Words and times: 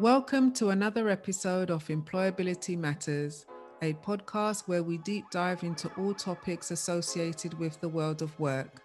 Welcome 0.00 0.52
to 0.54 0.70
another 0.70 1.08
episode 1.08 1.70
of 1.70 1.86
Employability 1.86 2.76
Matters, 2.76 3.46
a 3.80 3.92
podcast 3.92 4.66
where 4.66 4.82
we 4.82 4.98
deep 4.98 5.30
dive 5.30 5.62
into 5.62 5.88
all 5.96 6.12
topics 6.12 6.72
associated 6.72 7.56
with 7.60 7.80
the 7.80 7.88
world 7.88 8.20
of 8.20 8.36
work. 8.40 8.82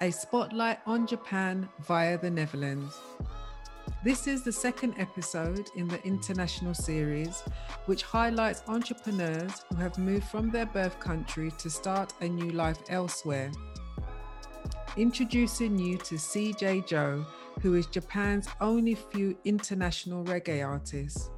A 0.00 0.10
spotlight 0.10 0.78
on 0.86 1.06
Japan 1.06 1.68
via 1.80 2.16
the 2.16 2.30
Netherlands. 2.30 2.98
This 4.02 4.26
is 4.26 4.42
the 4.42 4.50
second 4.50 4.94
episode 4.96 5.68
in 5.76 5.88
the 5.88 6.02
international 6.04 6.72
series, 6.72 7.42
which 7.84 8.02
highlights 8.02 8.62
entrepreneurs 8.66 9.62
who 9.68 9.76
have 9.76 9.98
moved 9.98 10.28
from 10.28 10.48
their 10.48 10.66
birth 10.66 10.98
country 11.00 11.52
to 11.58 11.68
start 11.68 12.14
a 12.22 12.28
new 12.28 12.50
life 12.52 12.78
elsewhere. 12.88 13.52
Introducing 14.96 15.78
you 15.78 15.98
to 15.98 16.14
CJ 16.14 16.86
Joe, 16.86 17.26
who 17.64 17.76
is 17.76 17.86
Japan's 17.86 18.46
only 18.60 18.94
few 18.94 19.34
international 19.46 20.22
reggae 20.26 20.62
artist. 20.62 21.30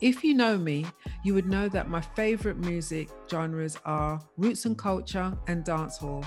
If 0.00 0.22
you 0.22 0.34
know 0.34 0.56
me, 0.56 0.86
you 1.24 1.34
would 1.34 1.46
know 1.46 1.68
that 1.70 1.90
my 1.90 2.00
favorite 2.00 2.58
music 2.58 3.08
genres 3.28 3.76
are 3.84 4.20
roots 4.36 4.64
and 4.64 4.78
culture 4.78 5.36
and 5.48 5.64
dancehall 5.64 6.24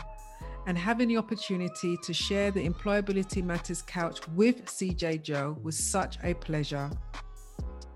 and 0.68 0.78
having 0.78 1.08
the 1.08 1.16
opportunity 1.16 1.96
to 2.04 2.14
share 2.14 2.52
the 2.52 2.68
Employability 2.68 3.42
Matters 3.42 3.82
couch 3.82 4.20
with 4.36 4.66
CJ 4.66 5.22
Joe 5.22 5.58
was 5.64 5.78
such 5.78 6.18
a 6.22 6.34
pleasure. 6.34 6.90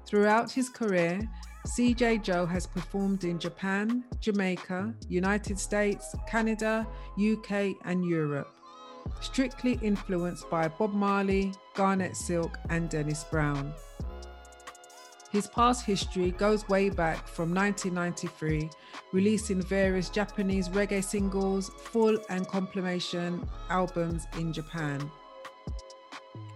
Throughout 0.05 0.49
his 0.49 0.69
career, 0.69 1.19
CJ 1.67 2.23
Joe 2.23 2.45
has 2.45 2.65
performed 2.65 3.25
in 3.25 3.39
Japan, 3.39 4.05
Jamaica, 4.21 4.93
United 5.09 5.59
States, 5.59 6.15
Canada, 6.29 6.87
UK, 7.19 7.75
and 7.83 8.05
Europe, 8.05 8.55
strictly 9.21 9.79
influenced 9.81 10.49
by 10.49 10.67
Bob 10.67 10.93
Marley, 10.93 11.53
Garnett 11.73 12.15
Silk, 12.15 12.57
and 12.69 12.89
Dennis 12.89 13.23
Brown. 13.25 13.73
His 15.31 15.45
past 15.45 15.85
history 15.85 16.31
goes 16.31 16.67
way 16.69 16.89
back 16.89 17.27
from 17.27 17.53
1993, 17.53 18.69
releasing 19.13 19.61
various 19.61 20.09
Japanese 20.09 20.69
reggae 20.69 21.03
singles, 21.03 21.69
full 21.69 22.17
and 22.29 22.47
compilation 22.47 23.47
albums 23.69 24.25
in 24.37 24.51
Japan. 24.51 25.11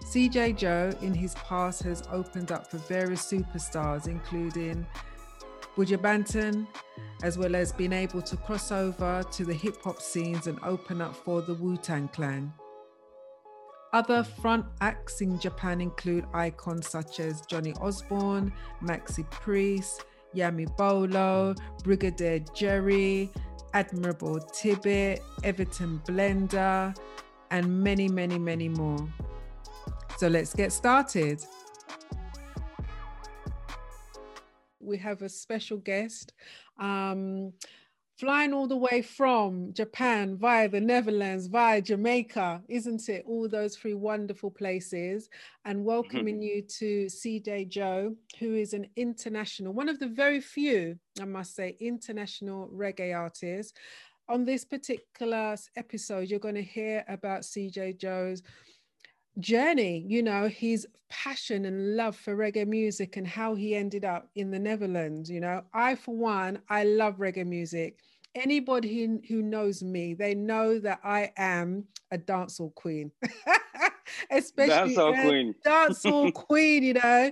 CJ 0.03 0.57
Joe 0.57 0.91
in 1.01 1.13
his 1.13 1.35
past 1.35 1.83
has 1.83 2.03
opened 2.11 2.51
up 2.51 2.69
for 2.69 2.77
various 2.77 3.25
superstars, 3.25 4.07
including 4.07 4.85
Buju 5.75 5.97
Banton, 5.97 6.67
as 7.23 7.37
well 7.37 7.55
as 7.55 7.71
being 7.71 7.93
able 7.93 8.21
to 8.21 8.37
cross 8.37 8.71
over 8.71 9.23
to 9.31 9.45
the 9.45 9.53
hip 9.53 9.81
hop 9.83 10.01
scenes 10.01 10.47
and 10.47 10.59
open 10.63 11.01
up 11.01 11.15
for 11.15 11.41
the 11.41 11.53
Wu 11.55 11.77
Tang 11.77 12.07
Clan. 12.09 12.53
Other 13.93 14.23
front 14.23 14.65
acts 14.81 15.21
in 15.21 15.39
Japan 15.39 15.79
include 15.79 16.25
icons 16.33 16.87
such 16.89 17.19
as 17.19 17.41
Johnny 17.41 17.73
Osborne, 17.79 18.51
Maxi 18.83 19.29
Priest, 19.29 20.05
Yami 20.35 20.75
Bolo, 20.77 21.53
Brigadier 21.83 22.39
Jerry, 22.55 23.31
Admirable 23.73 24.39
Tibet, 24.39 25.21
Everton 25.43 26.01
Blender, 26.07 26.95
and 27.51 27.83
many, 27.83 28.07
many, 28.07 28.39
many 28.39 28.67
more. 28.67 29.07
So 30.17 30.27
let's 30.27 30.53
get 30.53 30.71
started. 30.71 31.43
We 34.93 34.99
have 34.99 35.23
a 35.23 35.29
special 35.29 35.77
guest. 35.77 36.33
Um, 36.79 37.53
flying 38.19 38.53
all 38.53 38.67
the 38.67 38.77
way 38.77 39.01
from 39.01 39.73
Japan 39.73 40.37
via 40.37 40.69
the 40.69 40.79
Netherlands, 40.79 41.47
via 41.47 41.81
Jamaica, 41.81 42.61
isn't 42.67 43.09
it? 43.09 43.23
All 43.25 43.49
those 43.49 43.75
three 43.75 43.95
wonderful 43.95 44.51
places, 44.51 45.29
and 45.65 45.83
welcoming 45.83 46.43
you 46.43 46.61
to 46.77 47.07
CJ 47.07 47.69
Joe, 47.69 48.15
who 48.39 48.53
is 48.53 48.73
an 48.73 48.85
international, 48.95 49.73
one 49.73 49.89
of 49.89 49.97
the 49.97 50.09
very 50.09 50.39
few, 50.39 50.99
I 51.19 51.25
must 51.25 51.55
say, 51.55 51.75
international 51.79 52.69
reggae 52.71 53.17
artists. 53.17 53.73
On 54.29 54.45
this 54.45 54.63
particular 54.63 55.55
episode, 55.75 56.29
you're 56.29 56.37
going 56.37 56.53
to 56.53 56.61
hear 56.61 57.03
about 57.07 57.41
CJ 57.41 57.97
Joe's 57.97 58.43
journey, 59.39 60.05
you 60.07 60.23
know, 60.23 60.47
his 60.47 60.87
passion 61.09 61.65
and 61.65 61.95
love 61.95 62.15
for 62.15 62.35
reggae 62.35 62.67
music 62.67 63.17
and 63.17 63.27
how 63.27 63.55
he 63.55 63.75
ended 63.75 64.05
up 64.05 64.29
in 64.35 64.51
the 64.51 64.59
Netherlands. 64.59 65.29
You 65.29 65.41
know, 65.41 65.63
I, 65.73 65.95
for 65.95 66.15
one, 66.15 66.59
I 66.69 66.83
love 66.83 67.17
reggae 67.17 67.45
music. 67.45 67.97
Anybody 68.35 69.05
who, 69.05 69.21
who 69.27 69.43
knows 69.43 69.83
me, 69.83 70.15
they 70.15 70.33
know 70.33 70.79
that 70.79 70.99
I 71.03 71.31
am 71.37 71.85
a 72.11 72.17
dancehall 72.17 72.73
queen, 72.73 73.11
especially 74.31 74.95
dancehall 74.95 75.23
queen, 75.23 75.55
dancehall 75.65 76.33
queen, 76.33 76.83
you 76.83 76.93
know. 76.95 77.31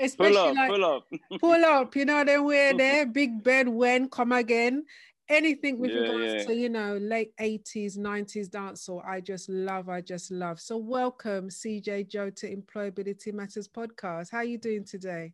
Especially 0.00 0.36
pull 0.36 0.48
up, 0.48 0.56
like, 0.56 0.70
pull 0.70 0.84
up, 0.84 1.06
pull 1.40 1.64
up, 1.64 1.96
you 1.96 2.04
know, 2.04 2.24
then 2.24 2.44
we're 2.44 2.76
there, 2.76 3.06
Big 3.06 3.42
Ben, 3.42 3.74
when, 3.74 4.08
come 4.08 4.32
again 4.32 4.84
anything 5.32 5.78
with 5.78 5.90
Yeah, 5.90 6.00
regards 6.00 6.34
yeah. 6.34 6.44
to 6.44 6.54
you 6.54 6.68
know 6.68 6.96
late 6.98 7.32
80s 7.40 7.98
90s 7.98 8.48
dancehall 8.48 9.02
i 9.06 9.20
just 9.20 9.48
love 9.48 9.88
i 9.88 10.00
just 10.00 10.30
love 10.30 10.60
so 10.60 10.76
welcome 10.76 11.48
cj 11.48 12.06
joe 12.08 12.30
to 12.30 12.54
employability 12.56 13.32
matters 13.32 13.68
podcast 13.68 14.30
how 14.30 14.38
are 14.38 14.44
you 14.44 14.58
doing 14.58 14.84
today 14.84 15.32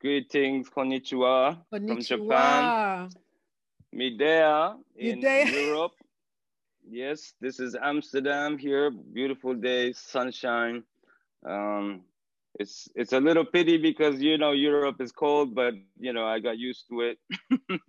Greetings, 0.00 0.68
konnichiwa, 0.68 1.56
from 1.70 2.00
Japan. 2.00 2.74
Konnichiwa. 2.74 3.10
Me 3.92 4.10
in 4.96 5.20
there? 5.20 5.46
Europe. 5.46 5.92
Yes, 6.88 7.34
this 7.40 7.60
is 7.60 7.74
Amsterdam 7.74 8.58
here. 8.58 8.90
Beautiful 8.90 9.54
day, 9.54 9.92
sunshine. 9.92 10.82
Um, 11.48 12.02
it's 12.58 12.88
it's 12.94 13.12
a 13.12 13.20
little 13.20 13.44
pity 13.44 13.78
because 13.78 14.20
you 14.22 14.36
know 14.38 14.52
Europe 14.52 15.00
is 15.00 15.12
cold, 15.12 15.54
but 15.54 15.74
you 15.98 16.12
know 16.12 16.26
I 16.26 16.40
got 16.40 16.58
used 16.58 16.86
to 16.90 17.00
it, 17.00 17.18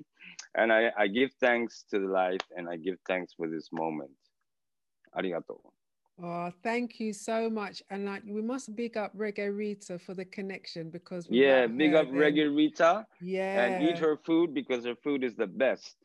and 0.58 0.72
I 0.72 0.92
I 0.98 1.08
give 1.08 1.32
thanks 1.40 1.84
to 1.92 2.00
the 2.00 2.08
life 2.08 2.46
and 2.56 2.70
I 2.70 2.76
give 2.78 2.98
thanks 3.08 3.34
for 3.38 3.48
this 3.48 3.70
moment. 3.72 4.12
Arigato. 5.18 5.60
oh 6.22 6.52
thank 6.64 7.00
you 7.00 7.12
so 7.14 7.50
much 7.50 7.82
and 7.90 8.06
like 8.06 8.24
we 8.26 8.42
must 8.42 8.76
big 8.76 8.96
up 8.98 9.12
reggae 9.18 9.50
rita 9.56 9.98
for 10.00 10.14
the 10.14 10.26
connection 10.26 10.90
because 10.90 11.28
Yeah, 11.30 11.68
big 11.68 11.94
up 11.94 12.08
then- 12.08 12.16
Reggae 12.24 12.48
Rita 12.56 13.06
yeah 13.22 13.64
and 13.66 13.84
eat 13.88 13.98
her 13.98 14.16
food 14.28 14.54
because 14.54 14.82
her 14.86 14.96
food 15.06 15.24
is 15.30 15.36
the 15.36 15.48
best. 15.66 15.96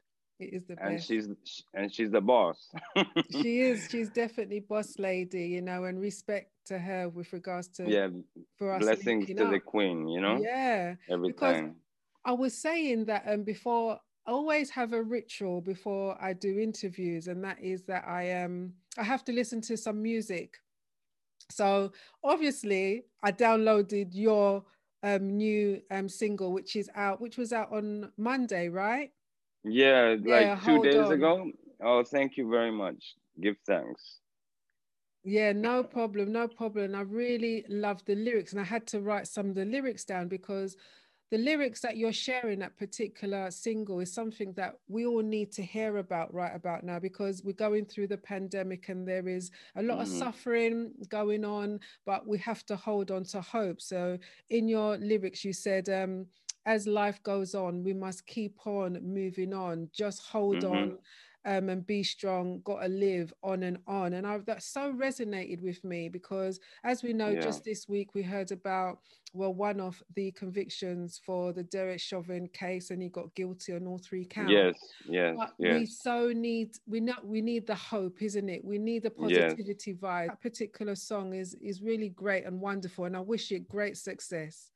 it 0.44 0.50
is 0.56 0.64
the 0.70 0.76
and 0.84 0.96
best 0.96 1.06
she's 1.08 1.26
and 1.74 1.86
she's 1.94 2.10
the 2.18 2.20
boss. 2.32 2.58
she 3.40 3.52
is 3.70 3.78
she's 3.90 4.10
definitely 4.22 4.60
boss 4.72 4.90
lady 4.98 5.44
you 5.54 5.62
know 5.68 5.80
and 5.88 5.96
respect 6.00 6.50
to 6.70 6.78
her 6.78 7.02
with 7.08 7.28
regards 7.32 7.66
to 7.76 7.82
yeah, 7.96 8.08
for 8.58 8.66
us 8.74 8.80
blessings 8.82 9.26
to 9.26 9.44
the 9.54 9.60
queen. 9.74 9.98
You 10.14 10.20
know, 10.24 10.36
yeah 10.40 10.94
every 11.14 11.28
because- 11.32 11.56
time. 11.56 11.76
I 12.24 12.32
was 12.44 12.52
saying 12.68 13.06
that 13.10 13.22
um 13.32 13.42
before 13.54 13.98
always 14.30 14.70
have 14.70 14.92
a 14.92 15.02
ritual 15.02 15.60
before 15.60 16.16
I 16.22 16.32
do 16.32 16.58
interviews, 16.58 17.28
and 17.28 17.44
that 17.44 17.58
is 17.60 17.82
that 17.84 18.06
I 18.06 18.42
um 18.42 18.72
I 18.96 19.02
have 19.04 19.24
to 19.24 19.32
listen 19.32 19.60
to 19.62 19.76
some 19.76 20.02
music. 20.02 20.58
So 21.50 21.92
obviously 22.22 23.04
I 23.22 23.32
downloaded 23.32 24.10
your 24.12 24.64
um 25.02 25.36
new 25.36 25.82
um 25.90 26.08
single, 26.08 26.52
which 26.52 26.76
is 26.76 26.88
out, 26.94 27.20
which 27.20 27.36
was 27.36 27.52
out 27.52 27.72
on 27.72 28.12
Monday, 28.16 28.68
right? 28.68 29.10
Yeah, 29.64 30.16
like 30.24 30.46
Yeah, 30.46 30.60
two 30.64 30.78
days 30.80 30.96
on. 30.96 31.12
ago. 31.12 31.50
Oh, 31.82 32.04
thank 32.04 32.36
you 32.36 32.48
very 32.48 32.70
much. 32.70 33.16
Give 33.40 33.56
thanks. 33.66 34.20
Yeah, 35.22 35.52
no 35.52 35.82
problem, 35.82 36.32
no 36.32 36.48
problem. 36.48 36.94
I 36.94 37.02
really 37.02 37.64
loved 37.68 38.06
the 38.06 38.14
lyrics, 38.14 38.52
and 38.52 38.60
I 38.60 38.64
had 38.64 38.86
to 38.88 39.00
write 39.00 39.26
some 39.28 39.50
of 39.50 39.54
the 39.54 39.66
lyrics 39.66 40.04
down 40.04 40.28
because 40.28 40.76
the 41.30 41.38
lyrics 41.38 41.80
that 41.80 41.96
you're 41.96 42.12
sharing 42.12 42.58
that 42.58 42.76
particular 42.76 43.50
single 43.50 44.00
is 44.00 44.12
something 44.12 44.52
that 44.54 44.74
we 44.88 45.06
all 45.06 45.22
need 45.22 45.52
to 45.52 45.62
hear 45.62 45.98
about 45.98 46.32
right 46.34 46.54
about 46.54 46.82
now 46.82 46.98
because 46.98 47.42
we're 47.44 47.52
going 47.52 47.84
through 47.84 48.08
the 48.08 48.18
pandemic 48.18 48.88
and 48.88 49.06
there 49.06 49.28
is 49.28 49.50
a 49.76 49.82
lot 49.82 50.00
of 50.00 50.08
Mhm. 50.08 50.18
suffering 50.18 50.92
going 51.08 51.44
on, 51.44 51.80
but 52.04 52.26
we 52.26 52.36
have 52.38 52.66
to 52.66 52.76
hold 52.76 53.10
on 53.12 53.22
to 53.24 53.40
hope. 53.40 53.80
So 53.80 54.18
in 54.48 54.66
your 54.66 54.96
lyrics, 54.98 55.44
you 55.44 55.52
said, 55.52 55.88
um, 55.88 56.26
as 56.66 56.86
life 56.86 57.22
goes 57.22 57.54
on, 57.54 57.84
we 57.84 57.94
must 57.94 58.26
keep 58.26 58.66
on 58.66 58.94
moving 59.02 59.54
on. 59.54 59.88
Just 59.92 60.22
hold 60.22 60.62
Mhm. 60.62 60.70
on 60.70 60.98
um, 61.44 61.68
and 61.68 61.86
be 61.86 62.02
strong, 62.02 62.60
got 62.62 62.80
to 62.82 62.88
live 62.88 63.32
on 63.42 63.62
and 63.62 63.78
on. 63.86 64.12
And 64.14 64.26
I, 64.26 64.38
that 64.38 64.62
so 64.62 64.92
resonated 64.92 65.60
with 65.62 65.82
me 65.84 66.08
because, 66.08 66.60
as 66.84 67.02
we 67.02 67.12
know, 67.12 67.34
Yeah. 67.34 67.36
just 67.36 67.64
this 67.64 67.88
week 67.88 68.14
we 68.14 68.22
heard 68.22 68.50
about, 68.52 68.98
well, 69.32 69.54
one 69.54 69.80
of 69.80 70.02
the 70.14 70.32
convictions 70.32 71.20
for 71.24 71.52
the 71.52 71.62
Derek 71.64 72.00
Chauvin 72.00 72.48
case, 72.48 72.90
and 72.90 73.02
he 73.02 73.08
got 73.08 73.34
guilty 73.34 73.74
on 73.74 73.86
all 73.86 73.98
three 73.98 74.26
counts. 74.26 74.76
Yes, 75.04 75.04
yes, 75.04 75.38
But 75.38 75.54
we 75.60 75.86
so 75.86 76.32
need 76.32 76.76
we 76.86 77.00
know 77.00 77.14
we 77.22 77.40
need 77.40 77.66
the 77.66 77.74
hope, 77.74 78.20
isn't 78.22 78.48
it? 78.48 78.64
We 78.64 78.78
need 78.78 79.04
the 79.04 79.10
Yes. 79.16 79.56
positivity 79.60 79.94
vibe. 79.94 80.28
That 80.28 80.40
particular 80.40 80.94
song 80.96 81.34
is 81.34 81.54
is 81.54 81.82
really 81.82 82.08
great 82.08 82.44
and 82.44 82.60
wonderful, 82.60 83.04
and 83.04 83.16
I 83.16 83.20
wish 83.20 83.52
it 83.52 83.68
great 83.68 83.96
success. 83.96 84.70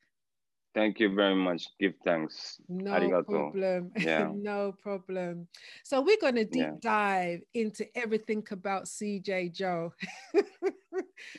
Thank 0.74 0.98
you 0.98 1.14
very 1.14 1.36
much. 1.36 1.68
Give 1.78 1.94
thanks. 2.04 2.60
No 2.68 2.90
Arigato. 2.90 3.26
problem. 3.26 3.92
Yeah. 3.98 4.30
no 4.34 4.72
problem. 4.82 5.46
So 5.84 6.00
we're 6.00 6.18
going 6.20 6.34
to 6.34 6.44
deep 6.44 6.62
Yeah. 6.62 6.72
dive 6.80 7.40
into 7.54 7.86
everything 7.96 8.44
about 8.50 8.84
CJ 8.86 9.52
Joe. 9.54 9.92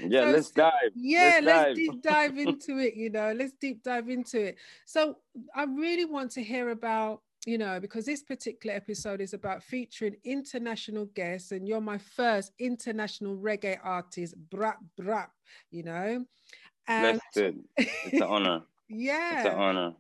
Yeah, 0.01 0.25
So 0.25 0.31
let's 0.31 0.51
dive. 0.51 0.91
Yeah, 0.95 1.39
let's, 1.41 1.65
dive. 1.67 1.75
deep 1.75 2.01
dive 2.01 2.37
into 2.37 2.77
it, 2.79 2.95
you 2.95 3.09
know, 3.09 3.31
let's 3.33 3.53
deep 3.59 3.83
dive 3.83 4.09
into 4.09 4.47
it. 4.47 4.57
So 4.85 5.17
I 5.55 5.63
really 5.63 6.03
want 6.05 6.31
to 6.31 6.43
hear 6.43 6.69
about, 6.71 7.21
you 7.45 7.57
know, 7.57 7.79
because 7.79 8.05
this 8.05 8.21
particular 8.23 8.75
episode 8.75 9.21
is 9.21 9.33
about 9.33 9.63
featuring 9.63 10.15
international 10.25 11.05
guests, 11.05 11.51
and 11.53 11.67
you're 11.67 11.79
my 11.79 11.97
first 11.97 12.51
international 12.59 13.37
reggae 13.37 13.77
artist, 13.81 14.35
brap 14.49 14.77
brap, 14.99 15.29
you 15.71 15.83
know. 15.83 16.25
And 16.87 17.21
Blessed. 17.33 17.55
It's 17.77 18.13
an 18.13 18.23
honor. 18.23 18.61
Yeah 18.89 19.29
It's 19.29 19.45
an 19.45 19.53
honor. 19.53 19.95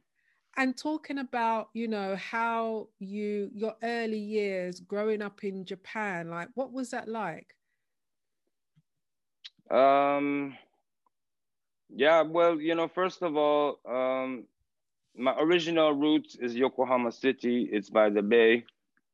and 0.57 0.77
talking 0.77 1.17
about 1.17 1.69
you 1.73 1.87
know 1.87 2.15
how 2.15 2.89
you 2.99 3.49
your 3.53 3.75
early 3.83 4.19
years 4.19 4.79
growing 4.79 5.21
up 5.21 5.43
in 5.43 5.65
japan 5.65 6.29
like 6.29 6.49
what 6.55 6.71
was 6.71 6.91
that 6.91 7.07
like 7.07 7.55
Um, 9.69 10.55
yeah, 11.89 12.21
well, 12.21 12.59
you 12.59 12.75
know, 12.75 12.87
first 12.87 13.21
of 13.21 13.35
all, 13.35 13.79
um, 13.87 14.45
my 15.15 15.35
original 15.39 15.93
roots 15.93 16.35
is 16.35 16.55
Yokohama 16.55 17.11
City. 17.11 17.69
It's 17.71 17.89
by 17.89 18.09
the 18.09 18.21
bay, 18.23 18.65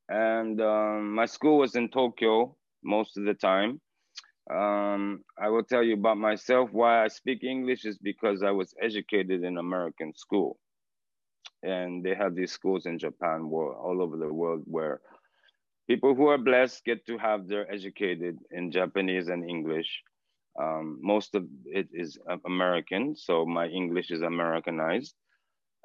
and 0.09 0.62
um, 0.62 1.13
my 1.13 1.25
school 1.25 1.57
was 1.59 1.75
in 1.75 1.89
Tokyo 1.89 2.56
most 2.83 3.18
of 3.18 3.25
the 3.25 3.33
time. 3.33 3.81
Um, 4.51 5.24
I 5.39 5.50
will 5.50 5.63
tell 5.63 5.83
you 5.83 5.94
about 5.94 6.18
myself. 6.18 6.69
Why 6.71 7.03
I 7.03 7.07
speak 7.07 7.44
English 7.44 7.86
is 7.86 7.98
because 7.98 8.44
I 8.44 8.51
was 8.51 8.74
educated 8.81 9.44
in 9.44 9.57
American 9.57 10.13
school, 10.13 10.57
and 11.63 12.03
they 12.03 12.15
have 12.15 12.36
these 12.36 12.51
schools 12.51 12.86
in 12.86 13.00
Japan, 13.00 13.50
all 13.51 14.01
over 14.01 14.18
the 14.18 14.33
world, 14.33 14.63
where 14.65 15.00
people 15.88 16.15
who 16.15 16.27
are 16.27 16.38
blessed 16.38 16.83
get 16.83 17.06
to 17.06 17.18
have 17.18 17.48
their 17.48 17.71
educated 17.71 18.38
in 18.51 18.71
Japanese 18.71 19.30
and 19.30 19.50
English. 19.50 20.03
Um, 20.62 21.00
most 21.01 21.33
of 21.33 21.45
it 21.65 21.88
is 21.94 22.18
American, 22.45 23.15
so 23.15 23.45
my 23.45 23.68
English 23.68 24.12
is 24.12 24.21
Americanized, 24.21 25.15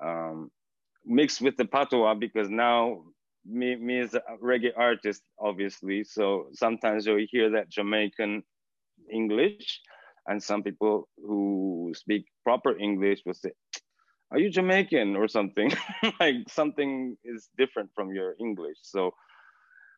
um, 0.04 0.50
mixed 1.04 1.40
with 1.40 1.56
the 1.56 1.66
patois 1.66 2.14
because 2.14 2.50
now 2.50 3.04
me, 3.44 3.76
me 3.76 4.00
as 4.00 4.14
a 4.14 4.22
reggae 4.42 4.72
artist, 4.76 5.22
obviously, 5.38 6.02
so 6.02 6.48
sometimes 6.52 7.06
you'll 7.06 7.26
hear 7.30 7.48
that 7.50 7.68
Jamaican 7.68 8.42
English, 9.12 9.80
and 10.26 10.42
some 10.42 10.62
people 10.62 11.08
who 11.16 11.92
speak 11.94 12.26
proper 12.44 12.76
English 12.78 13.22
will 13.26 13.34
say, 13.34 13.52
"Are 14.30 14.38
you 14.38 14.50
Jamaican 14.50 15.16
or 15.16 15.28
something?" 15.28 15.72
like 16.20 16.36
something 16.48 17.16
is 17.24 17.48
different 17.56 17.90
from 17.94 18.12
your 18.12 18.34
English. 18.40 18.78
So 18.82 19.14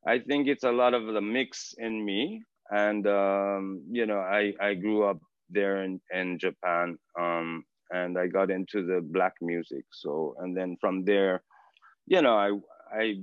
I 0.07 0.19
think 0.19 0.49
it's 0.49 0.65
a 0.65 0.73
lot 0.73 0.95
of 0.95 1.07
the 1.07 1.21
mix 1.21 1.75
in 1.79 2.05
me 2.05 2.43
and 2.71 3.07
um, 3.07 3.83
you 3.91 4.07
know 4.07 4.19
I, 4.19 4.53
I 4.61 4.75
grew 4.75 5.05
up 5.05 5.19
there 5.51 5.83
in, 5.83 6.01
in 6.13 6.39
japan 6.39 6.99
um, 7.19 7.65
and 7.91 8.19
i 8.19 8.27
got 8.27 8.51
into 8.51 8.85
the 8.85 9.01
black 9.03 9.35
music 9.41 9.85
so 9.93 10.35
and 10.41 10.57
then 10.57 10.77
from 10.81 11.05
there 11.05 11.43
you 12.07 12.21
know 12.21 12.35
i 12.37 12.51
i 12.93 13.15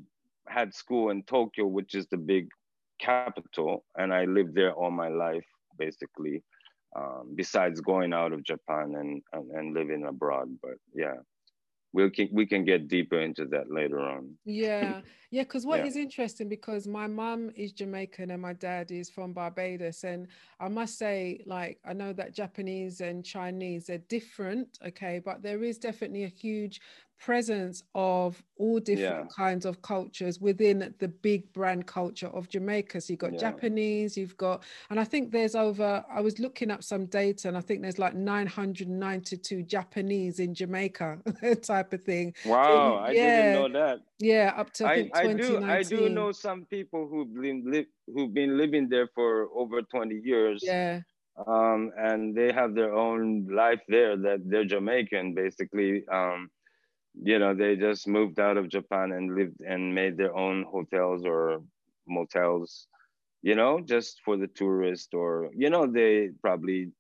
had 0.48 0.74
school 0.74 1.10
in 1.10 1.24
tokyo 1.24 1.66
which 1.66 1.96
is 1.96 2.08
the 2.08 2.18
big 2.18 2.48
capital 3.00 3.84
and 3.98 4.14
i 4.14 4.26
lived 4.26 4.56
there 4.56 4.74
all 4.74 4.92
my 4.92 5.10
life 5.10 5.46
basically 5.78 6.44
um, 6.96 7.34
besides 7.36 7.82
going 7.82 8.14
out 8.14 8.34
of 8.34 8.44
japan 8.44 8.96
and, 8.96 9.22
and 9.34 9.52
and 9.52 9.74
living 9.74 10.06
abroad 10.06 10.48
but 10.62 10.78
yeah. 10.94 11.16
We 11.94 12.10
can 12.12 12.28
we 12.34 12.46
can 12.46 12.66
get 12.66 12.90
deeper 12.90 13.22
into 13.22 13.46
that 13.54 13.72
later 13.72 14.02
on. 14.02 14.38
Yeah. 14.44 15.02
Yeah 15.32 15.44
because 15.44 15.66
what 15.66 15.80
Yeah. 15.80 15.86
is 15.86 15.96
interesting 15.98 16.48
because 16.50 16.88
my 16.88 17.08
mum 17.08 17.52
is 17.56 17.74
jamaican 17.74 18.32
and 18.32 18.42
my 18.42 18.54
dad 18.54 18.92
is 18.92 19.10
from 19.10 19.34
barbados 19.34 20.04
and 20.04 20.28
i 20.62 20.70
must 20.70 20.98
say 20.98 21.42
like 21.46 21.80
i 21.84 21.94
know 21.94 22.14
that 22.14 22.34
japanese 22.34 23.02
and 23.02 23.26
chinese 23.26 23.90
are 23.90 23.98
different 23.98 24.78
okay 24.86 25.20
but 25.20 25.42
there 25.42 25.64
is 25.64 25.78
definitely 25.78 26.24
a 26.24 26.30
huge 26.30 26.80
presence 27.20 27.84
of 27.96 28.42
all 28.58 28.80
different 28.80 29.32
kinds 29.34 29.66
of 29.66 29.82
cultures 29.82 30.40
within 30.40 30.94
the 31.00 31.08
big 31.08 31.52
brand 31.54 31.86
culture 31.88 32.28
of 32.28 32.48
jamaica. 32.50 33.02
So 33.02 33.14
you've 33.14 33.20
got 33.20 33.34
Yeah. 33.34 33.40
japanese 33.40 34.18
you've 34.18 34.38
got 34.38 34.64
and 34.90 35.00
i 35.00 35.04
think 35.04 35.32
there's 35.32 35.56
over 35.56 36.04
i 36.10 36.22
was 36.22 36.40
looking 36.40 36.72
up 36.72 36.84
some 36.84 37.06
data 37.06 37.48
and 37.48 37.58
i 37.58 37.62
think 37.62 37.82
there's 37.82 38.00
like 38.00 38.16
992 38.16 39.64
japanese 39.64 40.40
in 40.40 40.54
jamaica 40.54 41.20
type 41.62 41.94
of 41.94 42.04
thing. 42.04 42.34
Wow 42.46 42.98
i 42.98 43.14
yeah, 43.14 43.22
didn't 43.36 43.52
know 43.52 43.70
that. 43.70 44.00
Yeah, 44.20 44.54
up 44.56 44.72
to 44.74 44.88
I, 44.88 44.92
I, 44.92 44.96
think 44.96 45.16
I 45.16 45.34
do 45.34 45.64
I 45.64 45.84
do 45.84 46.10
know 46.10 46.32
some 46.32 46.66
people 46.66 47.08
who've 47.08 47.34
been 47.34 47.64
li- 47.66 47.88
who've 48.08 48.34
been 48.34 48.58
living 48.58 48.88
there 48.88 49.10
for 49.14 49.50
over 49.54 49.82
20 49.82 50.16
years 50.24 50.64
Yeah, 50.64 51.02
um 51.48 51.92
and 51.98 52.34
they 52.36 52.52
have 52.54 52.76
their 52.76 52.94
own 52.94 53.48
life 53.50 53.82
there 53.90 54.16
that 54.16 54.40
they're 54.46 54.64
Jamaican 54.66 55.34
basically 55.34 56.08
um 56.08 56.50
you 57.24 57.40
know 57.40 57.54
they 57.54 57.76
just 57.76 58.08
moved 58.08 58.40
out 58.40 58.58
of 58.58 58.70
Japan 58.70 59.12
and 59.12 59.36
lived 59.36 59.62
and 59.62 59.94
made 59.94 60.18
their 60.18 60.36
own 60.36 60.64
hotels 60.64 61.26
or 61.26 61.62
motels 62.08 62.88
you 63.42 63.56
know 63.56 63.80
just 63.82 64.22
for 64.26 64.38
the 64.38 64.48
tourist 64.48 65.14
or 65.14 65.50
you 65.56 65.70
know 65.70 65.86
they 65.86 66.30
probably 66.42 66.92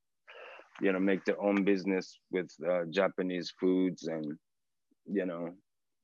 you 0.82 0.92
know 0.92 1.00
make 1.00 1.24
their 1.26 1.42
own 1.42 1.64
business 1.64 2.20
with 2.32 2.50
uh, 2.70 2.84
Japanese 2.90 3.52
foods 3.60 4.08
and 4.08 4.38
you 5.06 5.26
know 5.26 5.50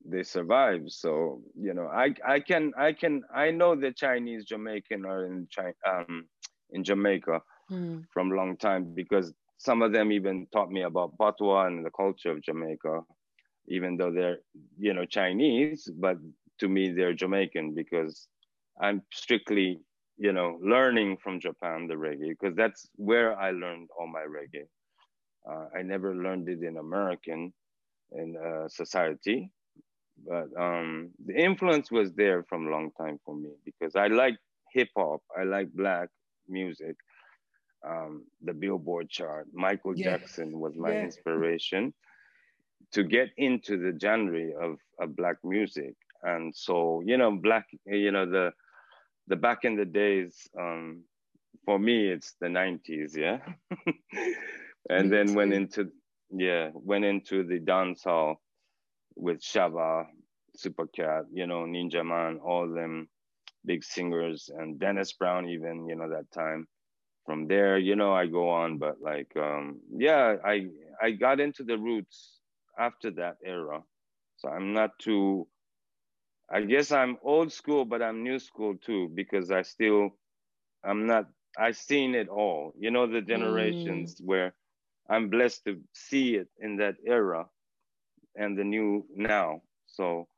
they 0.04 0.22
survive. 0.22 0.82
So 0.88 1.42
you 1.60 1.74
know 1.74 1.86
i 1.88 2.14
i 2.26 2.40
can 2.40 2.72
i 2.78 2.92
can 2.92 3.22
i 3.34 3.50
know 3.50 3.74
the 3.74 3.92
chinese 3.92 4.44
jamaican 4.44 5.04
are 5.06 5.26
in 5.26 5.46
china 5.50 5.74
um 5.90 6.26
in 6.70 6.82
jamaica 6.84 7.40
Mm, 7.70 8.06
from 8.12 8.30
long 8.30 8.56
time 8.56 8.86
because 8.86 9.32
some 9.58 9.82
of 9.82 9.92
them 9.92 10.10
even 10.12 10.46
taught 10.52 10.70
me 10.70 10.82
about 10.82 11.16
patois 11.18 11.66
and 11.66 11.84
the 11.84 11.90
culture 11.90 12.30
of 12.32 12.42
jamaica 12.42 13.00
even 13.68 13.96
though 13.96 14.12
they're 14.12 14.38
you 14.78 14.92
know 14.94 15.04
chinese 15.06 15.80
but 15.88 16.08
to 16.48 16.58
me 16.58 16.80
they're 16.82 17.04
jamaican 17.06 17.72
because 17.74 18.28
i'm 18.80 19.00
strictly 19.12 19.80
you 20.18 20.32
know 20.32 20.58
learning 20.62 21.16
from 21.22 21.40
japan 21.40 21.86
the 21.88 21.94
reggae 21.94 22.30
because 22.38 22.54
that's 22.56 22.88
where 22.96 23.38
i 23.38 23.50
learned 23.50 23.88
all 23.98 24.06
my 24.06 24.22
reggae 24.36 24.66
uh, 25.50 25.66
i 25.76 25.82
never 25.82 26.14
learned 26.14 26.48
it 26.48 26.62
in 26.62 26.76
american 26.78 27.52
in 28.12 28.36
uh, 28.36 28.68
society 28.68 29.50
but 30.26 30.48
um, 30.60 31.10
the 31.24 31.34
influence 31.34 31.90
was 31.90 32.12
there 32.14 32.42
from 32.48 32.66
a 32.66 32.70
long 32.70 32.90
time 32.98 33.18
for 33.24 33.34
me 33.34 33.50
because 33.64 33.94
I 33.96 34.08
like 34.08 34.36
hip 34.72 34.88
hop, 34.96 35.20
I 35.38 35.44
like 35.44 35.72
black 35.72 36.08
music, 36.48 36.96
um, 37.86 38.24
the 38.42 38.52
Billboard 38.52 39.08
chart. 39.10 39.46
Michael 39.52 39.94
Yeah. 39.94 39.94
Jackson 39.94 40.58
was 40.60 40.74
my 40.76 40.92
Yeah. 40.92 41.06
inspiration 41.06 41.94
to 42.92 43.02
get 43.04 43.30
into 43.36 43.76
the 43.78 43.98
genre 43.98 44.50
of, 44.60 44.78
of 45.00 45.16
black 45.16 45.36
music, 45.44 45.94
and 46.22 46.54
so 46.54 47.02
you 47.04 47.16
know, 47.16 47.30
black, 47.32 47.66
you 47.86 48.10
know, 48.10 48.26
the 48.26 48.52
the 49.28 49.36
back 49.36 49.64
in 49.64 49.76
the 49.76 49.84
days. 49.84 50.48
Um, 50.58 51.04
for 51.64 51.78
me, 51.78 52.08
it's 52.08 52.34
the 52.40 52.48
'90s, 52.48 53.16
yeah, 53.16 53.38
and 54.90 55.10
Me 55.10 55.16
then 55.16 55.34
went 55.34 55.52
into 55.52 55.90
yeah, 56.30 56.70
went 56.74 57.04
into 57.04 57.44
the 57.44 57.58
dance 57.58 58.04
hall 58.04 58.40
with 59.16 59.40
Shabba, 59.40 60.06
Supercat, 60.56 61.24
you 61.32 61.46
know, 61.46 61.60
Ninja 61.64 62.04
Man, 62.04 62.38
all 62.44 62.68
them 62.68 63.08
big 63.64 63.84
singers, 63.84 64.50
and 64.54 64.78
Dennis 64.78 65.12
Brown, 65.12 65.48
even, 65.48 65.86
you 65.88 65.96
know, 65.96 66.08
that 66.08 66.30
time. 66.32 66.66
From 67.26 67.46
there, 67.46 67.78
you 67.78 67.94
know, 67.94 68.12
I 68.12 68.26
go 68.26 68.48
on, 68.48 68.78
but 68.78 69.00
like, 69.00 69.30
um, 69.36 69.80
yeah, 69.94 70.36
I 70.44 70.66
I 71.00 71.12
got 71.12 71.38
into 71.38 71.62
the 71.62 71.78
roots 71.78 72.40
after 72.78 73.10
that 73.12 73.36
era, 73.44 73.82
so 74.36 74.48
I'm 74.48 74.72
not 74.72 74.98
too. 74.98 75.46
I 76.50 76.62
guess 76.62 76.92
I'm 76.92 77.16
old 77.22 77.52
school, 77.52 77.84
but 77.84 78.02
I'm 78.02 78.22
new 78.22 78.38
school 78.38 78.76
too 78.76 79.10
because 79.14 79.50
I 79.50 79.62
still, 79.62 80.10
I'm 80.84 81.06
not. 81.06 81.26
I've 81.58 81.76
seen 81.76 82.14
it 82.14 82.28
all, 82.28 82.72
you 82.78 82.90
know, 82.90 83.06
the 83.06 83.20
generations 83.20 84.16
mm. 84.16 84.24
where 84.26 84.54
I'm 85.08 85.28
blessed 85.28 85.64
to 85.66 85.80
see 85.92 86.36
it 86.36 86.48
in 86.60 86.76
that 86.76 86.96
era 87.06 87.46
and 88.36 88.58
the 88.58 88.64
new 88.64 89.04
now. 89.14 89.62
So, 89.86 90.28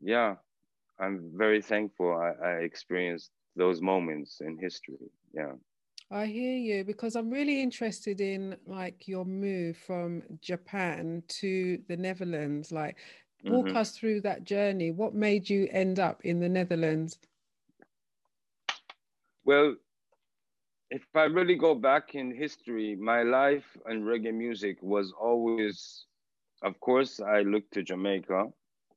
yeah, 0.00 0.36
I'm 1.00 1.32
very 1.34 1.62
thankful 1.62 2.12
I, 2.12 2.46
I 2.46 2.50
experienced 2.60 3.30
those 3.56 3.80
moments 3.80 4.40
in 4.40 4.58
history. 4.58 5.10
Yeah. 5.34 5.54
I 6.10 6.26
hear 6.26 6.56
you 6.56 6.84
because 6.84 7.16
I'm 7.16 7.30
really 7.30 7.60
interested 7.62 8.20
in 8.20 8.56
like 8.66 9.08
your 9.08 9.24
move 9.24 9.76
from 9.76 10.22
Japan 10.40 11.22
to 11.28 11.82
the 11.88 11.96
Netherlands. 11.96 12.72
Like, 12.72 12.98
walk 13.46 13.74
Mhm. 13.74 13.76
us 13.76 13.96
through 13.96 14.22
that 14.22 14.44
journey. 14.44 14.90
What 14.90 15.14
made 15.14 15.50
you 15.50 15.68
end 15.70 15.98
up 15.98 16.24
in 16.24 16.40
the 16.40 16.48
Netherlands? 16.48 17.18
Well, 19.44 19.76
if 20.90 21.06
I 21.14 21.24
really 21.24 21.56
go 21.56 21.74
back 21.74 22.14
in 22.14 22.30
history, 22.34 22.96
my 22.96 23.22
life 23.22 23.76
and 23.86 24.04
reggae 24.04 24.34
music 24.34 24.82
was 24.82 25.12
always 25.12 26.06
of 26.62 26.78
course, 26.80 27.20
I 27.20 27.40
looked 27.42 27.72
to 27.74 27.82
Jamaica 27.82 28.46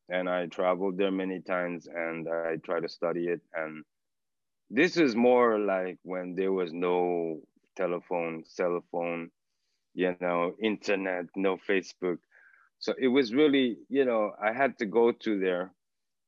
and 0.09 0.29
I 0.29 0.47
traveled 0.47 0.97
there 0.97 1.11
many 1.11 1.41
times 1.41 1.87
and 1.87 2.27
I 2.29 2.57
try 2.57 2.79
to 2.79 2.89
study 2.89 3.27
it. 3.27 3.41
And 3.53 3.83
this 4.71 4.95
is 4.95 5.15
more 5.15 5.59
like 5.59 5.97
when 6.03 6.33
there 6.35 6.53
was 6.53 6.71
no 6.71 7.41
telephone, 7.75 8.43
cell 8.47 8.81
phone, 8.91 9.29
you 9.93 10.15
know, 10.21 10.55
internet, 10.61 11.25
no 11.35 11.57
Facebook. 11.57 12.17
So 12.79 12.93
it 12.97 13.09
was 13.09 13.33
really, 13.33 13.77
you 13.89 14.05
know, 14.05 14.31
I 14.41 14.53
had 14.53 14.77
to 14.79 14.85
go 14.85 15.11
to 15.11 15.39
there 15.39 15.73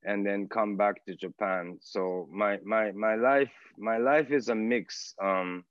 and 0.04 0.26
then 0.26 0.50
come 0.50 0.76
back 0.76 1.06
to 1.06 1.16
Japan. 1.16 1.78
So 1.82 2.28
my 2.32 2.60
my 2.66 2.92
my 2.92 3.16
life 3.16 3.52
my 3.78 3.98
life 3.98 4.30
is 4.30 4.50
a 4.50 4.56
mix. 4.56 5.16
Um, 5.22 5.64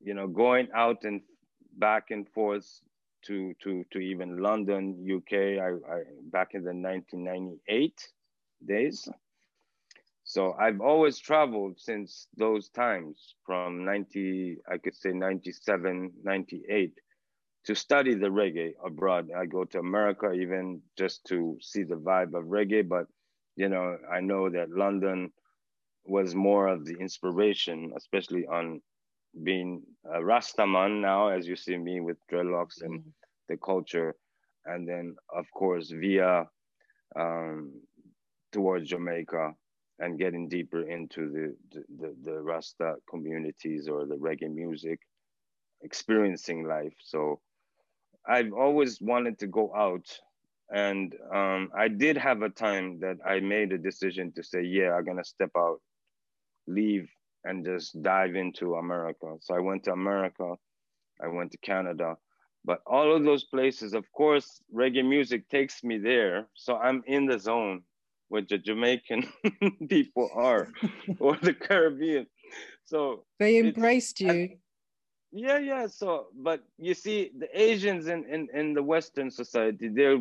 you 0.00 0.14
know, 0.14 0.28
going 0.28 0.68
out 0.74 1.02
and 1.02 1.22
back 1.78 2.10
and 2.10 2.28
forth 2.28 2.80
to 3.26 3.52
to 3.64 3.84
to 3.90 3.98
even 3.98 4.38
London, 4.38 5.04
UK. 5.16 5.32
I, 5.60 5.70
I 5.92 6.02
back 6.30 6.54
in 6.54 6.62
the 6.62 6.72
1998 6.72 8.08
days. 8.64 9.08
So 10.28 10.56
I've 10.58 10.80
always 10.80 11.20
traveled 11.20 11.78
since 11.78 12.26
those 12.36 12.68
times 12.70 13.36
from 13.44 13.84
90, 13.84 14.58
I 14.68 14.76
could 14.78 14.96
say 14.96 15.10
97, 15.12 16.12
98 16.24 16.92
to 17.66 17.74
study 17.76 18.14
the 18.14 18.26
reggae 18.26 18.72
abroad. 18.84 19.28
I 19.30 19.46
go 19.46 19.64
to 19.66 19.78
America 19.78 20.32
even 20.32 20.82
just 20.98 21.24
to 21.26 21.56
see 21.60 21.84
the 21.84 21.94
vibe 21.94 22.34
of 22.34 22.46
reggae, 22.46 22.88
but 22.88 23.06
you 23.54 23.68
know, 23.68 23.98
I 24.12 24.18
know 24.18 24.50
that 24.50 24.70
London 24.70 25.30
was 26.04 26.34
more 26.34 26.66
of 26.66 26.84
the 26.84 26.96
inspiration, 26.98 27.92
especially 27.96 28.46
on 28.46 28.82
being 29.44 29.82
a 30.04 30.18
Rastaman 30.18 31.00
now, 31.02 31.28
as 31.28 31.46
you 31.46 31.54
see 31.54 31.78
me 31.78 32.00
with 32.00 32.16
dreadlocks 32.28 32.82
and 32.82 32.98
mm-hmm. 32.98 33.10
the 33.48 33.58
culture, 33.58 34.16
and 34.64 34.88
then 34.88 35.14
of 35.32 35.46
course 35.52 35.88
via 35.88 36.48
um, 37.14 37.80
towards 38.50 38.88
Jamaica 38.88 39.54
and 39.98 40.18
getting 40.18 40.48
deeper 40.48 40.82
into 40.82 41.30
the, 41.30 41.84
the 41.98 42.14
the 42.22 42.40
Rasta 42.40 42.96
communities 43.08 43.88
or 43.88 44.04
the 44.04 44.16
reggae 44.16 44.52
music, 44.52 45.00
experiencing 45.82 46.66
life. 46.66 46.94
So 47.00 47.40
I've 48.26 48.52
always 48.52 49.00
wanted 49.00 49.38
to 49.40 49.46
go 49.46 49.72
out. 49.74 50.06
And 50.70 51.14
um, 51.32 51.70
I 51.76 51.86
did 51.88 52.16
have 52.16 52.42
a 52.42 52.48
time 52.48 52.98
that 53.00 53.18
I 53.24 53.38
made 53.38 53.72
a 53.72 53.78
decision 53.78 54.32
to 54.32 54.42
say, 54.42 54.62
yeah, 54.62 54.94
I'm 54.94 55.04
going 55.04 55.16
to 55.16 55.24
step 55.24 55.52
out, 55.56 55.80
leave, 56.66 57.08
and 57.44 57.64
just 57.64 58.02
dive 58.02 58.34
into 58.34 58.74
America. 58.74 59.36
So 59.40 59.54
I 59.54 59.60
went 59.60 59.84
to 59.84 59.92
America, 59.92 60.54
I 61.22 61.28
went 61.28 61.52
to 61.52 61.58
Canada. 61.58 62.16
But 62.64 62.80
all 62.84 63.14
of 63.14 63.22
those 63.22 63.44
places, 63.44 63.94
of 63.94 64.10
course, 64.10 64.60
reggae 64.74 65.08
music 65.08 65.48
takes 65.48 65.84
me 65.84 65.98
there. 65.98 66.48
So 66.54 66.76
I'm 66.76 67.04
in 67.06 67.26
the 67.26 67.38
zone 67.38 67.82
where 68.28 68.42
the 68.42 68.58
Jamaican 68.58 69.28
people 69.88 70.30
are 70.34 70.68
or 71.18 71.36
the 71.36 71.54
Caribbean. 71.54 72.26
So 72.84 73.24
they 73.38 73.58
embraced 73.58 74.20
you. 74.20 74.30
I, 74.30 74.56
yeah, 75.32 75.58
yeah. 75.58 75.86
So, 75.86 76.26
but 76.34 76.62
you 76.78 76.94
see, 76.94 77.30
the 77.36 77.48
Asians 77.52 78.06
in, 78.06 78.24
in, 78.24 78.48
in 78.54 78.74
the 78.74 78.82
Western 78.82 79.30
society, 79.30 79.88
their 79.88 80.18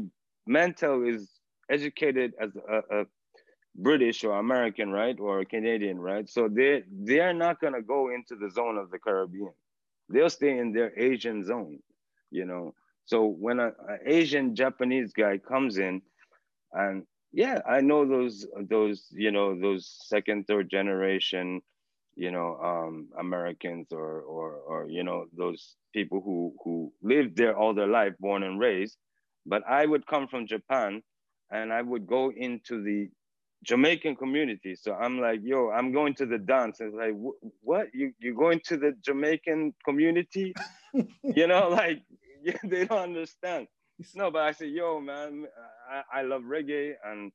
mental 0.47 1.07
is 1.07 1.29
educated 1.69 2.33
as 2.39 2.51
a, 2.55 3.01
a 3.01 3.05
British 3.75 4.23
or 4.23 4.39
American, 4.39 4.91
right, 4.91 5.19
or 5.19 5.43
Canadian, 5.45 5.99
right? 5.99 6.29
So 6.29 6.47
they 6.47 6.83
they 6.91 7.19
are 7.19 7.33
not 7.33 7.59
gonna 7.59 7.81
go 7.81 8.09
into 8.09 8.35
the 8.35 8.49
zone 8.49 8.77
of 8.77 8.89
the 8.89 8.99
Caribbean. 8.99 9.53
They'll 10.09 10.29
stay 10.29 10.57
in 10.57 10.71
their 10.71 10.97
Asian 10.97 11.43
zone, 11.43 11.79
you 12.31 12.45
know. 12.45 12.73
So 13.05 13.25
when 13.25 13.59
an 13.59 13.73
Asian 14.05 14.55
Japanese 14.55 15.13
guy 15.13 15.37
comes 15.37 15.77
in, 15.77 16.01
and 16.73 17.03
yeah, 17.35 17.59
I 17.67 17.81
know 17.81 18.07
those 18.07 18.47
those 18.69 19.07
you 19.11 19.29
know 19.29 19.59
those 19.59 19.85
second 20.07 20.47
third 20.47 20.69
generation 20.69 21.61
you 22.15 22.31
know 22.31 22.57
um, 22.63 23.09
Americans 23.19 23.87
or 23.91 24.21
or 24.21 24.53
or 24.53 24.87
you 24.89 25.03
know 25.03 25.25
those 25.37 25.75
people 25.93 26.21
who 26.23 26.55
who 26.63 26.93
lived 27.03 27.35
there 27.35 27.57
all 27.57 27.73
their 27.73 27.87
life, 27.87 28.13
born 28.21 28.43
and 28.43 28.57
raised. 28.57 28.97
But 29.45 29.63
I 29.69 29.85
would 29.85 30.07
come 30.07 30.29
from 30.29 30.47
Japan, 30.47 31.03
and 31.51 31.73
I 31.73 31.81
would 31.81 32.07
go 32.07 32.31
into 32.31 32.81
the 32.81 33.09
Jamaican 33.63 34.15
community. 34.15 34.75
So 34.75 34.93
I'm 34.93 35.19
like, 35.19 35.41
yo, 35.43 35.71
I'm 35.71 35.91
going 35.91 36.15
to 36.15 36.25
the 36.25 36.37
dance. 36.37 36.79
And 36.79 36.93
it's 36.93 36.97
like, 36.97 37.15
what? 37.61 37.87
You 37.93 38.13
you 38.19 38.33
going 38.33 38.61
to 38.67 38.77
the 38.77 38.93
Jamaican 39.05 39.73
community? 39.83 40.53
you 41.23 41.47
know, 41.47 41.67
like 41.67 42.01
they 42.63 42.85
don't 42.85 42.99
understand. 43.11 43.67
No, 44.15 44.31
but 44.31 44.41
I 44.43 44.51
say, 44.51 44.67
yo, 44.67 44.99
man, 44.99 45.45
I, 45.89 46.19
I 46.19 46.21
love 46.23 46.41
reggae, 46.43 46.93
and 47.05 47.31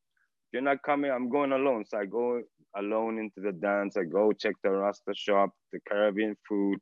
you're 0.52 0.62
not 0.62 0.82
coming. 0.82 1.10
I'm 1.10 1.28
going 1.30 1.52
alone. 1.52 1.84
So 1.86 1.98
I 1.98 2.06
go 2.06 2.42
alone 2.76 3.18
into 3.18 3.40
the 3.40 3.52
dance. 3.52 3.96
I 3.96 4.04
go 4.04 4.32
check 4.32 4.54
the 4.62 4.70
Rasta 4.70 5.14
shop, 5.14 5.50
the 5.72 5.80
Caribbean 5.88 6.36
food. 6.48 6.78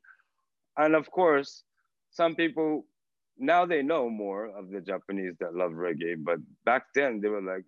And 0.77 0.95
of 0.95 1.09
course, 1.11 1.63
some 2.11 2.35
people 2.35 2.85
now 3.37 3.65
they 3.65 3.81
know 3.81 4.09
more 4.09 4.47
of 4.47 4.69
the 4.69 4.81
Japanese 4.81 5.35
that 5.39 5.55
love 5.55 5.71
reggae, 5.71 6.15
but 6.17 6.39
back 6.65 6.83
then 6.93 7.21
they 7.21 7.29
were 7.29 7.41
like, 7.41 7.63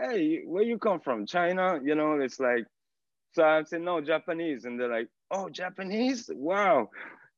hey, 0.00 0.42
where 0.46 0.62
you 0.62 0.78
come 0.78 1.00
from? 1.00 1.26
China? 1.26 1.80
You 1.82 1.94
know, 1.96 2.20
it's 2.20 2.38
like, 2.38 2.66
so 3.32 3.44
I 3.44 3.62
said, 3.64 3.82
no, 3.82 4.00
Japanese. 4.00 4.64
And 4.64 4.78
they're 4.78 4.90
like, 4.90 5.08
oh, 5.30 5.48
Japanese? 5.48 6.30
Wow. 6.32 6.90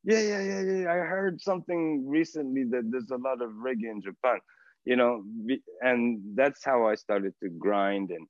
Yeah, 0.04 0.20
yeah, 0.20 0.40
yeah, 0.40 0.60
yeah. 0.60 0.92
I 0.92 0.96
heard 0.96 1.40
something 1.40 2.08
recently 2.08 2.64
that 2.70 2.90
there's 2.90 3.10
a 3.10 3.16
lot 3.16 3.42
of 3.42 3.50
reggae 3.50 3.90
in 3.90 4.00
Japan, 4.02 4.38
you 4.84 4.96
know, 4.96 5.22
and 5.82 6.20
that's 6.34 6.64
how 6.64 6.86
I 6.88 6.94
started 6.94 7.34
to 7.42 7.50
grind 7.50 8.10
and 8.10 8.26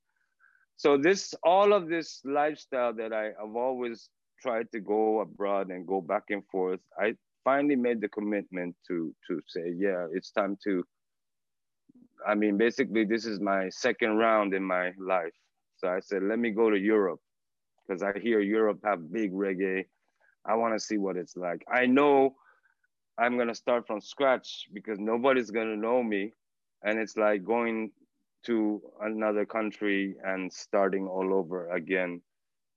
so 0.77 0.97
this 0.97 1.35
all 1.43 1.73
of 1.73 1.89
this 1.89 2.21
lifestyle 2.25 2.93
that 2.95 3.13
I 3.13 3.25
have 3.39 3.55
always 3.55 4.09
tried 4.41 4.71
to 4.71 4.79
go 4.79 5.19
abroad 5.21 5.69
and 5.69 5.85
go 5.85 6.01
back 6.01 6.23
and 6.29 6.43
forth, 6.51 6.79
I 6.99 7.13
finally 7.43 7.75
made 7.75 8.01
the 8.01 8.09
commitment 8.09 8.75
to 8.87 9.13
to 9.27 9.41
say, 9.47 9.73
yeah, 9.77 10.07
it's 10.11 10.31
time 10.31 10.57
to. 10.63 10.83
I 12.27 12.35
mean, 12.35 12.57
basically, 12.57 13.05
this 13.05 13.25
is 13.25 13.39
my 13.39 13.69
second 13.69 14.17
round 14.17 14.55
in 14.55 14.63
my 14.63 14.91
life. 14.99 15.33
So 15.77 15.87
I 15.87 15.99
said, 15.99 16.23
let 16.23 16.39
me 16.39 16.51
go 16.51 16.69
to 16.71 16.79
Europe 16.79 17.19
because 17.87 18.01
I 18.03 18.17
hear 18.19 18.39
Europe 18.39 18.79
have 18.83 19.11
big 19.11 19.33
reggae. 19.33 19.85
I 20.45 20.55
want 20.55 20.73
to 20.73 20.79
see 20.79 20.97
what 20.97 21.17
it's 21.17 21.37
like. 21.37 21.63
I 21.71 21.85
know 21.85 22.35
I'm 23.17 23.37
gonna 23.37 23.55
start 23.55 23.87
from 23.87 24.01
scratch 24.01 24.67
because 24.73 24.99
nobody's 24.99 25.51
gonna 25.51 25.77
know 25.77 26.01
me, 26.03 26.33
and 26.83 26.99
it's 26.99 27.17
like 27.17 27.43
going 27.43 27.91
to 28.45 28.81
another 29.01 29.45
country 29.45 30.15
and 30.23 30.51
starting 30.51 31.07
all 31.07 31.33
over 31.33 31.69
again 31.69 32.21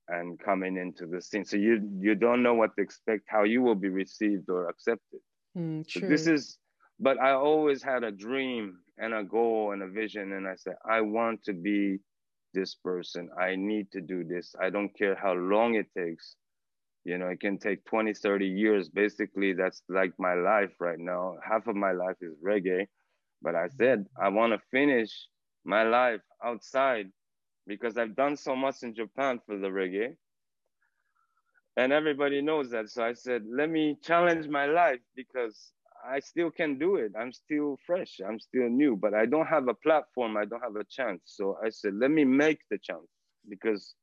and 0.08 0.38
coming 0.38 0.76
into 0.76 1.06
the 1.06 1.20
scene. 1.20 1.44
So 1.44 1.56
you 1.56 1.80
you 1.98 2.14
don't 2.14 2.42
know 2.42 2.54
what 2.54 2.76
to 2.76 2.82
expect, 2.82 3.24
how 3.28 3.44
you 3.44 3.62
will 3.62 3.74
be 3.74 3.88
received 3.88 4.50
or 4.50 4.68
accepted. 4.68 5.20
Mm, 5.56 5.90
so 5.90 6.00
this 6.00 6.26
is, 6.26 6.58
but 7.00 7.18
I 7.18 7.32
always 7.32 7.82
had 7.82 8.04
a 8.04 8.10
dream 8.10 8.78
and 8.98 9.14
a 9.14 9.24
goal 9.24 9.72
and 9.72 9.82
a 9.82 9.88
vision, 9.88 10.32
and 10.32 10.46
I 10.46 10.56
said 10.56 10.74
I 10.84 11.00
want 11.00 11.44
to 11.44 11.54
be 11.54 12.00
this 12.52 12.74
person. 12.74 13.30
I 13.40 13.56
need 13.56 13.90
to 13.92 14.00
do 14.00 14.24
this. 14.24 14.54
I 14.60 14.70
don't 14.70 14.96
care 14.96 15.14
how 15.14 15.32
long 15.32 15.74
it 15.74 15.86
takes. 15.96 16.36
You 17.04 17.18
know, 17.18 17.28
it 17.28 17.40
can 17.40 17.58
take 17.58 17.84
20, 17.84 18.14
30 18.14 18.46
years. 18.46 18.88
Basically, 18.88 19.52
that's 19.52 19.82
like 19.88 20.12
my 20.18 20.34
life 20.34 20.72
right 20.80 20.98
now. 20.98 21.36
Half 21.46 21.66
of 21.66 21.76
my 21.76 21.92
life 21.92 22.16
is 22.22 22.34
reggae. 22.44 22.86
But 23.42 23.54
I 23.54 23.68
said, 23.68 24.06
I 24.20 24.30
want 24.30 24.52
to 24.54 24.58
finish 24.70 25.28
my 25.64 25.82
life 25.82 26.22
outside 26.42 27.10
because 27.66 27.98
I've 27.98 28.16
done 28.16 28.36
so 28.36 28.56
much 28.56 28.82
in 28.82 28.94
Japan 28.94 29.40
for 29.46 29.58
the 29.58 29.68
reggae. 29.68 30.16
And 31.76 31.92
everybody 31.92 32.40
knows 32.40 32.70
that. 32.70 32.88
So 32.88 33.04
I 33.04 33.12
said, 33.12 33.42
let 33.46 33.68
me 33.68 33.98
challenge 34.02 34.48
my 34.48 34.66
life 34.66 35.00
because 35.14 35.72
I 36.08 36.20
still 36.20 36.50
can 36.50 36.78
do 36.78 36.96
it. 36.96 37.12
I'm 37.18 37.32
still 37.32 37.78
fresh. 37.86 38.20
I'm 38.26 38.38
still 38.38 38.68
new, 38.68 38.96
but 38.96 39.14
I 39.14 39.26
don't 39.26 39.46
have 39.46 39.68
a 39.68 39.74
platform. 39.74 40.36
I 40.36 40.44
don't 40.44 40.62
have 40.62 40.76
a 40.76 40.84
chance. 40.84 41.22
So 41.24 41.58
I 41.64 41.70
said, 41.70 41.94
let 41.94 42.10
me 42.10 42.24
make 42.24 42.60
the 42.70 42.78
chance 42.78 43.08
because 43.48 43.94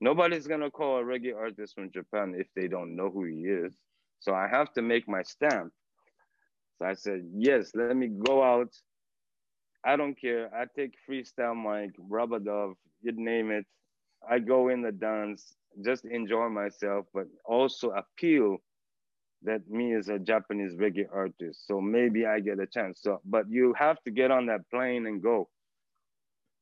nobody's 0.00 0.46
to 0.60 0.70
call 0.70 0.98
a 0.98 1.02
reggae 1.02 1.36
artist 1.36 1.74
from 1.74 1.90
Japan 1.90 2.34
if 2.36 2.46
they 2.54 2.68
don't 2.68 2.96
know 2.96 3.10
who 3.10 3.24
he 3.24 3.42
is. 3.42 3.74
So 4.20 4.34
I 4.34 4.48
have 4.48 4.72
to 4.74 4.82
make 4.82 5.08
my 5.08 5.22
stamp. 5.22 5.72
So 6.78 6.86
I 6.86 6.94
said, 6.94 7.22
yes, 7.34 7.72
let 7.74 7.96
me 7.96 8.08
go 8.08 8.42
out 8.42 8.72
I 9.86 9.94
don't 9.94 10.20
care. 10.20 10.50
I 10.52 10.64
take 10.76 10.94
freestyle 11.08 11.54
mic, 11.54 11.92
rub-a-dub, 11.96 12.72
you 13.02 13.12
name 13.12 13.52
it. 13.52 13.64
I 14.28 14.40
go 14.40 14.68
in 14.68 14.82
the 14.82 14.90
dance, 14.90 15.54
just 15.84 16.04
enjoy 16.04 16.48
myself, 16.48 17.06
but 17.14 17.26
also 17.44 17.90
appeal 17.90 18.56
that 19.44 19.68
me 19.70 19.94
as 19.94 20.08
a 20.08 20.18
Japanese 20.18 20.74
reggae 20.74 21.06
artist. 21.12 21.68
So 21.68 21.80
maybe 21.80 22.26
I 22.26 22.40
get 22.40 22.58
a 22.58 22.66
chance. 22.66 23.00
So, 23.00 23.20
but 23.24 23.48
you 23.48 23.74
have 23.78 24.02
to 24.02 24.10
get 24.10 24.32
on 24.32 24.46
that 24.46 24.68
plane 24.72 25.06
and 25.06 25.22
go. 25.22 25.48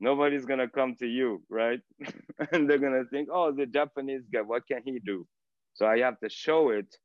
Nobody's 0.00 0.44
gonna 0.44 0.68
come 0.68 0.96
to 0.96 1.06
you, 1.06 1.42
right? 1.48 1.80
and 2.52 2.68
they're 2.68 2.78
gonna 2.78 3.04
think, 3.10 3.28
oh, 3.32 3.52
the 3.52 3.66
Japanese 3.66 4.22
guy, 4.32 4.42
what 4.42 4.66
can 4.66 4.82
he 4.84 4.98
do? 5.00 5.26
So 5.74 5.86
I 5.86 5.98
have 6.00 6.20
to 6.20 6.28
show 6.28 6.70
it 6.70 6.96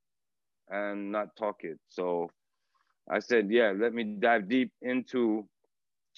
and 0.70 1.12
not 1.12 1.36
talk 1.38 1.58
it. 1.62 1.80
So 1.90 2.30
I 3.10 3.20
said, 3.20 3.50
yeah, 3.52 3.74
let 3.78 3.94
me 3.94 4.04
dive 4.20 4.50
deep 4.50 4.72
into 4.82 5.48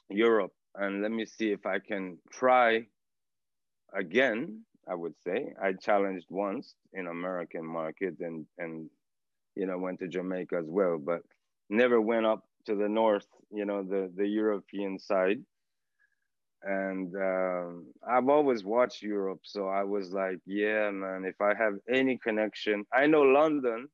Europe 0.09 0.53
and 0.75 1.01
let 1.01 1.11
me 1.11 1.25
see 1.25 1.51
if 1.51 1.65
I 1.65 1.79
can 1.79 2.17
try 2.31 2.87
again. 3.93 4.63
I 4.89 4.95
would 4.95 5.15
say 5.23 5.53
I 5.61 5.73
challenged 5.73 6.27
once 6.29 6.75
in 6.93 7.07
American 7.07 7.65
market 7.65 8.15
and 8.19 8.45
and 8.57 8.89
you 9.55 9.65
know 9.67 9.77
went 9.77 9.99
to 9.99 10.07
Jamaica 10.07 10.57
as 10.57 10.67
well, 10.67 10.97
but 10.97 11.21
never 11.69 12.01
went 12.01 12.25
up 12.25 12.45
to 12.65 12.75
the 12.75 12.89
north. 12.89 13.27
You 13.51 13.65
know 13.65 13.83
the 13.83 14.11
the 14.15 14.27
European 14.27 14.99
side. 14.99 15.41
And 16.63 17.15
um, 17.15 17.87
I've 18.07 18.29
always 18.29 18.63
watched 18.63 19.01
Europe, 19.01 19.39
so 19.43 19.67
I 19.67 19.83
was 19.83 20.11
like, 20.11 20.39
yeah, 20.45 20.91
man. 20.91 21.25
If 21.25 21.41
I 21.41 21.55
have 21.55 21.75
any 21.91 22.17
connection, 22.17 22.85
I 22.93 23.07
know 23.07 23.21
London 23.21 23.87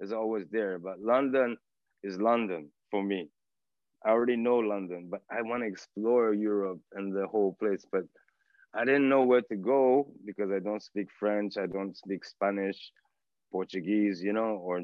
is 0.00 0.12
always 0.12 0.46
there, 0.50 0.78
but 0.78 1.00
London 1.00 1.56
is 2.02 2.18
London 2.18 2.70
for 2.90 3.02
me. 3.02 3.28
I 4.04 4.10
already 4.10 4.36
know 4.36 4.58
London, 4.58 5.08
but 5.10 5.22
I 5.30 5.42
want 5.42 5.62
to 5.62 5.68
explore 5.68 6.34
Europe 6.34 6.80
and 6.92 7.14
the 7.14 7.26
whole 7.26 7.56
place. 7.60 7.86
But 7.90 8.04
I 8.74 8.84
didn't 8.84 9.08
know 9.08 9.22
where 9.22 9.42
to 9.42 9.56
go 9.56 10.08
because 10.24 10.50
I 10.50 10.60
don't 10.60 10.82
speak 10.82 11.08
French, 11.18 11.56
I 11.58 11.66
don't 11.66 11.96
speak 11.96 12.24
Spanish, 12.24 12.92
Portuguese, 13.52 14.22
you 14.22 14.32
know, 14.32 14.56
or 14.56 14.80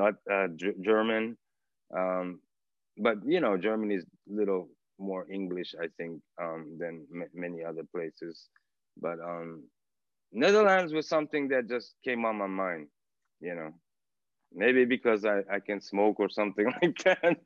uh, 0.00 0.48
German. 0.82 1.36
Um, 1.96 2.40
but 2.98 3.16
you 3.26 3.40
know, 3.40 3.56
Germany 3.56 3.96
is 3.96 4.04
little 4.28 4.68
more 5.02 5.26
English, 5.30 5.74
I 5.80 5.88
think, 5.96 6.20
um, 6.40 6.76
than 6.78 7.06
m- 7.12 7.30
many 7.34 7.64
other 7.64 7.82
places. 7.94 8.48
But 9.00 9.18
um, 9.20 9.64
Netherlands 10.32 10.92
was 10.92 11.08
something 11.08 11.48
that 11.48 11.68
just 11.68 11.94
came 12.04 12.24
on 12.24 12.36
my 12.36 12.46
mind, 12.46 12.88
you 13.40 13.54
know. 13.54 13.72
Maybe 14.54 14.84
because 14.84 15.24
I, 15.24 15.42
I 15.50 15.60
can 15.60 15.80
smoke 15.80 16.20
or 16.20 16.28
something 16.28 16.66
like 16.82 17.02
that 17.04 17.38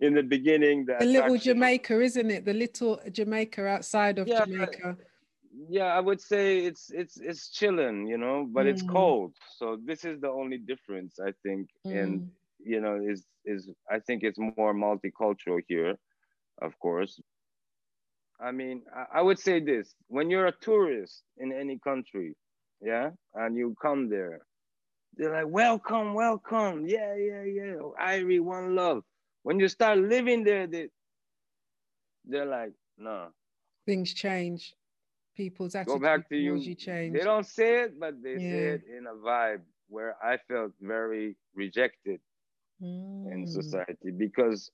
in 0.00 0.14
the 0.14 0.22
beginning. 0.22 0.84
The 0.86 1.04
little 1.04 1.36
Jamaica, 1.36 2.00
isn't 2.00 2.30
it? 2.30 2.44
The 2.44 2.52
little 2.52 3.00
Jamaica 3.10 3.66
outside 3.66 4.18
of 4.18 4.28
yeah, 4.28 4.44
Jamaica. 4.44 4.96
Yeah, 5.68 5.86
I 5.86 6.00
would 6.00 6.20
say 6.20 6.58
it's 6.58 6.90
it's 6.90 7.16
it's 7.16 7.50
chilling, 7.50 8.06
you 8.06 8.18
know, 8.18 8.46
but 8.50 8.66
mm. 8.66 8.70
it's 8.70 8.82
cold. 8.82 9.34
So 9.56 9.78
this 9.84 10.04
is 10.04 10.20
the 10.20 10.28
only 10.28 10.58
difference 10.58 11.18
I 11.18 11.32
think. 11.42 11.68
Mm. 11.86 12.02
And 12.02 12.30
you 12.62 12.80
know, 12.80 13.00
is 13.02 13.24
is 13.44 13.70
I 13.90 13.98
think 14.00 14.22
it's 14.22 14.38
more 14.38 14.74
multicultural 14.74 15.60
here, 15.66 15.96
of 16.60 16.78
course. 16.78 17.20
I 18.40 18.52
mean, 18.52 18.82
I, 18.94 19.18
I 19.18 19.22
would 19.22 19.38
say 19.38 19.60
this: 19.60 19.94
when 20.08 20.30
you're 20.30 20.46
a 20.46 20.54
tourist 20.60 21.22
in 21.38 21.52
any 21.52 21.78
country, 21.78 22.34
yeah, 22.80 23.10
and 23.34 23.56
you 23.56 23.76
come 23.80 24.08
there, 24.08 24.40
they're 25.16 25.32
like, 25.32 25.52
welcome, 25.52 26.14
welcome. 26.14 26.86
Yeah, 26.86 27.14
yeah, 27.14 27.42
yeah. 27.42 27.74
Irie, 28.00 28.40
one 28.40 28.74
love. 28.74 29.02
When 29.42 29.58
you 29.58 29.68
start 29.68 29.98
living 29.98 30.44
there, 30.44 30.66
they, 30.66 30.88
they're 32.24 32.46
like, 32.46 32.72
no. 32.98 33.28
Things 33.86 34.14
change. 34.14 34.74
People's 35.36 35.74
attitudes 35.74 36.00
Go 36.00 36.02
back 36.02 36.28
to 36.28 36.36
you. 36.36 36.56
you 36.56 36.74
change. 36.74 37.16
They 37.16 37.24
don't 37.24 37.46
say 37.46 37.82
it, 37.82 37.98
but 37.98 38.22
they 38.22 38.32
yeah. 38.32 38.50
say 38.50 38.66
it 38.74 38.82
in 38.96 39.06
a 39.06 39.14
vibe 39.14 39.62
where 39.88 40.16
I 40.22 40.36
felt 40.48 40.72
very 40.80 41.36
rejected 41.54 42.20
mm. 42.82 43.32
in 43.32 43.46
society 43.46 44.10
because 44.16 44.70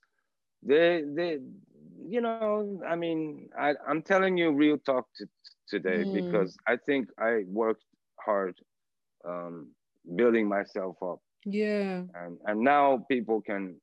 they 0.61 1.03
they 1.15 1.39
you 2.07 2.21
know 2.21 2.79
i 2.87 2.95
mean 2.95 3.49
i 3.59 3.73
i'm 3.87 4.01
telling 4.01 4.37
you 4.37 4.51
real 4.51 4.77
talk 4.77 5.05
to, 5.15 5.27
today 5.67 6.03
mm. 6.03 6.13
because 6.13 6.55
i 6.67 6.75
think 6.85 7.09
i 7.19 7.43
worked 7.47 7.83
hard 8.25 8.55
um 9.27 9.67
building 10.15 10.47
myself 10.47 10.95
up. 11.01 11.19
Yeah. 11.45 12.03
And 12.15 12.37
and 12.45 12.61
now 12.61 13.05
people 13.09 13.41
can, 13.41 13.79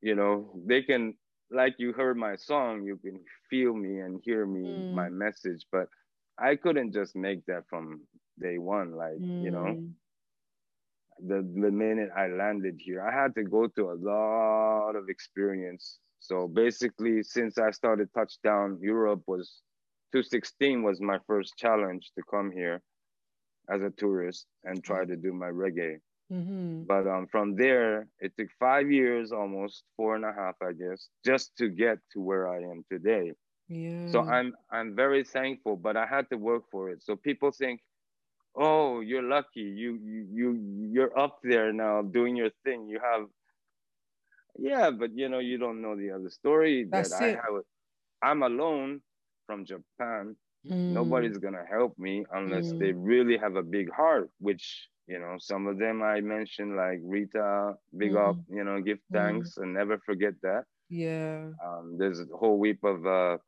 you 0.00 0.14
know, 0.14 0.50
they 0.66 0.82
can 0.82 1.14
like 1.50 1.74
you 1.78 1.92
heard 1.92 2.16
my 2.16 2.36
song, 2.36 2.82
you 2.84 2.96
can 2.96 3.20
feel 3.50 3.74
me 3.74 4.00
and 4.00 4.20
hear 4.24 4.46
me, 4.46 4.62
mm. 4.62 4.94
my 4.94 5.08
message. 5.08 5.66
But 5.70 5.88
I 6.38 6.56
couldn't 6.56 6.92
just 6.92 7.14
make 7.14 7.44
that 7.46 7.64
from 7.68 8.02
day 8.40 8.58
one. 8.58 8.96
Like, 8.96 9.18
mm. 9.20 9.42
you 9.42 9.50
know, 9.50 9.64
mm. 9.64 9.90
the 11.26 11.36
the 11.60 11.70
minute 11.70 12.10
I 12.16 12.28
landed 12.28 12.76
here, 12.78 13.02
I 13.02 13.12
had 13.12 13.34
to 13.36 13.44
go 13.44 13.68
through 13.68 13.92
a 13.92 14.00
lot 14.00 14.96
of 14.96 15.08
experience. 15.08 15.98
So 16.22 16.46
basically, 16.46 17.22
since 17.24 17.58
I 17.58 17.72
started 17.72 18.08
touchdown, 18.14 18.78
Europe 18.80 19.22
was 19.26 19.60
216 20.12 20.82
was 20.82 21.00
my 21.00 21.18
first 21.26 21.56
challenge 21.56 22.12
to 22.16 22.22
come 22.30 22.52
here 22.52 22.80
as 23.68 23.82
a 23.82 23.90
tourist 23.90 24.46
and 24.64 24.82
try 24.84 25.04
to 25.04 25.16
do 25.16 25.32
my 25.32 25.48
reggae. 25.48 25.96
Mm-hmm. 26.32 26.84
But 26.84 27.08
um, 27.08 27.26
from 27.26 27.56
there, 27.56 28.06
it 28.20 28.32
took 28.38 28.48
five 28.58 28.90
years, 28.90 29.32
almost 29.32 29.82
four 29.96 30.14
and 30.14 30.24
a 30.24 30.32
half, 30.32 30.54
I 30.62 30.72
guess, 30.72 31.08
just 31.24 31.56
to 31.56 31.68
get 31.68 31.98
to 32.12 32.20
where 32.20 32.48
I 32.48 32.58
am 32.58 32.84
today. 32.90 33.32
Yeah. 33.68 34.08
So 34.10 34.20
I'm 34.20 34.54
I'm 34.70 34.94
very 34.94 35.24
thankful, 35.24 35.76
but 35.76 35.96
I 35.96 36.06
had 36.06 36.28
to 36.30 36.36
work 36.36 36.64
for 36.70 36.90
it. 36.90 37.02
So 37.02 37.16
people 37.16 37.50
think, 37.50 37.80
"Oh, 38.54 39.00
you're 39.00 39.22
lucky. 39.22 39.66
You 39.82 39.98
you 40.02 40.26
you 40.30 40.48
you're 40.92 41.18
up 41.18 41.40
there 41.42 41.72
now 41.72 42.02
doing 42.02 42.36
your 42.36 42.50
thing. 42.64 42.86
You 42.86 43.00
have." 43.02 43.26
Yeah, 44.58 44.90
but 44.90 45.10
you 45.14 45.28
know 45.28 45.38
you 45.38 45.58
don't 45.58 45.80
know 45.80 45.96
the 45.96 46.10
other 46.10 46.30
story 46.30 46.86
That's 46.88 47.10
that 47.10 47.22
it. 47.22 47.38
I 47.38 47.52
have. 47.52 47.62
I'm 48.22 48.42
alone 48.42 49.00
from 49.46 49.64
Japan 49.64 50.36
Mm. 50.68 50.92
Nobody's 50.92 51.38
gonna 51.38 51.64
help 51.68 51.98
me 51.98 52.24
unless 52.32 52.72
mm. 52.72 52.78
they 52.78 52.92
really 52.92 53.36
have 53.36 53.56
a 53.56 53.62
big 53.62 53.90
heart, 53.90 54.30
which 54.38 54.88
you 55.08 55.18
know, 55.18 55.36
some 55.38 55.66
of 55.66 55.78
them 55.78 56.02
I 56.02 56.20
mentioned 56.20 56.76
like 56.76 57.00
Rita, 57.02 57.74
big 57.96 58.12
mm. 58.12 58.28
up, 58.28 58.36
you 58.48 58.62
know, 58.62 58.80
give 58.80 58.98
mm. 58.98 59.12
thanks 59.12 59.56
and 59.56 59.74
never 59.74 59.98
forget 59.98 60.34
that. 60.42 60.64
Yeah. 60.88 61.48
Um, 61.64 61.96
there's 61.98 62.20
a 62.20 62.26
whole 62.36 62.62
heap 62.62 62.84
of 62.84 63.04
uh, 63.06 63.38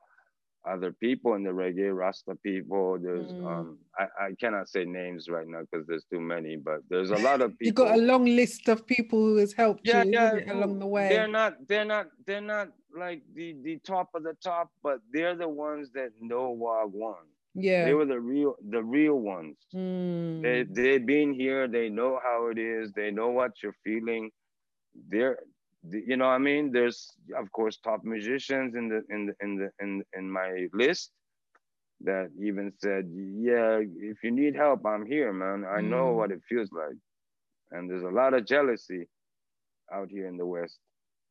other 0.71 0.93
people 0.93 1.35
in 1.35 1.43
the 1.43 1.51
reggae, 1.51 1.95
Rasta 1.95 2.35
people. 2.43 2.99
There's 3.01 3.33
mm. 3.33 3.47
um 3.47 3.79
I, 3.99 4.05
I 4.27 4.31
cannot 4.41 4.69
say 4.69 4.85
names 4.85 5.29
right 5.29 5.47
now 5.47 5.61
because 5.61 5.87
there's 5.87 6.05
too 6.05 6.21
many, 6.21 6.57
but 6.57 6.81
there's 6.89 7.11
a 7.11 7.19
lot 7.19 7.41
of 7.41 7.51
people. 7.59 7.67
you 7.67 7.73
got 7.73 7.99
a 7.99 8.03
long 8.03 8.25
list 8.25 8.69
of 8.69 8.87
people 8.87 9.19
who 9.19 9.37
has 9.37 9.53
helped 9.53 9.87
yeah, 9.87 10.03
you 10.05 10.13
yeah, 10.13 10.53
along 10.53 10.79
the 10.79 10.87
way. 10.87 11.09
They're 11.09 11.29
not 11.29 11.55
they're 11.69 11.85
not 11.85 12.07
they're 12.27 12.41
not 12.41 12.69
like 12.97 13.23
the 13.35 13.57
the 13.63 13.79
top 13.79 14.11
of 14.15 14.23
the 14.23 14.37
top, 14.43 14.71
but 14.83 14.99
they're 15.13 15.37
the 15.37 15.49
ones 15.49 15.91
that 15.95 16.11
know 16.21 16.57
Wagwan. 16.57 17.25
Yeah. 17.55 17.85
They 17.85 17.95
were 17.95 18.07
the 18.07 18.21
real 18.21 18.57
the 18.69 18.83
real 18.83 19.17
ones. 19.21 19.57
Mm. 19.75 20.43
They 20.43 20.65
they've 20.69 21.07
been 21.07 21.33
here, 21.33 21.69
they 21.69 21.89
know 21.89 22.19
how 22.23 22.49
it 22.49 22.59
is, 22.59 22.93
they 22.93 23.11
know 23.11 23.29
what 23.29 23.53
you're 23.63 23.77
feeling. 23.85 24.31
They're 25.09 25.39
you 25.91 26.17
know 26.17 26.27
what 26.27 26.33
I 26.33 26.39
mean? 26.39 26.73
There's 26.73 27.13
of 27.37 27.51
course 27.53 27.79
top 27.79 28.05
musicians 28.05 28.75
in 28.75 28.89
the 28.89 29.03
in 29.11 29.27
the 29.27 29.35
in 29.41 29.57
the 29.57 29.71
in 29.81 30.03
in 30.17 30.31
my 30.31 30.69
list 30.73 31.11
that 32.01 32.31
even 32.41 32.73
said, 32.79 33.09
Yeah, 33.13 33.81
if 33.81 34.23
you 34.23 34.31
need 34.31 34.57
help, 34.57 34.85
I'm 34.87 35.07
here, 35.07 35.33
man. 35.33 35.65
I 35.65 35.81
know 35.81 36.07
mm. 36.07 36.17
what 36.17 36.31
it 36.31 36.41
feels 36.49 36.71
like. 36.73 36.99
And 37.71 37.89
there's 37.89 38.03
a 38.03 38.09
lot 38.09 38.35
of 38.35 38.47
jealousy 38.47 39.09
out 39.93 40.09
here 40.11 40.27
in 40.27 40.37
the 40.37 40.47
West 40.47 40.79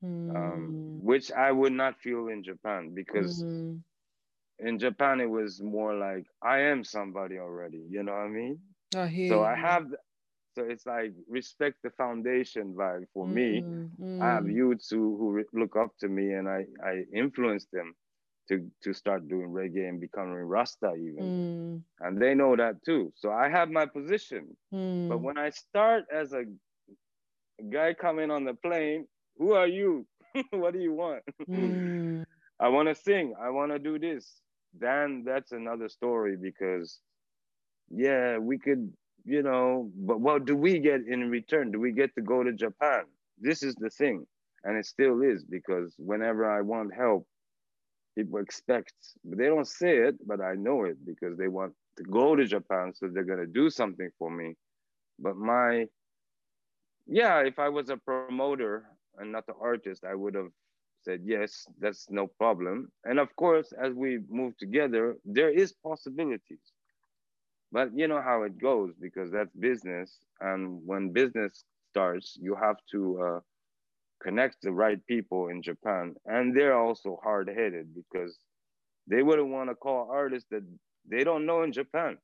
mm. 0.04 0.36
um, 0.36 1.00
which 1.02 1.32
I 1.32 1.52
would 1.52 1.74
not 1.74 2.00
feel 2.00 2.28
in 2.28 2.44
Japan 2.44 2.92
because 2.94 3.44
mm. 3.44 3.80
in 4.60 4.80
Japan 4.80 5.22
it 5.22 5.30
was 5.30 5.62
more 5.62 5.96
like 5.96 6.26
I 6.42 6.60
am 6.60 6.84
somebody 6.84 7.38
already. 7.38 7.84
You 7.90 8.04
know 8.04 8.12
what 8.12 8.22
I 8.22 8.28
mean? 8.28 8.60
I 8.96 9.08
so. 9.30 9.44
I 9.44 9.56
have. 9.56 9.88
So 10.56 10.64
it's 10.64 10.86
like 10.86 11.14
respect 11.28 11.78
the 11.84 11.90
foundation 11.92 12.74
vibe 12.78 13.06
for 13.14 13.26
mm. 13.26 13.34
me. 13.34 13.62
Hmm. 13.62 14.22
I 14.22 14.28
have 14.28 14.44
hmm. 14.44 14.52
youths 14.52 14.90
who 14.90 15.18
who 15.18 15.60
look 15.60 15.76
up 15.76 15.92
to 16.00 16.08
me, 16.08 16.34
and 16.34 16.48
I 16.48 16.66
I 16.84 17.04
influence 17.14 17.68
them 17.72 17.94
to 18.50 18.70
to 18.84 18.94
start 18.94 19.28
doing 19.28 19.50
reggae 19.50 19.88
and 19.88 20.00
becoming 20.00 20.34
Rasta 20.34 20.94
even, 20.96 21.84
and 22.02 22.22
they 22.22 22.34
know 22.36 22.56
that 22.56 22.84
too. 22.86 23.12
So 23.16 23.32
I 23.32 23.50
have 23.50 23.70
my 23.70 23.86
position, 23.86 24.56
but 24.72 25.22
when 25.22 25.38
I 25.38 25.50
start 25.50 26.06
as 26.14 26.34
a 26.34 26.44
guy 27.70 27.94
coming 27.94 28.32
on 28.32 28.44
the 28.44 28.54
plane 28.56 29.08
who 29.38 29.54
are 29.54 29.68
you? 29.68 30.06
what 30.52 30.74
do 30.74 30.80
you 30.80 30.94
want? 30.94 31.24
Mm. 31.50 32.26
I 32.60 32.70
want 32.70 32.88
to 32.90 32.96
sing. 32.96 33.34
I 33.42 33.50
want 33.50 33.72
to 33.72 33.80
do 33.80 34.00
this. 34.00 34.42
Then 34.78 35.24
that's 35.26 35.52
another 35.52 35.90
story 35.90 36.38
because, 36.42 37.00
yeah, 37.90 38.38
we 38.38 38.58
could, 38.58 38.92
you 39.26 39.42
know, 39.42 39.90
but 39.96 40.20
what 40.20 40.46
do 40.46 40.56
we 40.56 40.80
get 40.80 41.02
in 41.08 41.30
return? 41.30 41.72
Do 41.72 41.80
we 41.80 41.92
get 41.92 42.14
to 42.16 42.22
go 42.22 42.44
to 42.44 42.52
Japan? 42.54 43.04
This 43.40 43.64
is 43.64 43.76
the 43.76 43.90
thing. 43.90 44.26
And 44.64 44.78
it 44.78 44.86
still 44.86 45.22
is 45.22 45.44
because 45.44 45.94
whenever 45.98 46.50
I 46.50 46.62
want 46.62 46.94
help, 46.94 47.28
people 48.18 48.40
expect, 48.40 48.94
but 49.24 49.38
they 49.38 49.48
don't 49.48 49.68
say 49.68 49.98
it, 49.98 50.16
but 50.26 50.40
I 50.42 50.54
know 50.56 50.84
it 50.86 50.98
because 51.06 51.38
they 51.38 51.48
want 51.48 51.74
to 51.98 52.04
go 52.04 52.36
to 52.36 52.46
Japan. 52.46 52.94
So 52.96 53.08
they're 53.08 53.24
going 53.24 53.40
to 53.40 53.48
do 53.48 53.70
something 53.70 54.10
for 54.18 54.30
me. 54.30 54.56
But 55.20 55.36
my, 55.36 55.88
yeah, 57.08 57.40
if 57.40 57.60
I 57.60 57.70
was 57.70 57.90
a 57.90 57.98
promoter, 57.98 58.86
and 59.18 59.32
not 59.32 59.46
the 59.46 59.54
artist, 59.62 60.04
I 60.04 60.16
would 60.16 60.36
have 60.36 60.50
said 61.04 61.22
yes, 61.24 61.68
that's 61.80 62.08
no 62.10 62.28
problem. 62.28 62.92
And 63.04 63.20
of 63.20 63.36
course, 63.36 63.74
as 63.74 63.94
we 63.94 64.20
move 64.30 64.58
together, 64.58 65.18
there 65.26 65.50
is 65.50 65.74
possibilities. 65.74 66.72
But 67.74 67.90
you 67.98 68.08
know 68.08 68.22
how 68.22 68.44
it 68.44 68.60
goes 68.62 68.94
because 69.02 69.32
that's 69.32 69.54
business, 69.56 70.20
and 70.42 70.82
when 70.86 71.12
business 71.14 71.66
starts, 71.92 72.38
you 72.42 72.56
have 72.56 72.78
to 72.92 73.22
uh, 73.22 73.40
connect 74.24 74.62
the 74.62 74.72
right 74.72 75.06
people 75.08 75.50
in 75.50 75.62
Japan. 75.64 76.16
And 76.26 76.56
they're 76.56 76.78
also 76.78 77.20
hard 77.24 77.50
headed 77.50 77.94
because 77.96 78.40
they 79.08 79.24
wouldn't 79.24 79.50
want 79.50 79.70
to 79.70 79.76
call 79.76 80.10
artists 80.12 80.50
that 80.52 80.64
they 81.10 81.24
don't 81.24 81.46
know 81.46 81.64
in 81.64 81.74
Japan. 81.74 82.18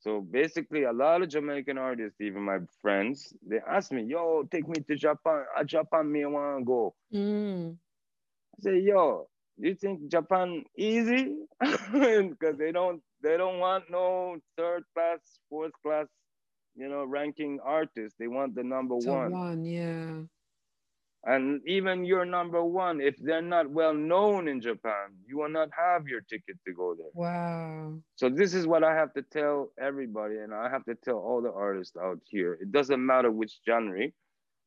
So 0.00 0.20
basically, 0.20 0.84
a 0.84 0.92
lot 0.92 1.22
of 1.22 1.28
Jamaican 1.28 1.78
artists, 1.78 2.20
even 2.20 2.42
my 2.42 2.58
friends, 2.82 3.34
they 3.46 3.60
ask 3.68 3.92
me, 3.92 4.02
"Yo, 4.04 4.44
take 4.50 4.68
me 4.68 4.80
to 4.88 4.96
Japan. 4.96 5.44
A 5.56 5.64
Japan, 5.64 6.10
me 6.10 6.24
want 6.26 6.60
to 6.60 6.64
go." 6.64 6.94
Mm. 7.14 7.78
I 8.56 8.60
say, 8.62 8.78
"Yo, 8.80 9.28
you 9.68 9.74
think 9.74 10.10
Japan 10.10 10.64
easy?" 10.76 11.36
Because 11.92 12.56
they 12.58 12.72
don't, 12.72 13.02
they 13.22 13.36
don't 13.36 13.58
want 13.58 13.84
no 13.90 14.38
third 14.56 14.84
class, 14.94 15.20
fourth 15.48 15.72
class, 15.82 16.06
you 16.74 16.88
know, 16.88 17.04
ranking 17.04 17.60
artists. 17.64 18.16
They 18.18 18.28
want 18.28 18.54
the 18.54 18.64
number 18.64 18.96
one. 18.96 19.32
One, 19.32 19.64
yeah. 19.64 20.22
And 21.24 21.60
even 21.68 22.04
your 22.04 22.24
number 22.24 22.64
one, 22.64 23.00
if 23.00 23.14
they're 23.16 23.40
not 23.42 23.70
well 23.70 23.94
known 23.94 24.48
in 24.48 24.60
Japan, 24.60 25.14
you 25.24 25.38
will 25.38 25.48
not 25.48 25.68
have 25.76 26.08
your 26.08 26.20
ticket 26.22 26.56
to 26.66 26.72
go 26.72 26.96
there. 26.96 27.10
Wow. 27.14 28.00
So 28.16 28.28
this 28.28 28.54
is 28.54 28.66
what 28.66 28.82
I 28.82 28.94
have 28.96 29.12
to 29.14 29.22
tell 29.22 29.70
everybody, 29.80 30.38
and 30.38 30.52
I 30.52 30.68
have 30.68 30.84
to 30.86 30.96
tell 30.96 31.18
all 31.18 31.40
the 31.40 31.52
artists 31.52 31.96
out 31.96 32.18
here. 32.28 32.58
It 32.60 32.72
doesn't 32.72 33.04
matter 33.04 33.30
which 33.30 33.60
genre, 33.64 34.08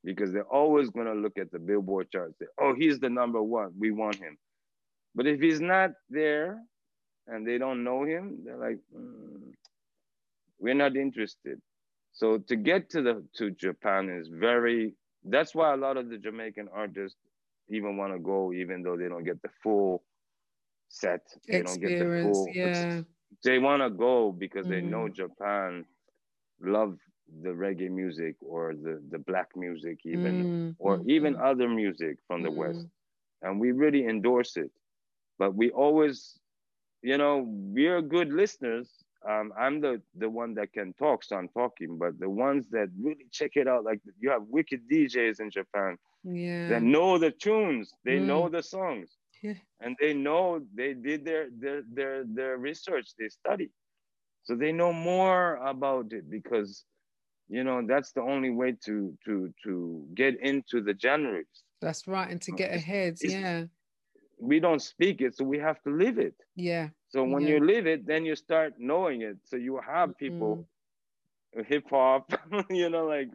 because 0.06 0.32
they're 0.32 0.44
always 0.48 0.90
gonna 0.92 1.14
look 1.14 1.38
at 1.38 1.52
the 1.52 1.60
billboard 1.60 2.10
charts. 2.10 2.40
Say, 2.40 2.46
oh, 2.62 2.74
he's 2.74 3.00
the 3.00 3.10
number 3.10 3.44
one. 3.44 3.74
We 3.78 3.92
want 3.92 4.16
him. 4.16 4.38
But 5.16 5.28
if 5.28 5.40
he's 5.40 5.62
not 5.62 5.92
there 6.10 6.62
and 7.28 7.48
they 7.48 7.58
don't 7.58 7.84
know 7.84 8.04
him, 8.04 8.40
they're 8.44 8.58
like, 8.58 8.80
mm, 8.96 9.54
we're 10.60 10.76
not 10.76 10.96
interested. 10.96 11.60
So 12.12 12.38
to 12.38 12.56
get 12.56 12.90
to 12.92 13.02
the 13.02 13.24
to 13.38 13.52
Japan 13.52 14.10
is 14.10 14.28
very 14.28 14.94
that's 15.24 15.56
why 15.56 15.74
a 15.74 15.78
lot 15.78 15.98
of 15.98 16.10
the 16.10 16.18
Jamaican 16.18 16.70
artists 16.74 17.18
even 17.70 17.98
want 17.98 18.14
to 18.14 18.20
go, 18.20 18.54
even 18.54 18.84
though 18.84 18.96
they 18.96 19.08
don't 19.08 19.24
get 19.24 19.42
the 19.42 19.50
full 19.64 20.04
set. 20.90 21.22
They 21.48 21.64
don't 21.64 21.82
get 21.82 22.00
the 22.00 22.30
full. 22.32 22.48
Yeah. 22.54 23.02
They 23.44 23.60
want 23.60 23.82
to 23.82 23.90
go 23.90 24.32
because 24.32 24.66
mm. 24.66 24.70
they 24.70 24.82
know 24.82 25.06
mm-hmm. 25.06 25.14
Japan 25.14 25.86
love 26.62 26.98
the 27.42 27.50
reggae 27.50 27.90
music 27.90 28.36
or 28.42 28.74
the 28.76 29.02
the 29.10 29.18
black 29.20 29.50
music 29.56 30.00
even 30.06 30.44
mm. 30.44 30.76
or 30.80 31.00
mm. 31.00 31.10
even 31.10 31.36
other 31.36 31.68
music 31.68 32.18
from 32.28 32.44
the 32.44 32.52
west 32.52 32.80
mm. 32.80 32.90
and 33.42 33.60
we 33.60 33.72
really 33.72 34.06
endorse 34.06 34.58
it 34.58 34.72
but 35.40 35.56
we 35.56 35.72
always 35.72 36.40
you 37.02 37.18
know 37.18 37.46
we're 37.48 38.02
good 38.02 38.32
listeners 38.32 39.06
um, 39.28 39.54
I'm 39.58 39.82
the 39.82 40.02
the 40.16 40.30
one 40.30 40.54
that 40.56 40.72
can 40.72 40.94
talk, 40.94 41.24
so 41.24 41.36
I'm 41.36 41.50
talking. 41.50 41.98
But 41.98 42.20
the 42.20 42.30
ones 42.30 42.68
that 42.70 42.90
really 43.02 43.26
check 43.32 43.52
it 43.56 43.68
out, 43.68 43.84
like 43.84 44.00
you 44.20 44.30
have 44.30 44.44
wicked 44.48 44.82
DJs 44.92 45.40
in 45.40 45.50
Japan, 45.50 45.98
yeah, 46.24 46.68
that 46.70 46.84
know 46.84 47.18
the 47.18 47.32
tunes, 47.32 47.92
they 48.04 48.18
mm. 48.18 48.26
know 48.26 48.50
the 48.50 48.62
songs, 48.62 49.18
yeah. 49.42 49.54
and 49.80 49.96
they 50.00 50.14
know 50.14 50.62
they 50.76 50.94
did 50.94 51.26
their 51.26 51.48
their 51.60 51.82
their 51.92 52.24
their 52.26 52.58
research, 52.58 53.14
they 53.18 53.30
study, 53.30 53.72
so 54.44 54.56
they 54.56 54.72
know 54.72 54.94
more 54.94 55.56
about 55.56 56.14
it 56.14 56.30
because, 56.30 56.84
you 57.50 57.64
know, 57.64 57.82
that's 57.86 58.12
the 58.12 58.22
only 58.22 58.52
way 58.52 58.76
to 58.86 59.18
to 59.26 59.52
to 59.64 60.06
get 60.14 60.40
into 60.40 60.82
the 60.82 60.96
genres. 61.02 61.48
That's 61.82 62.08
right, 62.08 62.30
and 62.30 62.42
to 62.44 62.52
get 62.52 62.76
ahead, 62.76 63.14
it's, 63.14 63.34
yeah. 63.34 63.64
We 64.46 64.60
don't 64.60 64.82
speak 64.82 65.22
it, 65.22 65.36
so 65.36 65.44
we 65.44 65.60
have 65.60 65.82
to 65.84 65.90
live 65.90 66.18
it. 66.18 66.36
Yeah. 66.56 66.90
So 67.10 67.24
when 67.24 67.44
yeah. 67.44 67.50
you 67.50 67.66
live 67.66 67.88
it, 67.88 68.06
then 68.06 68.26
you 68.26 68.36
start 68.36 68.74
knowing 68.78 69.22
it. 69.22 69.38
So 69.46 69.56
you 69.56 69.80
have 69.86 70.18
people, 70.18 70.66
mm. 71.58 71.66
hip 71.66 71.86
hop, 71.90 72.34
you 72.70 72.90
know, 72.90 73.06
like 73.06 73.30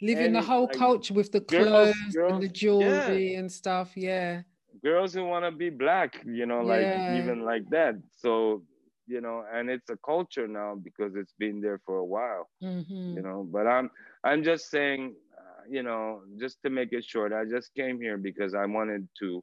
living 0.00 0.32
the 0.32 0.42
whole 0.42 0.66
like, 0.66 0.76
culture 0.76 1.14
with 1.14 1.30
the 1.30 1.40
clothes 1.40 1.94
girls, 2.12 2.32
and 2.32 2.42
the 2.42 2.48
jewelry 2.48 3.32
yeah. 3.32 3.38
and 3.38 3.50
stuff. 3.50 3.92
Yeah. 3.96 4.42
Girls 4.82 5.14
who 5.14 5.24
want 5.24 5.44
to 5.44 5.52
be 5.52 5.70
black, 5.70 6.20
you 6.24 6.46
know, 6.46 6.62
like 6.62 6.82
yeah. 6.82 7.18
even 7.18 7.44
like 7.44 7.68
that. 7.70 7.94
So 8.16 8.62
you 9.06 9.20
know, 9.20 9.44
and 9.52 9.68
it's 9.68 9.90
a 9.90 9.98
culture 10.04 10.48
now 10.48 10.74
because 10.74 11.14
it's 11.16 11.34
been 11.38 11.60
there 11.60 11.80
for 11.84 11.98
a 11.98 12.04
while. 12.04 12.48
Mm-hmm. 12.62 13.16
You 13.16 13.22
know, 13.22 13.46
but 13.50 13.66
I'm 13.66 13.90
I'm 14.24 14.42
just 14.42 14.70
saying, 14.70 15.14
uh, 15.36 15.62
you 15.68 15.82
know, 15.82 16.22
just 16.38 16.62
to 16.62 16.70
make 16.70 16.92
it 16.92 17.04
short, 17.04 17.32
I 17.32 17.44
just 17.44 17.74
came 17.74 18.00
here 18.00 18.16
because 18.16 18.54
I 18.54 18.66
wanted 18.66 19.08
to 19.20 19.42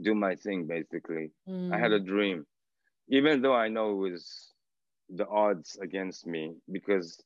do 0.00 0.14
my 0.14 0.34
thing. 0.34 0.66
Basically, 0.66 1.30
mm. 1.48 1.72
I 1.74 1.78
had 1.78 1.92
a 1.92 2.00
mm. 2.00 2.06
dream 2.06 2.46
even 3.08 3.42
though 3.42 3.54
I 3.54 3.68
know 3.68 3.90
it 3.90 4.10
was 4.10 4.52
the 5.10 5.26
odds 5.28 5.76
against 5.82 6.26
me 6.26 6.54
because 6.70 7.20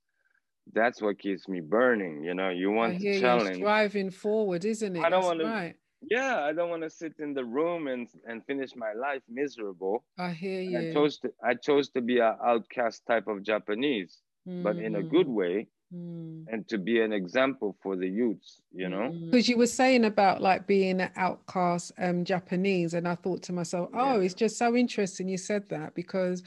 that's 0.72 1.00
what 1.00 1.18
keeps 1.18 1.48
me 1.48 1.60
burning. 1.60 2.24
You 2.24 2.34
know, 2.34 2.50
you 2.50 2.70
want 2.70 3.00
to 3.00 3.20
challenge, 3.20 3.60
driving 3.60 4.10
forward, 4.10 4.64
isn't 4.64 4.96
it? 4.96 5.04
I 5.04 5.08
don't 5.08 5.24
want 5.24 5.40
to. 5.40 5.74
Yeah, 6.00 6.44
I 6.44 6.52
don't 6.52 6.70
want 6.70 6.82
to 6.82 6.90
sit 6.90 7.14
in 7.18 7.34
the 7.34 7.44
room 7.44 7.88
and 7.88 8.08
and 8.26 8.44
finish 8.44 8.76
my 8.76 8.92
life 8.92 9.22
miserable. 9.28 10.04
I 10.18 10.30
hear 10.30 10.60
you. 10.60 10.78
I 10.78 10.92
chose 10.92 11.18
to 11.20 11.32
I 11.42 11.54
chose 11.54 11.88
to 11.90 12.00
be 12.00 12.18
an 12.18 12.34
outcast 12.44 13.02
type 13.06 13.26
of 13.26 13.42
Japanese, 13.42 14.18
mm. 14.48 14.62
but 14.62 14.76
in 14.76 14.96
a 14.96 15.02
good 15.02 15.26
mm. 15.26 15.34
way, 15.34 15.68
mm. 15.94 16.44
and 16.48 16.68
to 16.68 16.78
be 16.78 17.00
an 17.00 17.12
example 17.12 17.76
for 17.82 17.96
the 17.96 18.08
youths 18.08 18.62
you 18.72 18.88
know 18.88 19.10
because 19.26 19.46
mm. 19.46 19.48
you 19.48 19.58
were 19.58 19.66
saying 19.66 20.04
about 20.04 20.40
like 20.40 20.66
being 20.66 21.00
an 21.00 21.10
outcast 21.16 21.92
um 21.98 22.24
japanese 22.24 22.94
and 22.94 23.06
i 23.06 23.14
thought 23.14 23.42
to 23.42 23.52
myself 23.52 23.88
oh 23.94 24.16
yeah. 24.18 24.24
it's 24.24 24.34
just 24.34 24.58
so 24.58 24.76
interesting 24.76 25.28
you 25.28 25.38
said 25.38 25.68
that 25.68 25.94
because 25.94 26.42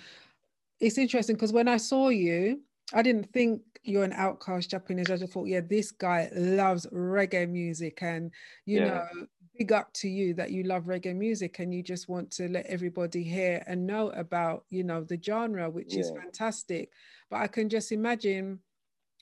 it's 0.80 0.98
interesting 0.98 1.36
because 1.36 1.54
when 1.54 1.68
i 1.68 1.78
saw 1.78 2.10
you 2.10 2.60
i 2.94 3.02
didn't 3.02 3.32
think 3.32 3.62
you're 3.84 4.04
an 4.04 4.14
outcast 4.14 4.70
japanese 4.70 5.10
i 5.10 5.18
just 5.18 5.34
thought 5.34 5.48
yeah 5.48 5.62
this 5.62 5.92
guy 5.92 6.30
loves 6.36 6.86
reggae 6.88 7.50
music 7.50 8.04
and 8.04 8.32
you 8.66 8.80
yeah. 8.80 8.88
know 8.88 9.28
big 9.58 9.72
up 9.72 9.92
to 9.94 10.08
you 10.08 10.34
that 10.34 10.52
you 10.52 10.64
love 10.64 10.86
reggae 10.86 11.16
music 11.16 11.60
and 11.60 11.74
you 11.74 11.84
just 11.84 12.08
want 12.08 12.32
to 12.32 12.48
let 12.48 12.66
everybody 12.68 13.22
hear 13.22 13.62
and 13.68 13.86
know 13.86 14.10
about 14.12 14.64
you 14.70 14.84
know 14.84 15.04
the 15.04 15.20
genre 15.22 15.70
which 15.70 15.94
yeah. 15.94 16.00
is 16.00 16.12
fantastic 16.12 16.90
but 17.30 17.38
i 17.42 17.48
can 17.48 17.68
just 17.70 17.92
imagine 17.92 18.60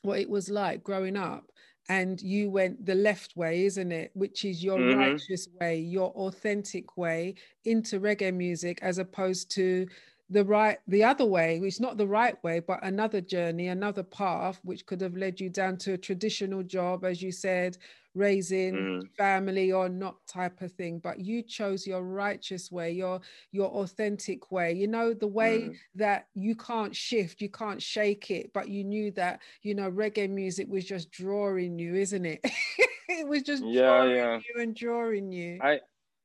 what 0.01 0.19
it 0.19 0.29
was 0.29 0.49
like 0.49 0.83
growing 0.83 1.17
up 1.17 1.45
and 1.89 2.21
you 2.21 2.49
went 2.49 2.85
the 2.85 2.95
left 2.95 3.35
way 3.35 3.65
isn't 3.65 3.91
it 3.91 4.11
which 4.13 4.45
is 4.45 4.63
your 4.63 4.77
mm-hmm. 4.77 4.99
righteous 4.99 5.47
way 5.59 5.79
your 5.79 6.11
authentic 6.11 6.97
way 6.97 7.33
into 7.65 7.99
reggae 7.99 8.33
music 8.33 8.79
as 8.81 8.99
opposed 8.99 9.51
to 9.51 9.87
the 10.29 10.45
right 10.45 10.77
the 10.87 11.03
other 11.03 11.25
way 11.25 11.59
it's 11.63 11.79
not 11.79 11.97
the 11.97 12.05
right 12.07 12.41
way 12.43 12.59
but 12.59 12.79
another 12.83 13.19
journey 13.19 13.67
another 13.67 14.03
path 14.03 14.59
which 14.63 14.85
could 14.85 15.01
have 15.01 15.17
led 15.17 15.39
you 15.39 15.49
down 15.49 15.75
to 15.75 15.93
a 15.93 15.97
traditional 15.97 16.61
job 16.61 17.03
as 17.03 17.21
you 17.21 17.31
said 17.31 17.77
raising 18.15 18.73
mm. 18.73 19.15
family 19.17 19.71
or 19.71 19.87
not 19.87 20.15
type 20.27 20.61
of 20.61 20.71
thing 20.73 20.99
but 20.99 21.19
you 21.19 21.41
chose 21.41 21.85
your 21.85 22.03
righteous 22.03 22.71
way 22.71 22.91
your 22.91 23.19
your 23.51 23.69
authentic 23.69 24.51
way 24.51 24.73
you 24.73 24.87
know 24.87 25.13
the 25.13 25.27
way 25.27 25.61
mm. 25.61 25.75
that 25.95 26.27
you 26.33 26.55
can't 26.55 26.95
shift 26.95 27.39
you 27.39 27.49
can't 27.49 27.81
shake 27.81 28.31
it 28.31 28.51
but 28.53 28.67
you 28.67 28.83
knew 28.83 29.11
that 29.11 29.39
you 29.61 29.75
know 29.75 29.91
reggae 29.91 30.29
music 30.29 30.67
was 30.67 30.85
just 30.85 31.11
drawing 31.11 31.77
you 31.77 31.95
isn't 31.95 32.25
it 32.25 32.39
it 33.09 33.27
was 33.27 33.43
just 33.43 33.63
yeah, 33.63 33.81
drawing 33.81 34.15
yeah. 34.15 34.37
you 34.37 34.61
and 34.61 34.75
drawing 34.75 35.31
you 35.31 35.59
i 35.61 35.79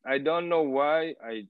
i 0.07 0.19
don't 0.19 0.49
know 0.49 0.63
why 0.63 1.15
i 1.23 1.47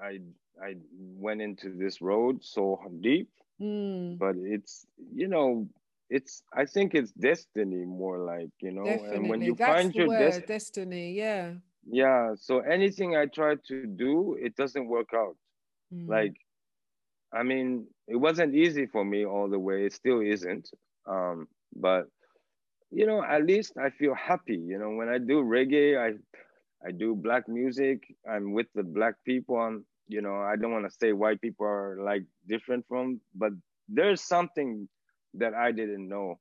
i 0.00 0.18
i 0.62 0.74
went 1.18 1.40
into 1.40 1.70
this 1.70 2.00
road 2.00 2.42
so 2.42 2.78
deep 3.00 3.28
mm. 3.60 4.18
but 4.18 4.34
it's 4.36 4.86
you 5.14 5.28
know 5.28 5.66
it's 6.10 6.42
I 6.54 6.64
think 6.66 6.94
it's 6.94 7.12
destiny 7.12 7.84
more 7.84 8.18
like 8.18 8.50
you 8.60 8.72
know 8.72 8.84
Definitely. 8.84 9.16
and 9.16 9.28
when 9.28 9.42
you 9.42 9.54
That's 9.54 9.70
find 9.70 9.94
your 9.94 10.08
des- 10.08 10.40
destiny 10.46 11.12
yeah 11.12 11.52
yeah 11.90 12.34
so 12.36 12.60
anything 12.60 13.16
I 13.16 13.26
try 13.26 13.56
to 13.68 13.80
do 13.80 14.28
it 14.32 14.46
doesn't 14.46 14.80
work 14.80 15.02
out 15.06 15.28
mm. 15.92 16.08
like 16.08 16.34
I 17.32 17.42
mean 17.42 17.86
it 18.06 18.16
wasn't 18.16 18.54
easy 18.54 18.86
for 18.86 19.04
me 19.04 19.24
all 19.24 19.48
the 19.48 19.58
way 19.58 19.84
it 19.84 19.92
still 19.92 20.20
isn't 20.20 20.70
um 21.06 21.48
but 21.74 22.06
you 22.90 23.06
know 23.06 23.22
at 23.22 23.44
least 23.44 23.76
I 23.78 23.90
feel 23.90 24.14
happy 24.14 24.56
you 24.56 24.78
know 24.78 24.90
when 24.90 25.08
I 25.08 25.18
do 25.18 25.42
reggae 25.42 25.98
I 25.98 26.18
I 26.86 26.92
do 26.92 27.14
black 27.14 27.48
music 27.48 28.02
I'm 28.30 28.52
with 28.52 28.66
the 28.74 28.82
black 28.84 29.14
people 29.24 29.56
I'm 29.56 29.84
you 30.08 30.22
know 30.22 30.36
I 30.42 30.56
don't 30.56 30.72
want 30.72 30.86
to 30.90 30.96
say 31.00 31.12
white 31.12 31.40
people 31.40 31.66
are 31.66 31.98
like 32.02 32.24
different 32.48 32.84
from 32.88 33.20
but 33.34 33.52
there's 33.88 34.22
something 34.22 34.88
that 35.34 35.54
I 35.54 35.72
didn't 35.72 36.08
know, 36.08 36.38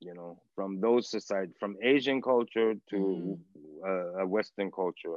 you 0.00 0.14
know, 0.14 0.40
from 0.54 0.80
those 0.80 1.10
society, 1.10 1.52
from 1.60 1.76
Asian 1.82 2.22
culture 2.22 2.74
to 2.90 2.96
mm. 2.96 3.38
uh, 3.86 4.22
a 4.22 4.26
Western 4.26 4.70
culture. 4.70 5.16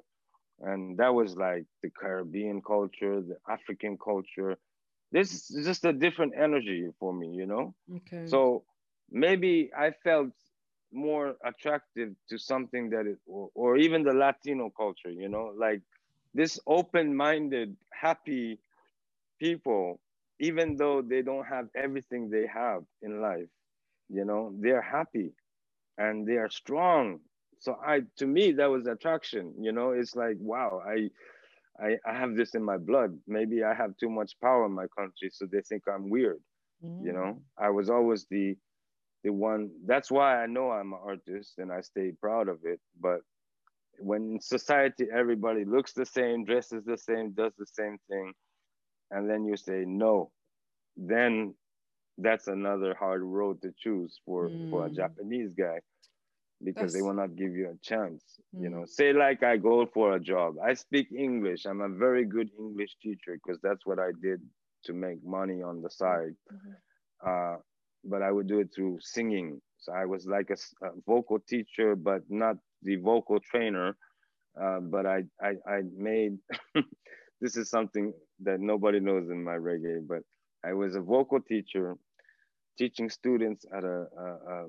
And 0.61 0.97
that 0.97 1.13
was 1.13 1.35
like 1.35 1.65
the 1.81 1.89
Caribbean 1.89 2.61
culture, 2.61 3.21
the 3.21 3.37
African 3.49 3.97
culture. 3.97 4.57
This 5.11 5.33
is 5.33 5.65
just 5.65 5.85
a 5.85 5.93
different 5.93 6.33
energy 6.37 6.87
for 6.99 7.13
me, 7.13 7.29
you 7.29 7.45
know? 7.45 7.75
Okay. 7.97 8.27
So 8.27 8.63
maybe 9.11 9.71
I 9.77 9.91
felt 10.03 10.31
more 10.91 11.35
attractive 11.43 12.13
to 12.29 12.37
something 12.37 12.89
that 12.91 13.07
it, 13.07 13.17
or, 13.25 13.49
or 13.55 13.77
even 13.77 14.03
the 14.03 14.13
Latino 14.13 14.71
culture, 14.75 15.09
you 15.09 15.27
know, 15.27 15.53
like 15.57 15.81
this 16.33 16.59
open 16.67 17.15
minded, 17.15 17.75
happy 17.91 18.59
people 19.39 19.99
even 20.39 20.75
though 20.77 21.01
they 21.01 21.21
don't 21.21 21.45
have 21.45 21.67
everything 21.75 22.29
they 22.29 22.45
have 22.47 22.83
in 23.01 23.21
life, 23.21 23.47
you 24.09 24.25
know, 24.25 24.53
they're 24.59 24.81
happy 24.81 25.31
and 25.97 26.27
they 26.27 26.35
are 26.37 26.49
strong. 26.49 27.19
So 27.59 27.77
I, 27.85 28.01
to 28.17 28.27
me, 28.27 28.51
that 28.53 28.69
was 28.69 28.87
attraction. 28.87 29.53
You 29.59 29.71
know, 29.71 29.91
it's 29.91 30.15
like, 30.15 30.37
wow, 30.39 30.81
I, 30.85 31.09
I, 31.83 31.97
I 32.05 32.13
have 32.13 32.35
this 32.35 32.55
in 32.55 32.63
my 32.63 32.77
blood. 32.77 33.17
Maybe 33.27 33.63
I 33.63 33.73
have 33.73 33.97
too 33.97 34.09
much 34.09 34.33
power 34.41 34.65
in 34.65 34.73
my 34.73 34.87
country, 34.97 35.29
so 35.31 35.45
they 35.51 35.61
think 35.61 35.83
I'm 35.87 36.09
weird. 36.09 36.39
Mm. 36.83 37.05
You 37.05 37.13
know, 37.13 37.41
I 37.57 37.69
was 37.69 37.89
always 37.89 38.25
the, 38.29 38.55
the 39.23 39.31
one. 39.31 39.71
That's 39.85 40.11
why 40.11 40.43
I 40.43 40.47
know 40.47 40.71
I'm 40.71 40.93
an 40.93 40.99
artist, 41.03 41.55
and 41.59 41.71
I 41.71 41.81
stay 41.81 42.11
proud 42.19 42.49
of 42.49 42.59
it. 42.65 42.79
But 42.99 43.21
when 43.99 44.39
society 44.41 45.07
everybody 45.13 45.65
looks 45.65 45.93
the 45.93 46.05
same, 46.05 46.45
dresses 46.45 46.83
the 46.85 46.97
same, 46.97 47.31
does 47.31 47.53
the 47.57 47.65
same 47.65 47.97
thing, 48.09 48.33
and 49.11 49.29
then 49.29 49.45
you 49.45 49.57
say 49.57 49.83
no, 49.85 50.31
then 50.97 51.53
that's 52.17 52.47
another 52.47 52.95
hard 52.97 53.21
road 53.23 53.61
to 53.61 53.71
choose 53.77 54.19
for 54.25 54.49
mm. 54.49 54.69
for 54.69 54.85
a 54.85 54.89
mm. 54.89 54.95
Japanese 54.95 55.51
guy 55.57 55.79
because 56.63 56.93
that's... 56.93 56.93
they 56.93 57.01
will 57.01 57.13
not 57.13 57.35
give 57.35 57.53
you 57.53 57.69
a 57.69 57.77
chance. 57.85 58.23
Mm. 58.55 58.63
You 58.63 58.69
know, 58.69 58.83
mm. 58.83 58.89
say 58.89 59.13
like 59.13 59.43
I 59.43 59.57
go 59.57 59.85
for 59.85 60.15
a 60.15 60.19
job. 60.19 60.55
I 60.63 60.73
speak 60.73 61.07
English. 61.11 61.65
I'm 61.65 61.81
a 61.81 61.89
very 61.89 62.25
good 62.25 62.49
English 62.57 62.97
teacher 63.01 63.33
because 63.33 63.59
that's 63.61 63.85
what 63.85 63.99
I 63.99 64.11
did 64.21 64.41
to 64.85 64.93
make 64.93 65.23
money 65.25 65.61
on 65.61 65.81
the 65.81 65.89
side. 65.89 66.35
Mm-hmm. 66.51 66.73
Uh, 67.25 67.57
but 68.03 68.21
I 68.21 68.31
would 68.31 68.47
do 68.47 68.59
it 68.59 68.69
through 68.75 68.99
singing. 69.01 69.61
So 69.79 69.93
I 69.93 70.05
was 70.05 70.25
like 70.25 70.49
a, 70.49 70.85
a 70.85 70.91
vocal 71.07 71.39
teacher, 71.39 71.95
but 71.95 72.21
not 72.29 72.57
the 72.83 72.97
vocal 72.97 73.39
trainer. 73.39 73.95
Uh, 74.59 74.79
but 74.79 75.05
I, 75.05 75.23
I, 75.41 75.55
I 75.67 75.81
made 75.97 76.37
this 77.41 77.57
is 77.57 77.69
something 77.69 78.13
that 78.41 78.59
nobody 78.59 78.99
knows 78.99 79.29
in 79.29 79.43
my 79.43 79.55
reggae, 79.55 80.05
but 80.07 80.21
I 80.63 80.73
was 80.73 80.95
a 80.95 81.01
vocal 81.01 81.41
teacher 81.41 81.95
teaching 82.77 83.09
students 83.09 83.65
at 83.75 83.83
a, 83.83 84.07
a, 84.17 84.25
a 84.25 84.67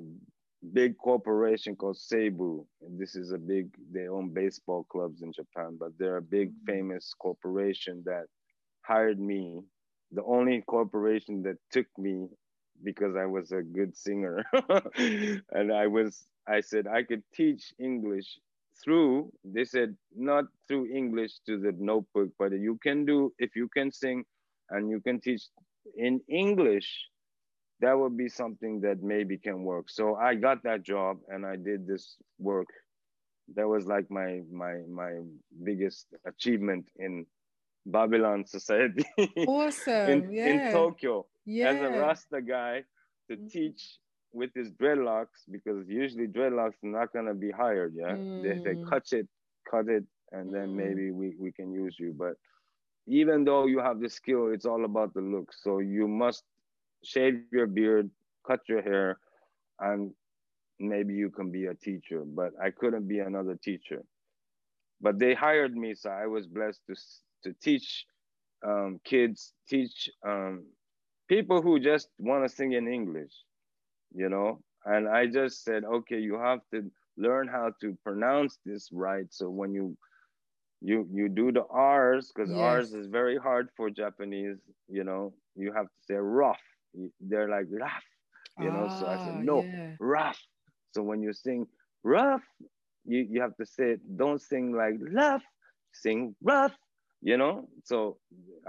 big 0.73 0.97
corporation 0.99 1.77
called 1.77 1.97
Seibu. 1.97 2.65
And 2.83 2.99
this 2.99 3.15
is 3.15 3.33
a 3.33 3.39
big, 3.39 3.69
they 3.93 4.09
own 4.09 4.33
baseball 4.33 4.85
clubs 4.91 5.23
in 5.23 5.33
Japan, 5.33 5.77
but 5.79 5.91
they're 5.99 6.17
a 6.17 6.23
big 6.23 6.51
mm-hmm. 6.51 6.73
famous 6.73 7.13
corporation 7.21 8.03
that 8.07 8.25
hired 8.83 9.21
me. 9.21 9.61
The 10.13 10.25
only 10.25 10.63
corporation 10.63 11.43
that 11.43 11.57
took 11.71 11.87
me 11.99 12.29
because 12.83 13.17
I 13.17 13.27
was 13.27 13.53
a 13.53 13.63
good 13.63 13.97
singer. 13.97 14.45
and 14.97 15.73
I 15.73 15.87
was, 15.87 16.27
I 16.47 16.61
said 16.61 16.87
I 16.87 17.03
could 17.03 17.23
teach 17.35 17.73
English 17.79 18.39
through, 18.83 19.33
they 19.45 19.65
said 19.65 19.97
not 20.17 20.45
through 20.67 20.87
English 20.95 21.33
to 21.47 21.59
the 21.59 21.73
notebook, 21.79 22.31
but 22.39 22.53
you 22.53 22.79
can 22.83 23.05
do, 23.05 23.33
if 23.39 23.55
you 23.55 23.69
can 23.69 23.93
sing 23.93 24.25
and 24.71 24.91
you 24.91 25.01
can 25.01 25.21
teach 25.21 25.43
in 25.97 26.21
English, 26.29 27.09
that 27.81 27.99
would 27.99 28.17
be 28.17 28.29
something 28.29 28.81
that 28.81 29.03
maybe 29.03 29.37
can 29.37 29.63
work. 29.63 29.91
So 29.91 30.17
I 30.17 30.35
got 30.35 30.63
that 30.63 30.83
job 30.83 31.19
and 31.29 31.45
I 31.45 31.57
did 31.57 31.87
this 31.87 32.17
work. 32.39 32.69
That 33.55 33.69
was 33.69 33.85
like 33.87 34.11
my 34.11 34.41
my 34.51 34.81
my 34.89 35.21
biggest 35.63 36.07
achievement 36.27 36.89
in 36.97 37.27
Babylon 37.85 38.47
society. 38.47 39.05
Awesome. 39.47 40.11
in, 40.11 40.33
yeah. 40.33 40.69
in 40.69 40.73
Tokyo. 40.73 41.27
Yeah. 41.45 41.71
As 41.71 41.81
a 41.81 41.99
Rasta 41.99 42.43
guy 42.43 42.85
to 43.31 43.37
mm. 43.37 43.51
teach 43.51 43.99
with 44.33 44.51
his 44.55 44.71
dreadlocks 44.73 45.45
because 45.51 45.87
usually 45.89 46.27
dreadlocks 46.27 46.83
are 46.83 46.91
not 46.99 47.13
gonna 47.13 47.35
be 47.35 47.51
hired, 47.51 47.95
yeah. 47.97 48.13
Mm. 48.13 48.43
They, 48.43 48.59
they 48.63 48.75
mm. 48.77 48.89
cut 48.89 49.05
it, 49.13 49.29
cut 49.71 49.89
it, 49.89 50.05
and 50.33 50.53
then 50.53 50.69
mm. 50.71 50.77
maybe 50.77 51.11
we, 51.11 51.35
we 51.39 51.53
can 51.53 51.73
use 51.73 51.97
you. 51.99 52.15
But 52.17 52.35
even 53.07 53.45
though 53.45 53.67
you 53.67 53.79
have 53.79 54.01
the 54.01 54.09
skill, 54.09 54.51
it's 54.53 54.65
all 54.65 54.85
about 54.85 55.15
the 55.15 55.21
look. 55.21 55.53
So 55.53 55.79
you 55.79 56.09
must 56.09 56.43
shave 57.05 57.43
your 57.53 57.67
beard, 57.67 58.11
cut 58.47 58.61
your 58.69 58.83
hair, 58.83 59.19
and 59.81 60.13
maybe 60.81 61.15
you 61.15 61.31
can 61.31 61.51
be 61.51 61.67
a 61.67 61.75
teacher. 61.75 62.25
But 62.27 62.53
I 62.63 62.71
couldn't 62.71 63.07
be 63.07 63.19
another 63.21 63.59
teacher. 63.63 64.03
But 65.01 65.19
they 65.19 65.35
hired 65.35 65.77
me, 65.77 65.95
so 65.95 66.11
I 66.11 66.27
was 66.27 66.47
blessed 66.47 66.81
to 66.89 66.97
to 67.45 67.55
teach 67.63 68.07
um, 68.67 68.99
kids, 69.05 69.53
teach 69.69 70.09
um, 70.27 70.65
people 71.29 71.63
who 71.63 71.79
just 71.79 72.09
want 72.19 72.45
to 72.49 72.55
sing 72.55 72.73
in 72.73 72.89
English, 72.89 73.33
you 74.15 74.29
know. 74.29 74.61
And 74.85 75.09
I 75.09 75.27
just 75.27 75.65
said, 75.65 75.85
okay, 75.85 76.19
you 76.21 76.35
have 76.39 76.61
to 76.73 76.91
learn 77.17 77.49
how 77.49 77.73
to 77.81 77.97
pronounce 78.05 78.59
this 78.65 78.91
right. 78.93 79.27
So 79.31 79.49
when 79.51 79.73
you 79.75 79.97
you 80.81 81.09
you 81.13 81.29
do 81.29 81.53
the 81.53 81.65
R's, 81.71 82.33
because 82.35 82.51
yes. 82.51 82.59
R's 82.59 82.95
is 82.95 83.07
very 83.09 83.37
hard 83.37 83.69
for 83.77 83.91
Japanese, 83.91 84.59
you 84.89 85.05
know, 85.05 85.33
you 85.57 85.73
have 85.73 85.87
to 85.87 86.01
say 86.07 86.15
rough 86.15 86.61
they're 87.21 87.49
like 87.49 87.67
rough, 87.71 88.05
you 88.59 88.71
know. 88.71 88.89
so 88.89 89.09
I 89.09 89.17
said, 89.17 89.35
ah, 89.37 89.43
no, 89.43 89.67
yeah. 89.73 89.97
rough. 89.99 90.39
So 90.93 91.03
when 91.03 91.23
you 91.23 91.33
sing 91.33 91.67
rough, 92.03 92.43
you, 93.05 93.27
you 93.31 93.41
have 93.41 93.57
to 93.57 93.67
say, 93.67 93.97
don't 94.17 94.41
sing 94.41 94.73
like 94.73 94.95
rough, 95.01 95.43
sing 95.93 96.35
rough, 96.43 96.75
you 97.23 97.37
know. 97.37 97.69
So 97.85 98.19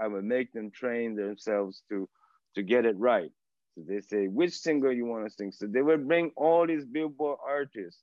I 0.00 0.08
would 0.08 0.24
make 0.24 0.52
them 0.52 0.70
train 0.70 1.14
themselves 1.16 1.82
to 1.90 2.08
to 2.56 2.62
get 2.62 2.84
it 2.84 2.98
right. 2.98 3.30
So 3.74 3.82
they 3.86 4.00
say, 4.00 4.26
which 4.26 4.52
singer 4.52 4.90
you 4.90 5.06
want 5.06 5.26
to 5.26 5.30
sing? 5.30 5.52
So 5.52 5.66
they 5.66 5.82
would 5.82 6.08
bring 6.08 6.32
all 6.36 6.66
these 6.66 6.84
billboard 6.84 7.38
artists 7.46 8.00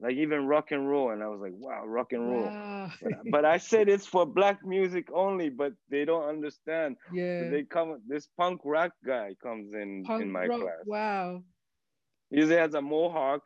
like 0.00 0.16
even 0.16 0.46
rock 0.46 0.72
and 0.72 0.88
roll. 0.88 1.10
And 1.10 1.22
i 1.22 1.28
was 1.28 1.40
like 1.40 1.52
wow 1.54 1.84
rock 1.86 2.12
and 2.12 2.30
roll. 2.30 2.44
Wow. 2.44 2.90
but, 3.02 3.12
but, 3.30 3.44
i 3.44 3.56
said 3.70 3.88
it's 3.88 4.06
for 4.06 4.26
black 4.26 4.64
music 4.64 5.06
only 5.14 5.48
but 5.48 5.72
they 5.90 6.04
don't 6.04 6.28
understand. 6.28 6.96
Yeah. 7.12 7.40
so 7.42 7.50
they 7.50 7.62
come 7.62 8.00
this 8.06 8.28
punk 8.38 8.60
rock 8.64 8.92
guy 9.06 9.34
comes 9.42 9.72
in 9.74 10.04
punk 10.04 10.22
in 10.22 10.32
my 10.32 10.46
rock, 10.46 10.60
class. 10.60 10.86
wow. 10.86 11.42
He 12.30 12.40
has 12.40 12.74
a 12.74 12.80
mohawk. 12.80 13.42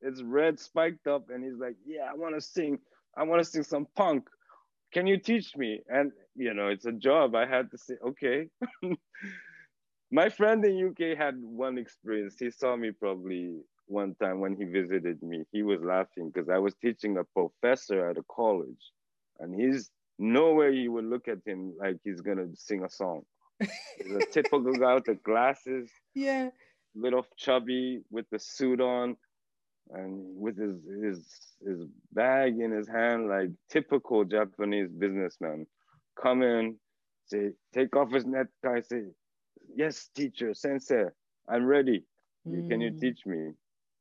It's 0.00 0.20
red 0.22 0.58
spiked 0.58 1.06
up 1.06 1.30
and 1.30 1.44
he's 1.44 1.58
like 1.58 1.76
yeah 1.86 2.06
i 2.10 2.14
want 2.14 2.34
to 2.34 2.40
sing 2.40 2.78
i 3.16 3.22
want 3.22 3.42
to 3.42 3.48
sing 3.48 3.62
some 3.62 3.86
punk 3.96 4.28
can 4.92 5.06
you 5.06 5.18
teach 5.18 5.56
me? 5.56 5.80
And 5.88 6.12
you 6.36 6.54
know 6.54 6.68
it's 6.68 6.86
a 6.86 6.92
job. 6.92 7.34
I 7.34 7.46
had 7.46 7.70
to 7.70 7.78
say 7.78 7.94
okay. 8.08 8.48
My 10.10 10.28
friend 10.28 10.62
in 10.64 10.88
uk 10.88 11.16
had 11.16 11.36
one 11.40 11.78
experience. 11.78 12.36
He 12.38 12.50
saw 12.50 12.76
me 12.76 12.90
probably 12.90 13.62
one 13.86 14.14
time 14.14 14.40
when 14.40 14.56
he 14.56 14.64
visited 14.64 15.22
me, 15.22 15.44
he 15.52 15.62
was 15.62 15.80
laughing 15.82 16.30
because 16.32 16.48
I 16.48 16.58
was 16.58 16.74
teaching 16.82 17.18
a 17.18 17.24
professor 17.24 18.08
at 18.08 18.18
a 18.18 18.24
college, 18.30 18.90
and 19.38 19.54
he's 19.54 19.90
no 20.18 20.54
way 20.54 20.72
you 20.72 20.92
would 20.92 21.04
look 21.04 21.28
at 21.28 21.38
him 21.44 21.74
like 21.78 21.98
he's 22.04 22.20
gonna 22.20 22.48
sing 22.54 22.84
a 22.84 22.90
song. 22.90 23.22
He's 23.60 24.14
a 24.14 24.26
typical 24.26 24.72
guy 24.72 24.94
with 24.94 25.04
the 25.04 25.14
glasses, 25.14 25.90
yeah, 26.14 26.50
little 26.94 27.26
chubby 27.36 28.00
with 28.10 28.26
the 28.30 28.38
suit 28.38 28.80
on, 28.80 29.16
and 29.90 30.22
with 30.36 30.58
his 30.58 30.76
his 31.02 31.26
his 31.66 31.86
bag 32.12 32.58
in 32.58 32.72
his 32.72 32.88
hand, 32.88 33.28
like 33.28 33.50
typical 33.70 34.24
Japanese 34.24 34.88
businessman. 34.90 35.66
Come 36.20 36.42
in, 36.42 36.76
say, 37.26 37.50
take 37.74 37.96
off 37.96 38.12
his 38.12 38.26
necktie, 38.26 38.80
say, 38.80 39.02
yes, 39.74 40.10
teacher, 40.14 40.52
sensei, 40.54 41.04
I'm 41.48 41.64
ready. 41.64 42.04
Mm. 42.46 42.68
Can 42.68 42.80
you 42.80 42.90
mm. 42.90 43.00
teach 43.00 43.20
me? 43.26 43.50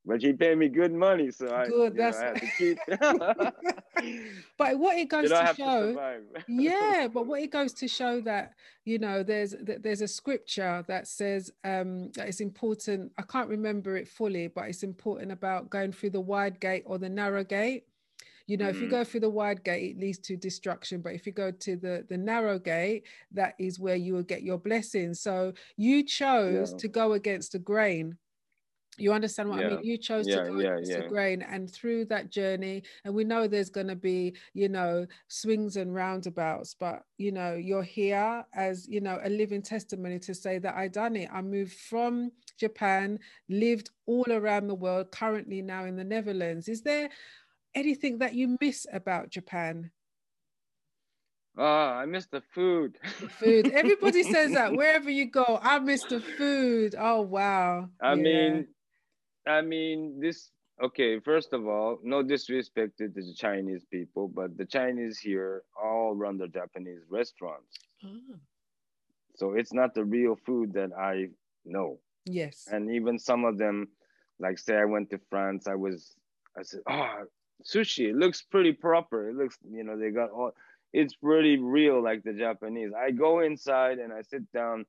But 0.05 0.21
she 0.21 0.33
paid 0.33 0.57
me 0.57 0.67
good 0.67 0.91
money, 0.91 1.29
so 1.29 1.53
I, 1.53 1.67
good, 1.67 1.95
that's 1.95 2.19
know, 2.19 2.25
I 2.25 2.29
had 2.29 2.41
to 2.41 2.47
keep. 2.57 2.79
but 4.57 4.79
what 4.79 4.97
it 4.97 5.09
goes 5.09 5.29
to 5.29 5.53
show, 5.55 5.93
to 5.93 6.21
yeah, 6.47 7.07
but 7.13 7.27
what 7.27 7.41
it 7.41 7.51
goes 7.51 7.73
to 7.73 7.87
show 7.87 8.19
that 8.21 8.53
you 8.83 8.97
know 8.97 9.21
there's 9.21 9.55
there's 9.59 10.01
a 10.01 10.07
scripture 10.07 10.83
that 10.87 11.07
says 11.07 11.51
um, 11.63 12.11
that 12.13 12.27
it's 12.27 12.39
important. 12.39 13.11
I 13.17 13.21
can't 13.23 13.49
remember 13.49 13.95
it 13.95 14.07
fully, 14.07 14.47
but 14.47 14.65
it's 14.67 14.83
important 14.83 15.31
about 15.31 15.69
going 15.69 15.91
through 15.91 16.11
the 16.11 16.21
wide 16.21 16.59
gate 16.59 16.83
or 16.85 16.97
the 16.97 17.09
narrow 17.09 17.43
gate. 17.43 17.85
You 18.47 18.57
know, 18.57 18.65
mm-hmm. 18.65 18.75
if 18.75 18.81
you 18.81 18.87
mm-hmm. 18.87 18.97
go 18.97 19.03
through 19.03 19.19
the 19.19 19.29
wide 19.29 19.63
gate, 19.63 19.95
it 19.95 19.99
leads 19.99 20.17
to 20.19 20.35
destruction. 20.35 21.01
But 21.01 21.13
if 21.13 21.27
you 21.27 21.31
go 21.31 21.51
to 21.51 21.75
the 21.75 22.05
the 22.09 22.17
narrow 22.17 22.57
gate, 22.57 23.03
that 23.33 23.53
is 23.59 23.79
where 23.79 23.95
you 23.95 24.15
will 24.15 24.23
get 24.23 24.41
your 24.41 24.57
blessings. 24.57 25.19
So 25.19 25.53
you 25.77 26.03
chose 26.03 26.71
yeah. 26.71 26.77
to 26.79 26.87
go 26.87 27.13
against 27.13 27.51
the 27.51 27.59
grain 27.59 28.17
you 28.97 29.13
understand 29.13 29.49
what 29.49 29.59
yeah. 29.59 29.67
I 29.67 29.69
mean? 29.69 29.83
You 29.83 29.97
chose 29.97 30.27
yeah, 30.27 30.43
to 30.43 30.49
go 30.51 30.59
yeah, 30.59 30.77
yeah. 30.83 31.07
grain, 31.07 31.41
and 31.41 31.71
through 31.71 32.05
that 32.05 32.29
journey, 32.29 32.83
and 33.05 33.13
we 33.13 33.23
know 33.23 33.47
there's 33.47 33.69
going 33.69 33.87
to 33.87 33.95
be, 33.95 34.35
you 34.53 34.69
know, 34.69 35.05
swings 35.27 35.77
and 35.77 35.93
roundabouts, 35.93 36.75
but 36.79 37.03
you 37.17 37.31
know, 37.31 37.53
you're 37.53 37.83
here 37.83 38.45
as 38.53 38.87
you 38.87 39.01
know 39.01 39.19
a 39.23 39.29
living 39.29 39.61
testimony 39.61 40.19
to 40.19 40.33
say 40.35 40.59
that 40.59 40.75
I 40.75 40.87
done 40.87 41.15
it. 41.15 41.29
I 41.31 41.41
moved 41.41 41.73
from 41.73 42.31
Japan, 42.59 43.19
lived 43.49 43.89
all 44.05 44.29
around 44.29 44.67
the 44.67 44.75
world, 44.75 45.11
currently 45.11 45.61
now 45.61 45.85
in 45.85 45.95
the 45.95 46.03
Netherlands. 46.03 46.67
Is 46.67 46.81
there 46.81 47.09
anything 47.73 48.17
that 48.19 48.33
you 48.33 48.57
miss 48.59 48.85
about 48.91 49.29
Japan? 49.29 49.91
Oh, 51.57 51.63
I 51.63 52.05
miss 52.05 52.27
the 52.27 52.41
food. 52.53 52.97
The 53.19 53.27
food. 53.27 53.71
Everybody 53.71 54.23
says 54.23 54.53
that 54.53 54.71
wherever 54.75 55.09
you 55.09 55.25
go. 55.25 55.59
I 55.61 55.79
miss 55.79 56.03
the 56.03 56.21
food. 56.21 56.95
Oh 56.97 57.21
wow. 57.21 57.89
I 58.01 58.13
yeah. 58.13 58.15
mean, 58.15 58.67
I 59.47 59.61
mean, 59.61 60.19
this, 60.19 60.51
okay, 60.83 61.19
first 61.19 61.53
of 61.53 61.67
all, 61.67 61.99
no 62.03 62.23
disrespect 62.23 62.97
to 62.99 63.07
the 63.07 63.33
Chinese 63.35 63.83
people, 63.91 64.27
but 64.27 64.57
the 64.57 64.65
Chinese 64.65 65.17
here 65.17 65.63
all 65.81 66.15
run 66.15 66.37
the 66.37 66.47
Japanese 66.47 67.01
restaurants. 67.09 67.79
Oh. 68.05 68.35
So 69.35 69.53
it's 69.53 69.73
not 69.73 69.93
the 69.93 70.03
real 70.03 70.35
food 70.35 70.73
that 70.73 70.91
I 70.97 71.29
know. 71.65 71.99
Yes. 72.25 72.67
And 72.71 72.91
even 72.91 73.17
some 73.17 73.45
of 73.45 73.57
them, 73.57 73.87
like 74.39 74.59
say 74.59 74.75
I 74.75 74.85
went 74.85 75.09
to 75.11 75.19
France, 75.29 75.67
I 75.67 75.75
was 75.75 76.15
I 76.57 76.63
said, 76.63 76.81
oh, 76.89 77.23
sushi. 77.63 78.09
It 78.09 78.15
looks 78.15 78.41
pretty 78.41 78.73
proper. 78.73 79.29
It 79.29 79.35
looks, 79.35 79.57
you 79.69 79.83
know, 79.83 79.97
they 79.97 80.11
got 80.11 80.31
all. 80.31 80.51
It's 80.93 81.15
pretty 81.15 81.57
real, 81.57 82.03
like 82.03 82.23
the 82.23 82.33
Japanese. 82.33 82.91
I 82.97 83.11
go 83.11 83.39
inside 83.39 83.99
and 83.99 84.11
I 84.11 84.21
sit 84.21 84.51
down, 84.51 84.85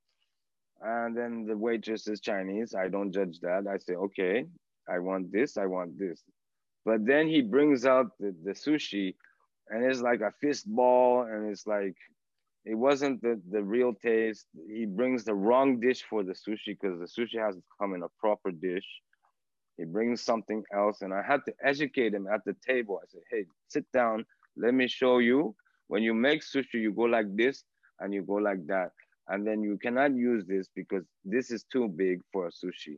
and 0.83 1.17
then 1.17 1.47
the 1.47 1.57
waitress 1.57 2.09
is 2.09 2.21
Chinese. 2.21 2.75
I 2.75 2.89
don't 2.89 3.13
judge 3.13 3.41
that. 3.41 3.67
I 3.69 3.79
say, 3.79 3.95
okay, 3.95 4.47
I 4.89 4.99
want 4.99 5.33
this. 5.33 5.57
I 5.57 5.67
want 5.67 5.99
this. 5.99 6.23
But 6.85 7.07
then 7.07 7.29
he 7.29 7.43
brings 7.43 7.87
out 7.87 8.13
the, 8.19 8.35
the 8.45 8.53
sushi, 8.53 9.15
and 9.71 9.85
it's 9.85 10.01
like 10.01 10.21
a 10.21 10.33
fist 10.41 10.67
ball, 10.69 11.23
and 11.23 11.51
it's 11.51 11.67
like 11.67 11.97
it 12.65 12.75
wasn't 12.75 13.23
the, 13.23 13.41
the 13.51 13.63
real 13.63 13.95
taste. 13.95 14.47
He 14.69 14.87
brings 14.87 15.25
the 15.25 15.35
wrong 15.35 15.81
dish 15.81 16.03
for 16.09 16.25
the 16.25 16.33
sushi 16.33 16.77
because 16.81 16.99
the 16.99 17.07
sushi 17.23 17.41
has 17.45 17.57
to 17.57 17.63
come 17.81 17.95
in 17.95 18.03
a 18.03 18.09
proper 18.21 18.51
dish. 18.51 18.87
He 19.79 19.85
brings 19.85 20.23
something 20.23 20.63
else, 20.75 21.03
and 21.03 21.15
I 21.15 21.23
had 21.23 21.45
to 21.47 21.55
educate 21.65 22.15
him 22.15 22.29
at 22.33 22.45
the 22.45 22.55
table. 22.67 23.01
I 23.03 23.07
said, 23.09 23.23
"Hey, 23.31 23.47
sit 23.69 23.87
down. 23.93 24.27
Let 24.57 24.75
me 24.75 24.89
show 24.89 25.19
you. 25.19 25.55
When 25.89 26.03
you 26.03 26.15
make 26.15 26.43
sushi, 26.43 26.75
you 26.75 26.93
go 26.93 27.03
like 27.03 27.35
this 27.37 27.65
and 28.01 28.13
you 28.15 28.23
go 28.23 28.35
like 28.35 28.67
that, 28.67 28.93
and 29.29 29.47
then 29.47 29.63
you 29.63 29.79
cannot 29.79 30.15
use 30.15 30.45
this 30.47 30.69
because 30.75 31.05
this 31.25 31.51
is 31.51 31.65
too 31.73 31.89
big 31.89 32.21
for 32.33 32.47
a 32.47 32.51
sushi 32.51 32.97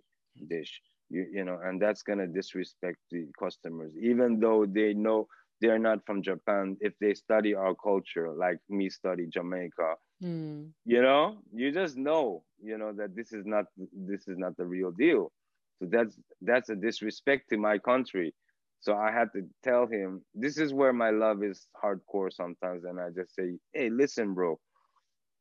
dish. 0.48 0.80
You 1.10 1.26
you 1.32 1.44
know, 1.44 1.58
and 1.62 1.80
that's 1.80 2.02
gonna 2.02 2.26
disrespect 2.26 2.98
the 3.10 3.26
customers, 3.38 3.92
even 4.00 4.40
though 4.40 4.66
they 4.66 4.94
know." 4.94 5.28
they're 5.60 5.78
not 5.78 6.04
from 6.04 6.22
Japan, 6.22 6.76
if 6.80 6.92
they 7.00 7.14
study 7.14 7.54
our 7.54 7.74
culture, 7.74 8.30
like 8.32 8.58
me 8.68 8.90
study 8.90 9.26
Jamaica, 9.26 9.94
mm. 10.22 10.68
you 10.84 11.02
know, 11.02 11.38
you 11.52 11.72
just 11.72 11.96
know, 11.96 12.42
you 12.62 12.76
know, 12.76 12.92
that 12.92 13.14
this 13.16 13.32
is 13.32 13.46
not 13.46 13.66
this 13.92 14.28
is 14.28 14.36
not 14.36 14.56
the 14.56 14.66
real 14.66 14.90
deal. 14.90 15.32
So 15.78 15.88
that's 15.90 16.18
that's 16.42 16.68
a 16.68 16.76
disrespect 16.76 17.48
to 17.50 17.56
my 17.56 17.78
country. 17.78 18.34
So 18.80 18.94
I 18.94 19.10
had 19.10 19.28
to 19.34 19.42
tell 19.62 19.86
him, 19.86 20.22
this 20.34 20.58
is 20.58 20.74
where 20.74 20.92
my 20.92 21.10
love 21.10 21.42
is 21.42 21.66
hardcore 21.82 22.30
sometimes. 22.30 22.84
And 22.84 23.00
I 23.00 23.08
just 23.16 23.34
say, 23.34 23.54
hey, 23.72 23.88
listen, 23.88 24.34
bro. 24.34 24.58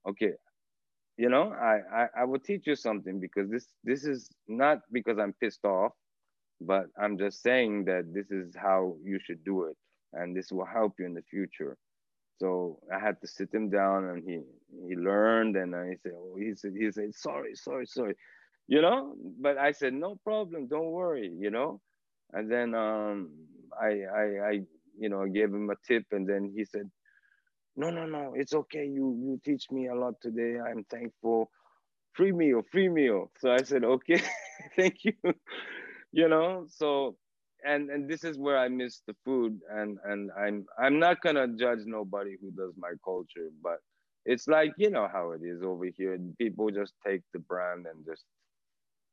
Okay. 0.07 0.31
You 1.17 1.29
know, 1.29 1.51
I, 1.53 1.79
I, 2.03 2.07
I 2.21 2.25
will 2.25 2.39
teach 2.39 2.67
you 2.67 2.75
something 2.75 3.19
because 3.19 3.49
this 3.49 3.67
this 3.83 4.05
is 4.05 4.29
not 4.47 4.79
because 4.91 5.19
I'm 5.19 5.33
pissed 5.33 5.65
off, 5.65 5.93
but 6.61 6.87
I'm 6.99 7.17
just 7.17 7.43
saying 7.43 7.85
that 7.85 8.13
this 8.13 8.31
is 8.31 8.55
how 8.55 8.97
you 9.03 9.19
should 9.23 9.43
do 9.43 9.65
it 9.65 9.77
and 10.13 10.35
this 10.35 10.51
will 10.51 10.65
help 10.65 10.93
you 10.99 11.05
in 11.05 11.13
the 11.13 11.23
future. 11.23 11.77
So 12.39 12.79
I 12.93 12.99
had 12.99 13.21
to 13.21 13.27
sit 13.27 13.53
him 13.53 13.69
down 13.69 14.05
and 14.05 14.23
he 14.27 14.41
he 14.89 14.95
learned 14.95 15.55
and 15.57 15.73
he 15.89 15.97
said, 16.03 16.13
oh, 16.15 16.35
he 16.37 16.55
said, 16.55 16.73
he 16.77 16.91
said, 16.91 17.13
sorry, 17.15 17.55
sorry, 17.55 17.85
sorry, 17.87 18.15
you 18.67 18.81
know, 18.81 19.15
but 19.41 19.57
I 19.57 19.71
said, 19.71 19.93
no 19.93 20.17
problem, 20.23 20.67
don't 20.67 20.91
worry, 20.91 21.31
you 21.37 21.51
know? 21.51 21.81
And 22.33 22.51
then 22.51 22.75
um, 22.75 23.31
I, 23.79 24.01
I, 24.15 24.23
I, 24.49 24.61
you 24.99 25.09
know, 25.09 25.25
gave 25.27 25.49
him 25.53 25.69
a 25.69 25.75
tip 25.87 26.05
and 26.11 26.27
then 26.27 26.53
he 26.55 26.65
said, 26.65 26.89
no, 27.75 27.89
no, 27.89 28.05
no, 28.05 28.33
it's 28.35 28.53
okay. 28.53 28.85
You, 28.85 29.17
you 29.19 29.39
teach 29.43 29.71
me 29.71 29.87
a 29.87 29.95
lot 29.95 30.15
today. 30.21 30.57
I'm 30.59 30.83
thankful. 30.85 31.49
Free 32.13 32.31
meal, 32.31 32.61
free 32.71 32.89
meal. 32.89 33.31
So 33.39 33.51
I 33.51 33.63
said, 33.63 33.83
okay, 33.83 34.21
thank 34.77 35.03
you. 35.03 35.13
you 36.11 36.27
know, 36.29 36.65
so 36.69 37.17
and 37.65 37.89
and 37.89 38.09
this 38.09 38.23
is 38.23 38.37
where 38.37 38.57
I 38.57 38.67
miss 38.69 39.01
the 39.07 39.15
food 39.25 39.59
and 39.71 39.97
and 40.05 40.31
I'm 40.37 40.65
I'm 40.79 40.99
not 40.99 41.21
gonna 41.21 41.47
judge 41.47 41.79
nobody 41.85 42.35
who 42.41 42.51
does 42.51 42.73
my 42.77 42.91
culture, 43.03 43.49
but 43.63 43.79
it's 44.25 44.47
like 44.47 44.73
you 44.77 44.89
know 44.89 45.07
how 45.11 45.31
it 45.31 45.41
is 45.43 45.63
over 45.63 45.85
here. 45.85 46.17
People 46.37 46.69
just 46.71 46.93
take 47.05 47.21
the 47.33 47.39
brand 47.39 47.85
and 47.87 48.05
just 48.05 48.25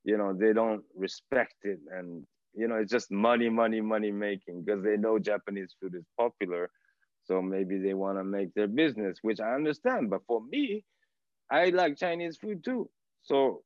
you 0.05 0.17
know 0.17 0.33
they 0.33 0.53
don't 0.53 0.83
respect 0.97 1.55
it 1.63 1.79
and 1.93 2.25
you 2.55 2.69
know 2.69 2.77
it's 2.77 2.91
just 2.93 3.11
money 3.11 3.49
money 3.49 3.81
money 3.81 4.11
making 4.11 4.63
because 4.65 4.83
they 4.83 4.97
know 4.97 5.19
Japanese 5.19 5.75
food 5.81 5.95
is 5.95 6.05
popular, 6.19 6.71
so 7.31 7.43
maybe 7.43 7.79
they 7.79 7.95
want 7.95 8.19
to 8.19 8.25
make 8.25 8.55
their 8.55 8.69
business, 8.69 9.19
which 9.23 9.41
I 9.41 9.55
understand. 9.55 10.11
But 10.11 10.23
for 10.27 10.43
me, 10.43 10.85
I 11.51 11.71
like 11.71 11.97
Chinese 11.97 12.39
food 12.39 12.65
too, 12.65 12.91
so 13.23 13.63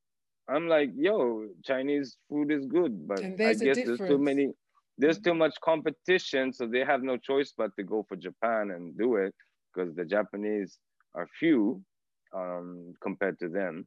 I'm 0.49 0.69
like, 0.69 0.91
yo, 0.97 1.49
Chinese 1.65 2.19
food 2.29 2.51
is 2.53 2.67
good, 2.67 3.09
but 3.09 3.25
I 3.45 3.55
guess 3.55 3.81
there's 3.85 4.03
too 4.03 4.19
many 4.19 4.53
there's 4.99 5.19
too 5.21 5.35
much 5.35 5.55
competition, 5.63 6.53
so 6.53 6.67
they 6.67 6.85
have 6.85 7.03
no 7.03 7.17
choice 7.17 7.53
but 7.57 7.71
to 7.77 7.85
go 7.85 8.05
for 8.09 8.17
Japan 8.17 8.71
and 8.71 8.97
do 8.99 9.17
it 9.17 9.35
because 9.73 9.95
the 9.97 10.05
Japanese 10.05 10.79
are 11.15 11.29
few 11.39 11.83
um, 12.35 12.95
compared 13.03 13.39
to 13.41 13.49
them, 13.49 13.87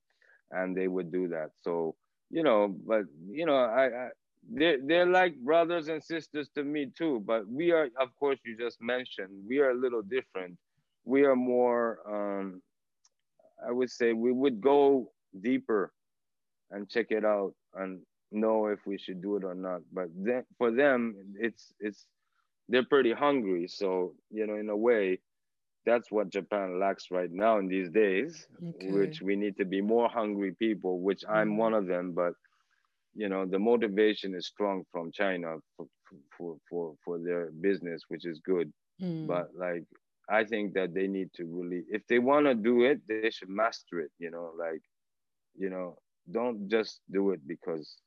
and 0.52 0.76
they 0.78 0.88
would 0.88 1.12
do 1.12 1.28
that. 1.30 1.52
So 1.62 1.96
you 2.30 2.44
know, 2.44 2.76
but 2.86 3.04
you 3.30 3.46
know, 3.46 3.58
I, 3.58 3.86
I 3.86 4.10
they're 4.50 4.78
they're 4.82 5.06
like 5.06 5.38
brothers 5.38 5.88
and 5.90 6.04
sisters 6.04 6.50
to 6.56 6.64
me 6.64 6.92
too. 6.98 7.22
But 7.26 7.48
we 7.48 7.72
are, 7.72 7.90
of 8.00 8.16
course, 8.20 8.40
you 8.46 8.58
just 8.58 8.82
mentioned 8.82 9.30
we 9.48 9.60
are 9.60 9.72
a 9.72 9.76
little 9.76 10.02
different. 10.02 10.58
We 11.06 11.24
are 11.24 11.36
more, 11.36 12.00
um, 12.08 12.62
I 13.66 13.72
would 13.72 13.90
say, 13.90 14.14
we 14.14 14.32
would 14.32 14.62
go 14.62 15.12
deeper 15.42 15.94
and 16.72 16.90
check 16.90 17.08
it 17.12 17.24
out 17.24 17.54
and 17.76 18.02
know 18.32 18.68
if 18.68 18.80
we 18.86 18.98
should 18.98 19.22
do 19.22 19.38
it 19.38 19.44
or 19.44 19.56
not. 19.56 19.82
But 19.94 20.10
then 20.16 20.44
for 20.58 20.72
them, 20.72 21.16
it's 21.40 21.74
it's 21.80 22.06
they're 22.70 22.86
pretty 22.86 23.14
hungry. 23.14 23.68
So 23.68 24.14
you 24.30 24.48
know, 24.48 24.56
in 24.56 24.70
a 24.70 24.78
way, 24.78 25.20
that's 25.86 26.12
what 26.12 26.30
Japan 26.30 26.80
lacks 26.80 27.06
right 27.12 27.32
now 27.32 27.60
in 27.60 27.68
these 27.68 27.90
days. 27.90 28.48
Okay. 28.62 28.92
Which 28.92 29.22
we 29.22 29.36
need 29.36 29.58
to 29.58 29.66
be 29.66 29.82
more 29.82 30.10
hungry 30.10 30.54
people. 30.54 31.00
Which 31.00 31.24
I'm 31.30 31.52
mm. 31.52 31.58
one 31.58 31.74
of 31.74 31.88
them. 31.88 32.14
But 32.14 32.34
you 33.18 33.30
know, 33.30 33.46
the 33.46 33.60
motivation 33.60 34.36
is 34.36 34.48
strong 34.48 34.86
from 34.92 35.12
China 35.12 35.58
for 35.78 35.88
for 36.38 36.58
for, 36.70 36.96
for 37.06 37.20
their 37.20 37.52
business, 37.52 38.04
which 38.10 38.26
is 38.26 38.40
good. 38.46 38.74
Mm. 39.02 39.28
But 39.28 39.50
like 39.56 39.86
I 40.30 40.46
think 40.46 40.74
that 40.76 40.94
they 40.94 41.08
need 41.08 41.32
to 41.36 41.46
really, 41.46 41.84
if 41.90 42.08
they 42.08 42.20
want 42.20 42.48
to 42.48 42.56
do 42.56 42.84
it, 42.84 43.02
they 43.08 43.20
should 43.22 43.42
master 43.42 43.90
it. 43.92 44.02
You 44.10 44.22
know, 44.22 44.42
like, 44.48 44.72
you 45.50 45.70
know, 45.70 45.98
don't 46.30 46.68
just 46.70 47.02
do 47.12 47.32
it 47.32 47.46
because 47.48 47.98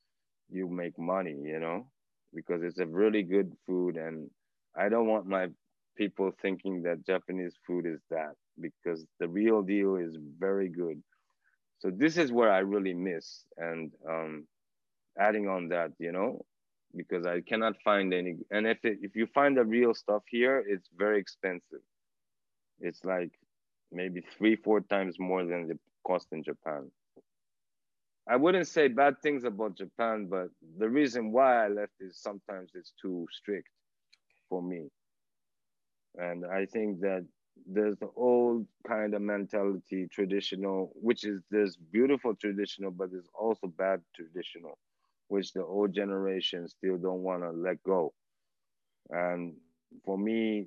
you 0.50 0.68
make 0.68 0.98
money, 0.98 1.36
you 1.42 1.58
know, 1.60 1.86
because 2.34 2.62
it's 2.62 2.78
a 2.78 2.86
really 2.86 3.22
good 3.22 3.52
food. 3.66 3.96
And 3.96 4.30
I 4.76 4.88
don't 4.88 5.06
want 5.08 5.26
my 5.26 5.48
people 5.96 6.32
thinking 6.40 6.82
that 6.82 7.06
Japanese 7.06 7.56
food 7.66 7.86
is 7.86 8.00
that 8.10 8.34
because 8.60 9.06
the 9.18 9.28
real 9.28 9.62
deal 9.62 9.96
is 9.96 10.16
very 10.38 10.68
good. 10.68 11.02
So 11.78 11.90
this 11.90 12.16
is 12.16 12.32
where 12.32 12.50
I 12.50 12.58
really 12.58 12.94
miss. 12.94 13.44
And 13.56 13.92
um, 14.08 14.46
adding 15.18 15.48
on 15.48 15.68
that, 15.68 15.92
you 15.98 16.12
know, 16.12 16.44
because 16.96 17.26
I 17.26 17.40
cannot 17.40 17.80
find 17.82 18.12
any. 18.12 18.36
And 18.50 18.66
if 18.66 18.84
it, 18.84 18.98
if 19.02 19.16
you 19.16 19.26
find 19.26 19.56
the 19.56 19.64
real 19.64 19.94
stuff 19.94 20.22
here, 20.28 20.64
it's 20.66 20.88
very 20.96 21.18
expensive. 21.18 21.80
It's 22.80 23.04
like 23.04 23.32
maybe 23.92 24.22
three, 24.36 24.56
four 24.56 24.80
times 24.80 25.18
more 25.18 25.44
than 25.44 25.68
the 25.68 25.78
cost 26.06 26.28
in 26.32 26.42
Japan. 26.42 26.90
I 28.28 28.36
wouldn't 28.36 28.68
say 28.68 28.88
bad 28.88 29.20
things 29.22 29.44
about 29.44 29.76
Japan, 29.76 30.26
but 30.26 30.48
the 30.78 30.88
reason 30.88 31.32
why 31.32 31.64
I 31.64 31.68
left 31.68 31.94
is 32.00 32.16
sometimes 32.16 32.70
it's 32.74 32.92
too 33.00 33.26
strict 33.32 33.68
for 34.48 34.62
me. 34.62 34.88
And 36.16 36.44
I 36.46 36.66
think 36.66 37.00
that 37.00 37.26
there's 37.66 37.96
the 37.98 38.10
old 38.16 38.66
kind 38.86 39.14
of 39.14 39.22
mentality, 39.22 40.08
traditional, 40.10 40.92
which 40.94 41.24
is 41.24 41.42
there's 41.50 41.76
beautiful 41.76 42.34
traditional, 42.34 42.90
but 42.90 43.10
there's 43.10 43.28
also 43.38 43.66
bad 43.66 44.00
traditional, 44.14 44.78
which 45.30 45.52
the 45.52 45.64
old 45.64 45.94
generation 45.94 46.66
still 46.66 46.98
don't 46.98 47.22
want 47.22 47.42
to 47.44 47.50
let 47.52 47.80
go. 47.84 48.12
And 49.10 49.54
for 50.04 50.18
me, 50.18 50.66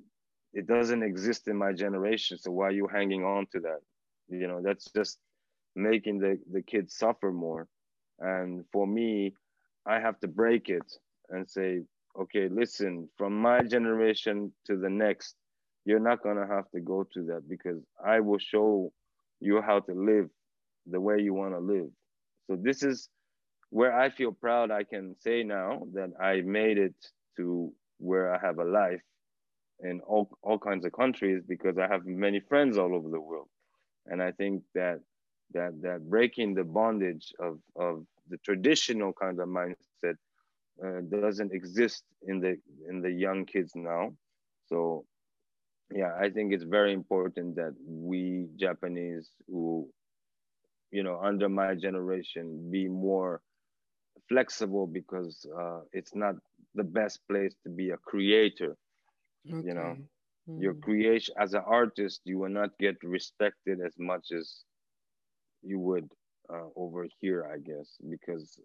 it 0.54 0.68
doesn't 0.68 1.04
exist 1.04 1.50
in 1.50 1.58
my 1.58 1.74
generation. 1.74 2.38
So 2.38 2.52
why 2.52 2.68
are 2.68 2.72
you 2.72 2.88
hanging 2.88 3.26
on 3.26 3.46
to 3.52 3.60
that? 3.60 3.80
You 4.30 4.48
know, 4.48 4.62
that's 4.64 4.90
just 4.96 5.20
making 5.76 6.20
the, 6.20 6.40
the 6.50 6.62
kids 6.62 6.96
suffer 6.96 7.32
more. 7.34 7.68
And 8.20 8.64
for 8.72 8.88
me, 8.88 9.34
I 9.86 10.00
have 10.00 10.18
to 10.22 10.30
break 10.30 10.70
it 10.70 10.90
and 11.30 11.50
say, 11.50 11.82
okay, 12.18 12.48
listen, 12.48 13.10
from 13.18 13.38
my 13.38 13.64
generation 13.64 14.54
to 14.68 14.78
the 14.78 14.90
next, 14.90 15.36
you're 15.84 16.00
not 16.00 16.24
going 16.24 16.38
to 16.38 16.48
have 16.48 16.72
to 16.72 16.80
go 16.80 17.06
through 17.12 17.26
that 17.26 17.50
because 17.50 17.82
I 18.06 18.22
will 18.22 18.40
show 18.40 18.94
you 19.42 19.62
how 19.62 19.82
to 19.82 19.94
live 19.94 20.30
the 20.86 21.02
way 21.02 21.20
you 21.20 21.34
want 21.34 21.54
to 21.54 21.60
live. 21.60 21.90
So 22.48 22.56
this 22.62 22.82
is 22.82 23.10
where 23.74 23.94
I 24.00 24.10
feel 24.10 24.32
proud. 24.32 24.70
I 24.72 24.84
can 24.84 25.16
say 25.20 25.44
now 25.44 25.88
that 25.94 26.12
I 26.22 26.42
made 26.42 26.78
it 26.78 26.96
to 27.38 27.74
where 27.98 28.34
I 28.34 28.38
have 28.46 28.60
a 28.60 28.64
life 28.64 29.02
in 29.80 30.00
all, 30.02 30.30
all 30.44 30.60
kinds 30.60 30.86
of 30.86 30.92
countries 30.94 31.42
because 31.48 31.78
I 31.80 31.88
have 31.88 32.06
many 32.06 32.40
friends 32.40 32.78
all 32.78 32.94
over 32.94 33.10
the 33.10 33.20
world. 33.20 33.50
And 34.06 34.22
I 34.22 34.32
think 34.32 34.62
that 34.76 35.00
that 35.54 35.82
that 35.82 36.10
breaking 36.10 36.54
the 36.54 36.64
bondage 36.64 37.34
of 37.40 37.60
of 37.76 38.06
the 38.30 38.38
traditional 38.38 39.14
kind 39.14 39.40
of 39.40 39.48
mindset 39.48 40.18
uh, 40.84 41.02
doesn't 41.10 41.54
exist 41.54 42.04
in 42.28 42.40
the 42.40 42.58
in 42.90 43.02
the 43.02 43.12
young 43.12 43.46
kids 43.46 43.74
now 43.76 44.12
so 44.68 45.06
yeah 45.94 46.12
i 46.20 46.30
think 46.30 46.54
it's 46.54 46.64
very 46.64 46.94
important 46.94 47.56
that 47.56 47.74
we 47.88 48.48
japanese 48.56 49.30
who 49.48 49.88
you 50.92 51.04
know 51.04 51.20
under 51.22 51.50
my 51.50 51.76
generation 51.76 52.70
be 52.72 52.88
more 52.88 53.42
flexible 54.28 54.88
because 54.88 55.46
uh, 55.58 55.82
it's 55.92 56.16
not 56.16 56.36
the 56.76 56.84
best 56.84 57.20
place 57.30 57.56
to 57.64 57.70
be 57.70 57.92
a 57.92 57.98
creator. 57.98 58.76
Okay. 59.48 59.68
You 59.68 59.74
know, 59.74 59.98
mm. 60.50 60.62
your 60.62 60.74
creation 60.76 61.36
as 61.40 61.54
an 61.54 61.64
artist, 61.66 62.22
you 62.26 62.40
will 62.40 62.50
not 62.50 62.78
get 62.80 62.98
respected 63.04 63.80
as 63.86 63.94
much 64.00 64.32
as 64.32 64.64
you 65.64 65.80
would 65.80 66.10
uh, 66.54 66.68
over 66.76 67.08
here, 67.20 67.50
I 67.54 67.58
guess, 67.60 67.98
because 68.10 68.60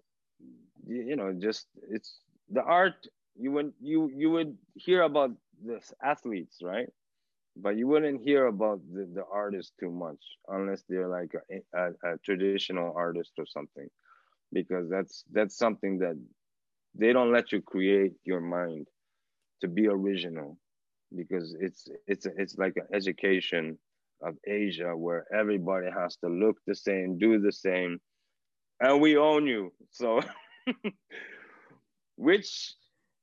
you 0.87 1.17
know, 1.17 1.33
just 1.33 1.67
it's 1.91 2.21
the 2.51 2.63
art. 2.63 3.07
You 3.37 3.53
would 3.53 3.73
you 3.81 4.11
you 4.15 4.31
would 4.31 4.57
hear 4.75 5.03
about 5.03 5.31
the 5.65 5.81
athletes, 6.03 6.59
right? 6.63 6.89
But 7.57 7.77
you 7.77 7.87
wouldn't 7.89 8.23
hear 8.23 8.47
about 8.47 8.81
the, 8.93 9.07
the 9.15 9.25
artist 9.33 9.73
too 9.81 9.91
much 9.91 10.23
unless 10.49 10.85
they're 10.89 11.09
like 11.09 11.33
a, 11.35 11.79
a, 11.79 12.13
a 12.15 12.19
traditional 12.25 12.87
artist 12.89 13.27
or 13.33 13.39
something, 13.39 13.81
because 14.53 14.89
that's 14.89 15.25
that's 15.33 15.57
something 15.57 15.99
that 15.99 16.19
they 16.95 17.13
don't 17.13 17.33
let 17.33 17.53
you 17.53 17.61
create 17.63 18.13
your 18.25 18.41
mind 18.41 18.87
to 19.61 19.69
be 19.69 19.89
original 19.89 20.59
because 21.17 21.57
it's 21.61 21.89
it's 22.07 22.27
it's 22.37 22.57
like 22.59 22.77
an 22.77 22.87
education 22.93 23.79
of 24.23 24.35
Asia 24.47 24.97
where 24.97 25.25
everybody 25.33 25.87
has 25.91 26.17
to 26.17 26.29
look 26.29 26.57
the 26.67 26.75
same, 26.75 27.19
do 27.19 27.41
the 27.41 27.53
same, 27.53 28.01
and 28.81 29.01
we 29.01 29.17
own 29.17 29.47
you. 29.47 29.73
So 29.91 30.21
which 32.17 32.75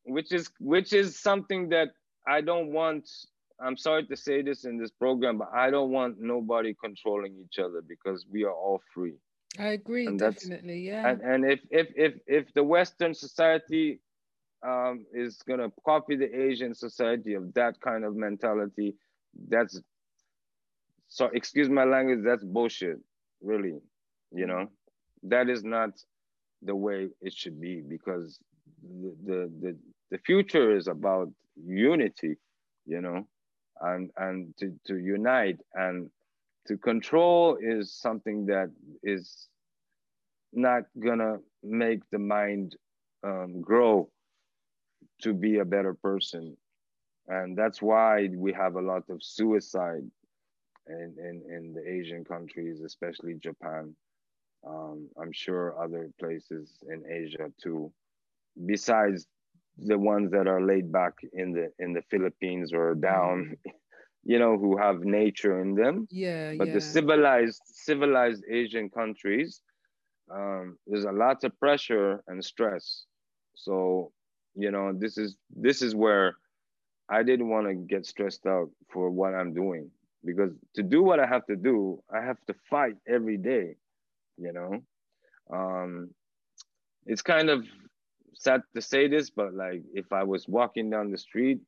which 0.05 0.31
is 0.31 0.49
which 0.59 0.93
is 0.93 1.19
something 1.19 1.69
that 1.69 1.89
I 2.27 2.41
don't 2.41 2.71
want 2.71 3.09
I'm 3.59 3.77
sorry 3.77 4.05
to 4.07 4.17
say 4.17 4.41
this 4.41 4.65
in 4.65 4.77
this 4.77 4.91
program, 4.91 5.37
but 5.37 5.49
I 5.53 5.69
don't 5.69 5.91
want 5.91 6.17
nobody 6.19 6.75
controlling 6.83 7.35
each 7.39 7.59
other 7.59 7.81
because 7.87 8.25
we 8.29 8.43
are 8.43 8.53
all 8.53 8.81
free. 8.93 9.15
I 9.57 9.67
agree, 9.69 10.07
and 10.07 10.19
definitely, 10.19 10.79
yeah. 10.87 11.09
And, 11.09 11.21
and 11.21 11.45
if 11.45 11.59
if 11.69 11.87
if 11.95 12.13
if 12.27 12.53
the 12.53 12.63
Western 12.63 13.13
society 13.13 13.99
um, 14.65 15.05
is 15.13 15.41
gonna 15.47 15.71
copy 15.85 16.15
the 16.15 16.33
Asian 16.33 16.73
society 16.73 17.33
of 17.33 17.53
that 17.53 17.79
kind 17.81 18.03
of 18.05 18.15
mentality, 18.15 18.95
that's 19.49 19.81
so 21.07 21.25
excuse 21.33 21.69
my 21.69 21.83
language, 21.83 22.19
that's 22.23 22.43
bullshit, 22.43 22.99
really. 23.41 23.75
You 24.31 24.47
know, 24.47 24.67
that 25.23 25.49
is 25.49 25.63
not 25.63 25.91
the 26.61 26.75
way 26.75 27.09
it 27.21 27.33
should 27.33 27.59
be 27.59 27.81
because 27.81 28.39
the 28.83 29.15
the 29.25 29.51
the, 29.61 29.77
the 30.11 30.17
future 30.19 30.75
is 30.75 30.87
about 30.87 31.29
unity, 31.55 32.35
you 32.85 33.01
know 33.01 33.27
and 33.81 34.11
and 34.17 34.55
to, 34.57 34.73
to 34.85 34.97
unite 34.97 35.59
and 35.73 36.09
to 36.67 36.77
control 36.77 37.57
is 37.61 37.93
something 37.93 38.45
that 38.47 38.71
is 39.03 39.47
not 40.53 40.83
gonna 40.99 41.37
make 41.63 42.01
the 42.11 42.19
mind 42.19 42.75
um, 43.23 43.61
grow 43.61 44.09
to 45.21 45.33
be 45.33 45.59
a 45.59 45.65
better 45.65 45.93
person. 45.93 46.55
And 47.27 47.57
that's 47.57 47.81
why 47.81 48.29
we 48.35 48.53
have 48.53 48.75
a 48.75 48.81
lot 48.81 49.03
of 49.09 49.23
suicide 49.23 50.03
in, 50.87 51.15
in, 51.17 51.41
in 51.49 51.73
the 51.73 51.81
asian 51.89 52.23
countries 52.23 52.81
especially 52.81 53.33
japan. 53.35 53.95
Um, 54.67 55.09
i'm 55.21 55.31
sure 55.31 55.75
other 55.81 56.09
places 56.19 56.71
in 56.87 57.03
asia 57.11 57.51
too. 57.61 57.91
Besides 58.65 59.27
the 59.77 59.97
ones 59.97 60.31
that 60.31 60.47
are 60.47 60.61
laid 60.61 60.91
back 60.91 61.13
in 61.33 61.51
the 61.51 61.71
in 61.79 61.93
the 61.93 62.01
Philippines 62.09 62.71
or 62.73 62.95
down, 62.95 63.57
mm. 63.67 63.71
you 64.25 64.39
know, 64.39 64.57
who 64.57 64.75
have 64.75 65.01
nature 65.01 65.61
in 65.61 65.75
them. 65.75 66.07
Yeah. 66.09 66.55
But 66.57 66.67
yeah. 66.67 66.73
the 66.73 66.81
civilized 66.81 67.61
civilized 67.65 68.43
Asian 68.49 68.89
countries, 68.89 69.61
um, 70.33 70.77
there's 70.87 71.05
a 71.05 71.11
lot 71.11 71.43
of 71.43 71.57
pressure 71.59 72.23
and 72.27 72.43
stress. 72.43 73.05
So, 73.55 74.11
you 74.55 74.71
know, 74.71 74.91
this 74.93 75.17
is 75.17 75.37
this 75.55 75.81
is 75.81 75.95
where 75.95 76.35
I 77.07 77.21
didn't 77.21 77.49
want 77.49 77.67
to 77.67 77.75
get 77.75 78.05
stressed 78.05 78.47
out 78.47 78.69
for 78.91 79.11
what 79.11 79.35
I'm 79.35 79.53
doing 79.53 79.91
because 80.25 80.51
to 80.73 80.81
do 80.81 81.03
what 81.03 81.19
I 81.19 81.27
have 81.27 81.45
to 81.45 81.55
do, 81.55 82.01
I 82.11 82.21
have 82.21 82.43
to 82.47 82.55
fight 82.67 82.95
every 83.07 83.37
day. 83.37 83.75
You 84.37 84.51
know, 84.51 84.81
um, 85.53 86.09
it's 87.05 87.21
kind 87.21 87.49
of 87.51 87.63
sad 88.33 88.61
to 88.73 88.81
say 88.81 89.07
this, 89.07 89.29
but 89.29 89.53
like 89.53 89.83
if 89.93 90.11
I 90.11 90.23
was 90.23 90.47
walking 90.47 90.89
down 90.89 91.11
the 91.11 91.17
street, 91.17 91.59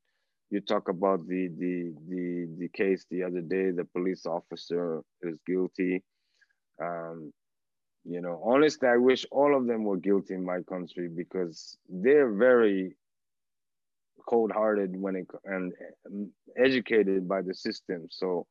you 0.50 0.60
talk 0.60 0.88
about 0.88 1.26
the 1.26 1.48
the 1.58 1.92
the 2.08 2.48
the 2.58 2.68
case 2.68 3.04
the 3.10 3.22
other 3.22 3.40
day, 3.40 3.70
the 3.70 3.84
police 3.84 4.24
officer 4.26 5.02
is 5.22 5.36
guilty. 5.46 6.02
Um, 6.82 7.32
you 8.04 8.20
know, 8.20 8.40
honestly, 8.44 8.88
I 8.88 8.96
wish 8.96 9.26
all 9.30 9.56
of 9.56 9.66
them 9.66 9.84
were 9.84 9.98
guilty 9.98 10.34
in 10.34 10.44
my 10.44 10.62
country 10.62 11.08
because 11.08 11.76
they're 11.88 12.32
very 12.32 12.96
cold-hearted 14.28 14.94
when 15.00 15.16
it 15.16 15.26
and 15.44 15.72
educated 16.56 17.28
by 17.28 17.42
the 17.42 17.54
system. 17.54 18.06
So 18.10 18.46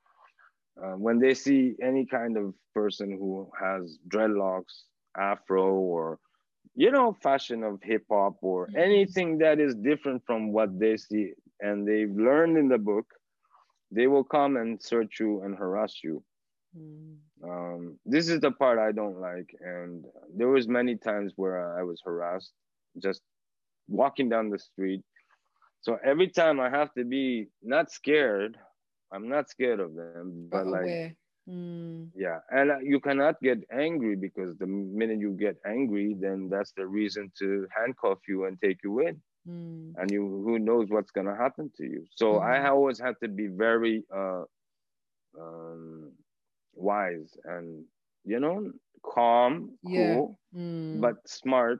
uh, 0.82 0.94
when 0.94 1.20
they 1.20 1.34
see 1.34 1.76
any 1.82 2.06
kind 2.06 2.38
of 2.38 2.54
person 2.76 3.12
who 3.12 3.50
has 3.60 3.98
dreadlocks, 4.08 4.84
afro, 5.18 5.74
or 5.74 6.20
you 6.78 6.92
know, 6.92 7.18
fashion 7.24 7.64
of 7.64 7.82
hip 7.82 8.06
hop 8.10 8.36
or 8.42 8.68
mm-hmm. 8.68 8.78
anything 8.78 9.40
that 9.40 9.60
is 9.60 9.76
different 9.76 10.22
from 10.26 10.54
what 10.54 10.80
they 10.80 10.96
see 10.96 11.34
and 11.60 11.88
they've 11.88 12.16
learned 12.16 12.56
in 12.56 12.70
the 12.70 12.78
book, 12.78 13.08
they 13.92 14.06
will 14.06 14.24
come 14.24 14.58
and 14.58 14.82
search 14.82 15.20
you 15.20 15.42
and 15.42 15.58
harass 15.58 16.04
you. 16.04 16.24
Mm. 16.78 17.16
Um, 17.44 18.00
this 18.06 18.30
is 18.30 18.42
the 18.42 18.52
part 18.52 18.78
I 18.78 18.92
don't 18.92 19.20
like, 19.20 19.50
and 19.60 20.06
there 20.36 20.50
was 20.50 20.68
many 20.68 20.96
times 20.96 21.34
where 21.36 21.78
I 21.80 21.84
was 21.84 22.00
harassed 22.06 22.52
just 23.02 23.22
walking 23.88 24.30
down 24.30 24.52
the 24.52 24.60
street. 24.60 25.02
So 25.82 25.98
every 26.04 26.28
time 26.28 26.60
I 26.60 26.70
have 26.70 26.94
to 26.94 27.04
be 27.04 27.48
not 27.64 27.92
scared. 27.92 28.58
I'm 29.10 29.30
not 29.30 29.50
scared 29.50 29.80
of 29.80 29.96
them, 29.96 30.50
but 30.52 30.68
like 30.68 31.16
Mm. 31.50 32.10
Yeah, 32.16 32.40
and 32.52 32.72
uh, 32.72 32.80
you 32.80 33.00
cannot 33.00 33.40
get 33.42 33.60
angry 33.72 34.16
because 34.16 34.58
the 34.58 34.68
minute 34.68 35.20
you 35.20 35.32
get 35.32 35.56
angry, 35.66 36.16
then 36.20 36.50
that's 36.50 36.74
the 36.76 36.86
reason 36.86 37.32
to 37.40 37.68
handcuff 37.76 38.20
you 38.28 38.46
and 38.46 38.60
take 38.62 38.80
you 38.84 39.00
in. 39.00 39.22
Mm. 39.48 39.94
And 39.98 40.12
you, 40.12 40.22
who 40.46 40.60
knows 40.60 40.88
what's 40.90 41.12
gonna 41.12 41.36
happen 41.36 41.72
to 41.78 41.84
you? 41.86 42.06
So 42.16 42.34
mm. 42.34 42.44
I 42.44 42.68
always 42.70 43.00
had 43.00 43.16
to 43.24 43.30
be 43.30 43.48
very 43.48 44.04
uh, 44.14 44.44
um, 45.40 46.12
wise 46.76 47.38
and 47.46 47.86
you 48.26 48.40
know 48.40 48.72
calm, 49.04 49.72
yeah. 49.84 50.16
cool, 50.16 50.40
mm. 50.56 51.00
but 51.00 51.16
smart 51.28 51.80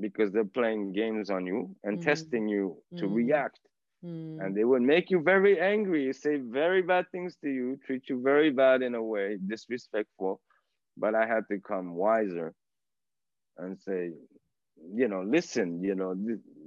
because 0.00 0.32
they're 0.32 0.44
playing 0.44 0.92
games 0.92 1.30
on 1.30 1.46
you 1.46 1.74
and 1.84 1.98
mm. 1.98 2.04
testing 2.04 2.48
you 2.48 2.76
to 2.98 3.04
mm. 3.04 3.14
react 3.14 3.60
Mm. 4.04 4.44
And 4.44 4.56
they 4.56 4.64
would 4.64 4.82
make 4.82 5.10
you 5.10 5.20
very 5.20 5.60
angry, 5.60 6.12
say 6.12 6.36
very 6.36 6.82
bad 6.82 7.06
things 7.12 7.36
to 7.42 7.48
you, 7.48 7.78
treat 7.86 8.08
you 8.08 8.20
very 8.20 8.50
bad 8.50 8.82
in 8.82 8.94
a 8.94 9.02
way, 9.02 9.38
disrespectful. 9.46 10.40
But 10.96 11.14
I 11.14 11.26
had 11.26 11.44
to 11.50 11.58
come 11.60 11.94
wiser 11.94 12.52
and 13.58 13.78
say, 13.78 14.12
you 14.92 15.08
know, 15.08 15.22
listen, 15.22 15.82
you 15.82 15.94
know, 15.94 16.14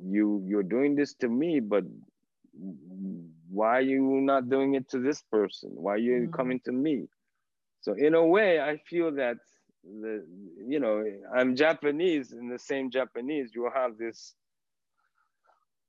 you 0.04 0.42
you're 0.46 0.64
doing 0.64 0.96
this 0.96 1.14
to 1.16 1.28
me, 1.28 1.60
but 1.60 1.84
why 3.50 3.78
are 3.78 3.82
you 3.82 4.02
not 4.22 4.50
doing 4.50 4.76
it 4.76 4.90
to 4.90 5.00
this 5.00 5.22
person? 5.32 5.72
Why 5.76 5.94
are 5.94 5.98
you 5.98 6.28
mm. 6.30 6.34
coming 6.34 6.60
to 6.62 6.72
me? 6.72 7.08
So 7.82 7.94
in 7.94 8.16
a 8.16 8.26
way, 8.26 8.60
I 8.60 8.78
feel 8.90 9.12
that 9.16 9.38
the 9.84 10.26
you 10.66 10.80
know 10.80 11.04
I'm 11.36 11.56
Japanese, 11.56 12.32
in 12.32 12.48
the 12.48 12.58
same 12.58 12.90
Japanese, 12.90 13.52
you 13.54 13.70
have 13.74 13.98
this 13.98 14.34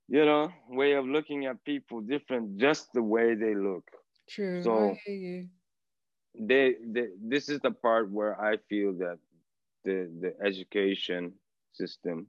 you 0.07 0.25
know, 0.25 0.51
way 0.69 0.93
of 0.93 1.05
looking 1.05 1.45
at 1.45 1.63
people 1.63 2.01
different, 2.01 2.57
just 2.57 2.93
the 2.93 3.03
way 3.03 3.35
they 3.35 3.55
look. 3.55 3.85
True. 4.27 4.77
So 4.79 4.99
I 4.99 4.99
hear 5.05 5.15
you. 5.15 5.49
They, 6.39 6.75
they, 6.85 7.07
this 7.19 7.49
is 7.49 7.59
the 7.59 7.71
part 7.71 8.09
where 8.11 8.39
I 8.39 8.57
feel 8.57 8.93
that 8.99 9.19
the 9.83 9.97
the 10.21 10.31
education 10.45 11.33
system. 11.71 12.27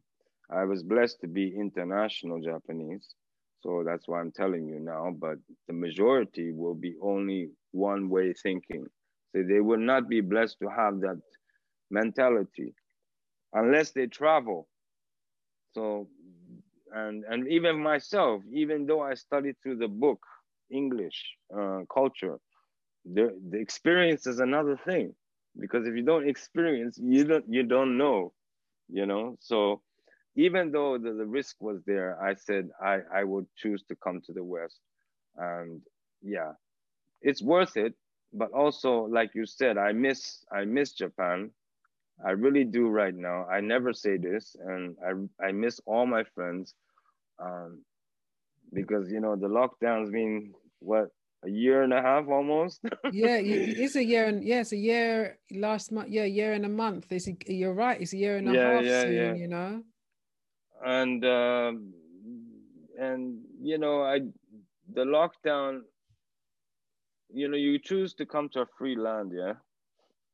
I 0.50 0.64
was 0.64 0.82
blessed 0.82 1.20
to 1.20 1.28
be 1.28 1.54
international 1.56 2.40
Japanese, 2.40 3.14
so 3.60 3.82
that's 3.84 4.06
why 4.08 4.20
I'm 4.20 4.32
telling 4.32 4.66
you 4.68 4.78
now. 4.80 5.10
But 5.10 5.38
the 5.66 5.72
majority 5.74 6.52
will 6.52 6.74
be 6.74 6.96
only 7.00 7.50
one 7.72 8.08
way 8.08 8.32
thinking. 8.32 8.86
So 9.32 9.42
they 9.42 9.60
will 9.60 9.78
not 9.92 10.08
be 10.08 10.20
blessed 10.20 10.58
to 10.60 10.68
have 10.68 11.00
that 11.00 11.20
mentality 11.90 12.74
unless 13.52 13.92
they 13.92 14.06
travel. 14.06 14.68
So 15.72 16.08
and 16.94 17.24
and 17.24 17.48
even 17.48 17.80
myself, 17.82 18.42
even 18.52 18.86
though 18.86 19.02
I 19.02 19.14
studied 19.14 19.56
through 19.62 19.76
the 19.78 19.88
book 19.88 20.20
English 20.70 21.36
uh, 21.56 21.82
culture, 21.92 22.38
the 23.04 23.38
the 23.50 23.58
experience 23.58 24.26
is 24.26 24.40
another 24.40 24.76
thing 24.84 25.14
because 25.58 25.86
if 25.86 25.94
you 25.94 26.02
don't 26.04 26.28
experience, 26.28 26.98
you 27.02 27.24
don't 27.24 27.44
you 27.48 27.62
don't 27.64 27.96
know, 27.98 28.32
you 28.88 29.06
know. 29.06 29.36
So 29.40 29.82
even 30.36 30.72
though 30.72 30.98
the, 30.98 31.12
the 31.12 31.26
risk 31.26 31.56
was 31.60 31.82
there, 31.86 32.20
I 32.22 32.34
said 32.34 32.70
I 32.82 33.00
I 33.12 33.24
would 33.24 33.46
choose 33.56 33.82
to 33.88 33.96
come 33.96 34.20
to 34.26 34.32
the 34.32 34.44
West, 34.44 34.80
and 35.36 35.82
yeah, 36.22 36.52
it's 37.22 37.42
worth 37.42 37.76
it. 37.76 37.94
But 38.32 38.52
also, 38.52 39.04
like 39.04 39.34
you 39.34 39.46
said, 39.46 39.78
I 39.78 39.92
miss 39.92 40.44
I 40.52 40.64
miss 40.64 40.92
Japan. 40.92 41.50
I 42.24 42.30
really 42.30 42.64
do 42.64 42.88
right 42.88 43.14
now. 43.14 43.46
I 43.46 43.60
never 43.60 43.92
say 43.92 44.16
this, 44.16 44.56
and 44.60 44.96
I 45.04 45.46
I 45.46 45.52
miss 45.52 45.80
all 45.86 46.06
my 46.06 46.24
friends, 46.34 46.74
um, 47.38 47.82
because 48.72 49.10
you 49.10 49.20
know 49.20 49.36
the 49.36 49.48
lockdown's 49.48 50.10
been 50.10 50.52
what 50.80 51.10
a 51.44 51.50
year 51.50 51.82
and 51.82 51.92
a 51.92 52.02
half 52.02 52.28
almost. 52.28 52.80
yeah, 53.12 53.38
it's 53.38 53.96
a 53.96 54.04
year 54.04 54.26
and 54.26 54.42
yeah, 54.42 54.60
it's 54.60 54.72
a 54.72 54.76
year 54.76 55.38
last 55.52 55.92
month. 55.92 56.08
Yeah, 56.08 56.24
year 56.24 56.52
and 56.52 56.64
a 56.64 56.68
month. 56.68 57.06
It's 57.10 57.28
a, 57.28 57.36
you're 57.46 57.74
right. 57.74 58.00
It's 58.00 58.12
a 58.12 58.16
year 58.16 58.36
and 58.38 58.48
a 58.48 58.52
yeah, 58.52 58.72
half 58.72 58.84
yeah, 58.84 59.02
soon. 59.02 59.14
Yeah. 59.14 59.34
You 59.34 59.48
know. 59.48 59.82
And 60.84 61.24
um, 61.24 61.94
and 62.98 63.38
you 63.60 63.78
know, 63.78 64.02
I 64.02 64.20
the 64.92 65.04
lockdown. 65.04 65.82
You 67.30 67.48
know, 67.48 67.58
you 67.58 67.78
choose 67.78 68.14
to 68.14 68.24
come 68.26 68.48
to 68.54 68.62
a 68.62 68.66
free 68.78 68.96
land, 68.96 69.32
yeah, 69.36 69.52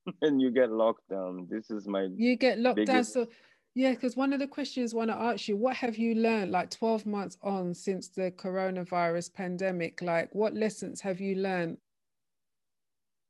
and 0.22 0.40
you 0.40 0.50
get 0.50 0.70
locked 0.70 1.09
down. 1.09 1.46
This 1.50 1.70
is 1.70 1.86
my. 1.86 2.09
You 2.14 2.36
get 2.36 2.59
locked 2.59 2.76
biggest... 2.76 3.14
down. 3.14 3.26
So 3.26 3.30
yeah, 3.74 3.90
because 3.90 4.16
one 4.16 4.32
of 4.32 4.38
the 4.38 4.46
questions 4.46 4.94
I 4.94 4.96
want 4.98 5.11
to 5.11 5.16
ask 5.16 5.48
you, 5.48 5.57
what 5.57 5.76
have 5.76 5.96
you 5.96 6.14
learned 6.14 6.52
like 6.52 6.70
12 6.70 7.07
months 7.07 7.36
on 7.42 7.74
since 7.74 8.09
the 8.09 8.30
coronavirus 8.30 9.34
pandemic? 9.34 10.00
Like 10.00 10.32
what 10.32 10.55
lessons 10.55 11.00
have 11.00 11.20
you 11.20 11.36
learned? 11.36 11.78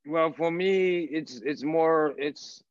Well, 0.05 0.31
for 0.33 0.51
me, 0.51 0.99
it's 0.99 1.41
it's 1.43 1.63
more 1.63 2.13
it's 2.17 2.63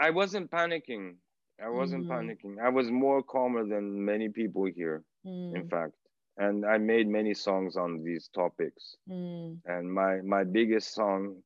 I 0.00 0.10
wasn't 0.10 0.50
panicking. 0.50 1.16
I 1.62 1.68
wasn't 1.68 2.06
mm. 2.06 2.10
panicking. 2.10 2.62
I 2.62 2.70
was 2.70 2.90
more 2.90 3.22
calmer 3.22 3.66
than 3.66 4.04
many 4.04 4.28
people 4.28 4.64
here, 4.64 5.02
mm. 5.26 5.54
in 5.54 5.68
fact. 5.68 5.92
And 6.38 6.64
I 6.64 6.78
made 6.78 7.08
many 7.08 7.34
songs 7.34 7.76
on 7.76 8.02
these 8.02 8.30
topics. 8.34 8.96
Mm. 9.10 9.58
And 9.66 9.92
my 9.92 10.20
my 10.22 10.44
biggest 10.44 10.94
song, 10.94 11.42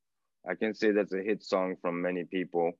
I 0.49 0.55
can 0.55 0.73
say 0.73 0.91
that's 0.91 1.13
a 1.13 1.21
hit 1.21 1.43
song 1.43 1.75
from 1.81 2.01
many 2.01 2.25
people 2.25 2.73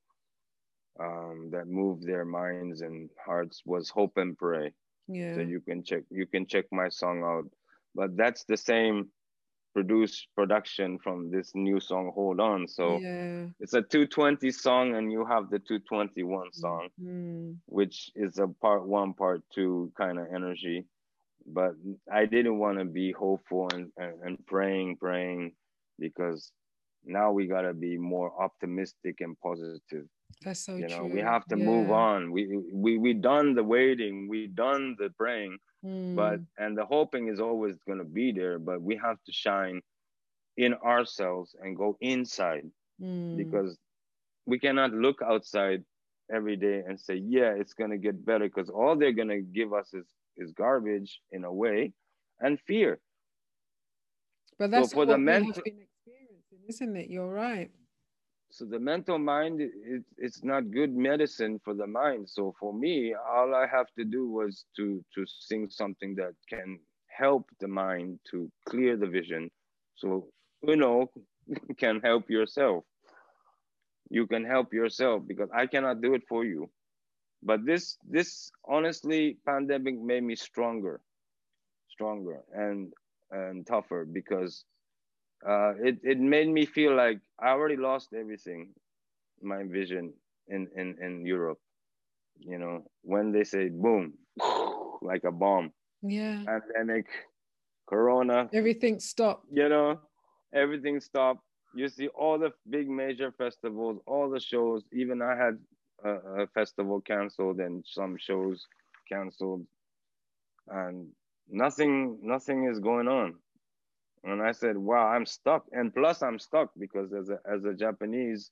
um, 0.99 1.49
that 1.51 1.68
moved 1.68 2.05
their 2.05 2.26
minds 2.26 2.82
and 2.82 3.09
hearts 3.24 3.61
was 3.66 3.89
Hope 3.89 4.18
and 4.18 4.38
Pray. 4.38 4.74
Yeah. 5.07 5.36
So 5.36 5.41
you 5.41 5.59
can 5.59 5.84
check 5.84 6.03
you 6.09 6.26
can 6.26 6.45
check 6.45 6.66
my 6.72 6.89
song 6.89 7.24
out. 7.24 7.49
But 7.95 8.18
that's 8.18 8.43
the 8.45 8.57
same 8.57 9.09
produced 9.74 10.28
production 10.36 10.99
from 10.99 11.32
this 11.32 11.51
new 11.55 11.80
song 11.80 12.11
Hold 12.14 12.39
On. 12.39 12.68
So 12.68 12.99
yeah. 12.99 13.45
it's 13.59 13.74
a 13.74 13.82
220 13.82 14.51
song 14.51 14.95
and 14.95 15.11
you 15.11 15.26
have 15.26 15.49
the 15.49 15.59
221 15.59 16.53
song, 16.53 16.89
mm-hmm. 17.01 17.53
which 17.66 18.11
is 18.16 18.38
a 18.38 18.47
part 18.47 18.86
one, 18.88 19.14
part 19.14 19.41
two 19.53 19.91
kind 19.97 20.20
of 20.20 20.28
energy. 20.34 20.86
But 21.45 21.74
I 22.11 22.26
didn't 22.26 22.59
want 22.59 22.80
to 22.80 22.86
be 22.86 23.11
hopeful 23.11 23.68
and, 23.74 23.91
and, 23.97 24.22
and 24.24 24.45
praying, 24.45 24.97
praying 24.97 25.53
because 25.99 26.51
now 27.05 27.31
we 27.31 27.47
gotta 27.47 27.73
be 27.73 27.97
more 27.97 28.31
optimistic 28.41 29.21
and 29.21 29.39
positive. 29.39 30.05
That's 30.43 30.65
so 30.65 30.75
you 30.75 30.87
know, 30.87 30.99
true. 30.99 31.13
we 31.13 31.19
have 31.19 31.45
to 31.45 31.57
yeah. 31.57 31.65
move 31.65 31.91
on. 31.91 32.31
We 32.31 32.61
we 32.71 32.97
we 32.97 33.13
done 33.13 33.55
the 33.55 33.63
waiting, 33.63 34.27
we 34.27 34.47
done 34.47 34.95
the 34.97 35.09
praying, 35.17 35.57
mm. 35.85 36.15
but 36.15 36.39
and 36.57 36.77
the 36.77 36.85
hoping 36.85 37.27
is 37.27 37.39
always 37.39 37.77
gonna 37.87 38.03
be 38.03 38.31
there, 38.31 38.59
but 38.59 38.81
we 38.81 38.95
have 38.97 39.17
to 39.25 39.31
shine 39.31 39.81
in 40.57 40.73
ourselves 40.75 41.55
and 41.61 41.75
go 41.75 41.97
inside 42.01 42.69
mm. 43.01 43.37
because 43.37 43.77
we 44.45 44.59
cannot 44.59 44.91
look 44.91 45.21
outside 45.21 45.83
every 46.33 46.55
day 46.55 46.83
and 46.87 46.99
say, 46.99 47.15
yeah, 47.15 47.53
it's 47.55 47.73
gonna 47.73 47.97
get 47.97 48.25
better 48.25 48.45
because 48.45 48.69
all 48.69 48.95
they're 48.95 49.13
gonna 49.13 49.41
give 49.41 49.73
us 49.73 49.93
is 49.93 50.05
is 50.37 50.51
garbage 50.51 51.19
in 51.31 51.43
a 51.43 51.53
way 51.53 51.93
and 52.39 52.59
fear. 52.61 52.99
But 54.57 54.71
that's 54.71 54.91
so 54.91 54.95
for 54.95 55.05
the 55.05 55.17
mental, 55.17 55.61
isn't 56.68 56.95
it? 56.95 57.09
You're 57.09 57.30
right. 57.32 57.72
So 58.51 58.66
the 58.66 58.80
mental 58.80 59.18
mind 59.18 59.61
it, 59.61 60.03
it's 60.18 60.43
not 60.43 60.72
good 60.72 60.95
medicine 60.95 61.59
for 61.64 61.74
the 61.74 61.88
mind. 61.88 62.30
So 62.30 62.53
for 62.59 62.74
me 62.74 63.16
all 63.16 63.55
i 63.55 63.66
have 63.68 63.88
to 63.97 64.05
do 64.05 64.30
was 64.30 64.66
to 64.78 65.03
to 65.16 65.26
sing 65.26 65.70
something 65.70 66.16
that 66.16 66.34
can 66.47 66.80
help 67.07 67.49
the 67.59 67.68
mind 67.68 68.20
to 68.32 68.51
clear 68.70 68.95
the 68.95 69.07
vision. 69.07 69.49
So 69.95 70.28
you 70.61 70.76
know 70.76 71.09
can 71.78 71.99
help 72.01 72.30
yourself. 72.30 72.84
You 74.09 74.28
can 74.28 74.45
help 74.45 74.74
yourself 74.74 75.24
because 75.28 75.49
i 75.53 75.66
cannot 75.66 76.01
do 76.01 76.14
it 76.14 76.24
for 76.28 76.45
you. 76.45 76.70
But 77.41 77.66
this 77.66 77.97
this 78.07 78.51
honestly 78.66 79.38
pandemic 79.45 79.99
made 79.99 80.24
me 80.24 80.36
stronger 80.36 81.01
stronger 81.89 82.41
and 82.53 82.93
and 83.32 83.66
tougher 83.66 84.05
because 84.05 84.66
uh, 85.47 85.73
it, 85.81 85.97
it 86.03 86.19
made 86.19 86.47
me 86.47 86.65
feel 86.65 86.95
like 86.95 87.19
I 87.39 87.49
already 87.49 87.75
lost 87.75 88.13
everything, 88.13 88.69
my 89.41 89.63
vision 89.63 90.13
in, 90.47 90.67
in, 90.75 90.95
in 91.01 91.25
Europe. 91.25 91.59
You 92.39 92.57
know, 92.57 92.85
when 93.01 93.31
they 93.31 93.43
say 93.43 93.69
boom, 93.69 94.13
like 95.01 95.23
a 95.23 95.31
bomb. 95.31 95.71
Yeah. 96.01 96.43
Pandemic, 96.45 97.07
Corona. 97.87 98.49
Everything 98.53 98.99
stopped. 98.99 99.45
You 99.51 99.69
know, 99.69 99.99
everything 100.53 100.99
stopped. 100.99 101.41
You 101.75 101.87
see 101.89 102.07
all 102.07 102.37
the 102.37 102.51
big 102.69 102.89
major 102.89 103.31
festivals, 103.31 103.99
all 104.05 104.29
the 104.29 104.39
shows. 104.39 104.83
Even 104.93 105.21
I 105.21 105.35
had 105.35 105.57
a, 106.03 106.43
a 106.43 106.47
festival 106.47 107.01
canceled 107.01 107.59
and 107.59 107.83
some 107.87 108.17
shows 108.17 108.65
canceled, 109.09 109.65
and 110.67 111.07
nothing, 111.49 112.19
nothing 112.21 112.65
is 112.65 112.79
going 112.79 113.07
on 113.07 113.35
and 114.24 114.41
I 114.41 114.51
said, 114.51 114.78
"Wow, 114.78 115.07
I'm 115.07 115.26
stuck." 115.26 115.65
And 115.71 115.93
plus, 115.93 116.21
I'm 116.21 116.39
stuck 116.39 116.71
because 116.78 117.13
as 117.13 117.30
a 117.30 117.39
as 117.49 117.65
a 117.65 117.74
Japanese, 117.74 118.51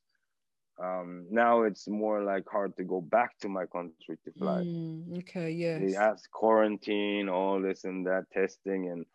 um, 0.81 1.25
now 1.29 1.63
it's 1.63 1.87
more 1.87 2.23
like 2.23 2.45
hard 2.51 2.75
to 2.77 2.83
go 2.83 3.01
back 3.01 3.37
to 3.39 3.49
my 3.49 3.65
country 3.65 4.17
to 4.25 4.31
fly. 4.33 4.61
Mm, 4.61 5.19
okay, 5.19 5.51
yes. 5.51 5.81
They 5.81 5.95
ask 5.95 6.29
quarantine, 6.31 7.29
all 7.29 7.61
this 7.61 7.83
and 7.83 8.05
that 8.05 8.25
testing, 8.31 8.89
and 8.89 9.05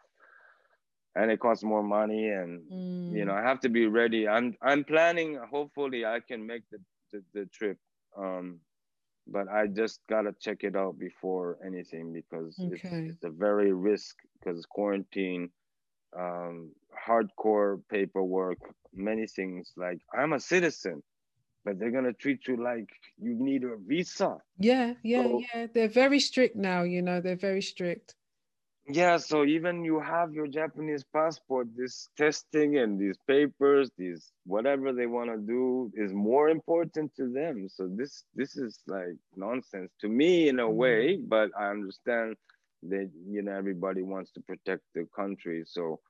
and 1.14 1.30
it 1.30 1.40
costs 1.40 1.64
more 1.64 1.82
money, 1.82 2.28
and 2.28 2.62
mm. 2.70 3.16
you 3.16 3.24
know 3.24 3.34
I 3.34 3.42
have 3.42 3.60
to 3.60 3.68
be 3.68 3.86
ready. 3.86 4.28
I'm 4.28 4.56
I'm 4.62 4.84
planning. 4.84 5.38
Hopefully, 5.50 6.04
I 6.06 6.20
can 6.20 6.46
make 6.46 6.62
the 6.70 6.78
the, 7.12 7.22
the 7.34 7.46
trip. 7.46 7.78
Um, 8.16 8.60
but 9.26 9.48
I 9.48 9.66
just 9.66 10.00
gotta 10.08 10.34
check 10.40 10.62
it 10.62 10.76
out 10.76 10.98
before 10.98 11.58
anything 11.66 12.12
because 12.12 12.56
okay. 12.58 13.08
it's, 13.08 13.14
it's 13.16 13.24
a 13.24 13.30
very 13.30 13.72
risk 13.72 14.16
because 14.38 14.64
quarantine 14.66 15.50
um, 16.18 16.72
hardcore 17.06 17.80
paperwork, 17.90 18.58
many 18.92 19.26
things. 19.26 19.72
Like 19.76 20.00
I'm 20.16 20.32
a 20.32 20.40
citizen, 20.40 21.02
but 21.64 21.78
they're 21.78 21.90
gonna 21.90 22.12
treat 22.12 22.46
you 22.46 22.56
like 22.62 22.88
you 23.18 23.34
need 23.34 23.64
a 23.64 23.76
visa. 23.76 24.38
Yeah, 24.58 24.94
yeah, 25.02 25.22
so, 25.22 25.42
yeah. 25.54 25.66
They're 25.72 25.88
very 25.88 26.20
strict 26.20 26.56
now. 26.56 26.82
You 26.82 27.02
know, 27.02 27.20
they're 27.20 27.36
very 27.36 27.62
strict. 27.62 28.14
Yeah, 28.88 29.16
so 29.16 29.44
even 29.44 29.84
you 29.84 29.98
have 29.98 30.32
your 30.32 30.46
Japanese 30.46 31.04
passport, 31.12 31.66
this 31.76 32.08
testing 32.16 32.78
and 32.78 33.00
these 33.00 33.18
papers, 33.26 33.90
these 33.98 34.30
whatever 34.44 34.92
they 34.92 35.06
want 35.06 35.28
to 35.30 35.38
do 35.38 35.90
is 35.96 36.12
more 36.12 36.48
important 36.50 37.12
to 37.16 37.28
them. 37.32 37.68
So 37.68 37.88
this 37.90 38.22
this 38.36 38.56
is 38.56 38.78
like 38.86 39.16
nonsense 39.34 39.90
to 40.02 40.08
me 40.08 40.48
in 40.48 40.60
a 40.60 40.62
mm-hmm. 40.62 40.76
way, 40.76 41.16
but 41.16 41.50
I 41.58 41.70
understand 41.70 42.36
that 42.82 43.10
you 43.28 43.42
know 43.42 43.52
everybody 43.52 44.02
wants 44.02 44.30
to 44.32 44.40
protect 44.40 44.82
the 44.94 45.06
country 45.14 45.62
so 45.66 46.00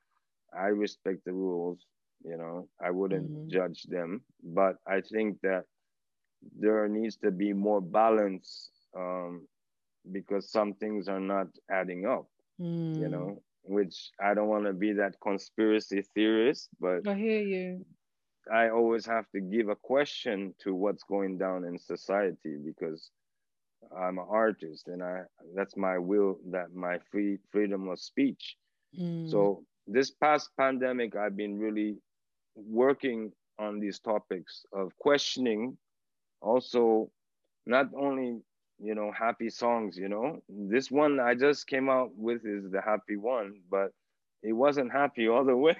i 0.58 0.66
respect 0.66 1.24
the 1.24 1.32
rules 1.32 1.78
you 2.24 2.36
know 2.36 2.68
i 2.84 2.90
wouldn't 2.90 3.30
mm-hmm. 3.30 3.48
judge 3.48 3.82
them 3.84 4.20
but 4.42 4.76
i 4.86 5.00
think 5.00 5.38
that 5.42 5.64
there 6.58 6.86
needs 6.88 7.16
to 7.16 7.30
be 7.30 7.52
more 7.52 7.80
balance 7.80 8.70
um, 8.96 9.46
because 10.12 10.50
some 10.50 10.74
things 10.74 11.08
are 11.08 11.20
not 11.20 11.48
adding 11.70 12.06
up 12.06 12.26
mm. 12.60 12.98
you 12.98 13.08
know 13.08 13.42
which 13.62 14.10
i 14.20 14.32
don't 14.32 14.48
want 14.48 14.64
to 14.64 14.72
be 14.72 14.92
that 14.92 15.14
conspiracy 15.20 16.02
theorist 16.14 16.68
but 16.80 17.06
i 17.08 17.14
hear 17.14 17.40
you 17.40 17.84
i 18.52 18.68
always 18.68 19.04
have 19.04 19.28
to 19.30 19.40
give 19.40 19.68
a 19.68 19.76
question 19.76 20.54
to 20.58 20.74
what's 20.74 21.02
going 21.02 21.36
down 21.36 21.64
in 21.64 21.78
society 21.78 22.56
because 22.64 23.10
I'm 23.96 24.18
an 24.18 24.26
artist 24.28 24.88
and 24.88 25.02
I 25.02 25.22
that's 25.54 25.76
my 25.76 25.98
will 25.98 26.38
that 26.50 26.74
my 26.74 26.98
free 27.10 27.38
freedom 27.50 27.88
of 27.88 27.98
speech. 27.98 28.56
Mm. 28.98 29.30
So 29.30 29.64
this 29.86 30.10
past 30.10 30.50
pandemic 30.56 31.16
I've 31.16 31.36
been 31.36 31.58
really 31.58 31.98
working 32.54 33.32
on 33.58 33.80
these 33.80 33.98
topics 33.98 34.64
of 34.72 34.96
questioning 34.98 35.76
also 36.40 37.10
not 37.66 37.88
only 37.96 38.40
you 38.78 38.94
know 38.94 39.10
happy 39.12 39.48
songs 39.48 39.96
you 39.96 40.08
know 40.08 40.38
this 40.48 40.90
one 40.90 41.18
i 41.18 41.34
just 41.34 41.66
came 41.66 41.88
out 41.88 42.10
with 42.16 42.44
is 42.44 42.70
the 42.70 42.80
happy 42.80 43.16
one 43.16 43.54
but 43.70 43.90
it 44.42 44.52
wasn't 44.52 44.90
happy 44.92 45.28
all 45.28 45.44
the 45.44 45.56
way 45.66 45.76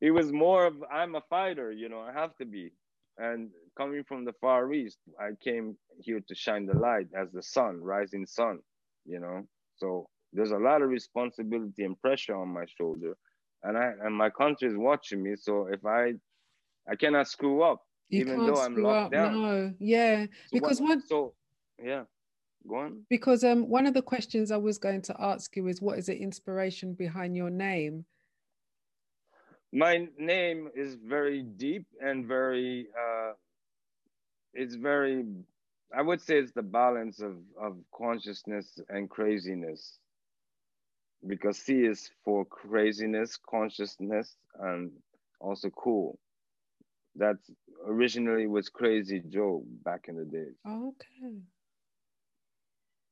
it 0.00 0.10
was 0.10 0.32
more 0.32 0.66
of 0.66 0.74
i'm 0.92 1.14
a 1.14 1.22
fighter 1.30 1.72
you 1.72 1.88
know 1.88 2.00
i 2.00 2.12
have 2.12 2.36
to 2.36 2.44
be 2.44 2.70
and 3.18 3.50
coming 3.76 4.04
from 4.04 4.24
the 4.24 4.32
Far 4.40 4.72
East, 4.72 4.98
I 5.20 5.30
came 5.42 5.76
here 6.00 6.20
to 6.26 6.34
shine 6.34 6.66
the 6.66 6.76
light 6.76 7.06
as 7.16 7.30
the 7.32 7.42
sun, 7.42 7.80
rising 7.80 8.26
sun, 8.26 8.60
you 9.04 9.20
know. 9.20 9.46
So 9.76 10.08
there's 10.32 10.52
a 10.52 10.58
lot 10.58 10.82
of 10.82 10.88
responsibility 10.88 11.84
and 11.84 12.00
pressure 12.00 12.36
on 12.36 12.48
my 12.48 12.64
shoulder. 12.76 13.16
And 13.62 13.76
I 13.76 13.92
and 14.04 14.14
my 14.14 14.30
country 14.30 14.68
is 14.68 14.76
watching 14.76 15.22
me. 15.22 15.34
So 15.36 15.66
if 15.66 15.84
I 15.84 16.12
I 16.90 16.96
cannot 16.96 17.28
screw 17.28 17.62
up, 17.62 17.82
you 18.08 18.20
even 18.20 18.46
though 18.46 18.60
I'm 18.60 18.76
locked 18.76 19.06
up, 19.06 19.12
down. 19.12 19.42
No, 19.42 19.74
yeah. 19.78 20.24
So 20.24 20.30
because 20.52 20.80
what, 20.80 21.00
so 21.06 21.34
yeah. 21.82 22.04
Go 22.66 22.76
on. 22.76 23.02
Because 23.08 23.44
um, 23.44 23.68
one 23.68 23.86
of 23.86 23.94
the 23.94 24.02
questions 24.02 24.50
I 24.50 24.56
was 24.56 24.78
going 24.78 25.02
to 25.02 25.16
ask 25.18 25.56
you 25.56 25.68
is 25.68 25.80
what 25.80 25.98
is 25.98 26.06
the 26.06 26.16
inspiration 26.16 26.92
behind 26.92 27.36
your 27.36 27.50
name? 27.50 28.04
My 29.72 30.08
name 30.18 30.70
is 30.74 30.94
very 30.96 31.42
deep 31.42 31.86
and 32.00 32.26
very, 32.26 32.88
uh, 32.98 33.32
it's 34.54 34.74
very, 34.76 35.24
I 35.96 36.02
would 36.02 36.20
say 36.22 36.38
it's 36.38 36.52
the 36.52 36.62
balance 36.62 37.20
of, 37.20 37.36
of 37.60 37.76
consciousness 37.94 38.78
and 38.88 39.10
craziness. 39.10 39.98
Because 41.26 41.58
C 41.58 41.84
is 41.84 42.10
for 42.24 42.44
craziness, 42.46 43.38
consciousness, 43.48 44.36
and 44.60 44.92
also 45.40 45.70
cool. 45.70 46.18
that's 47.16 47.50
originally 47.86 48.46
was 48.46 48.68
Crazy 48.68 49.22
Joe 49.28 49.64
back 49.84 50.06
in 50.08 50.16
the 50.16 50.24
days. 50.24 50.56
Okay. 50.66 51.38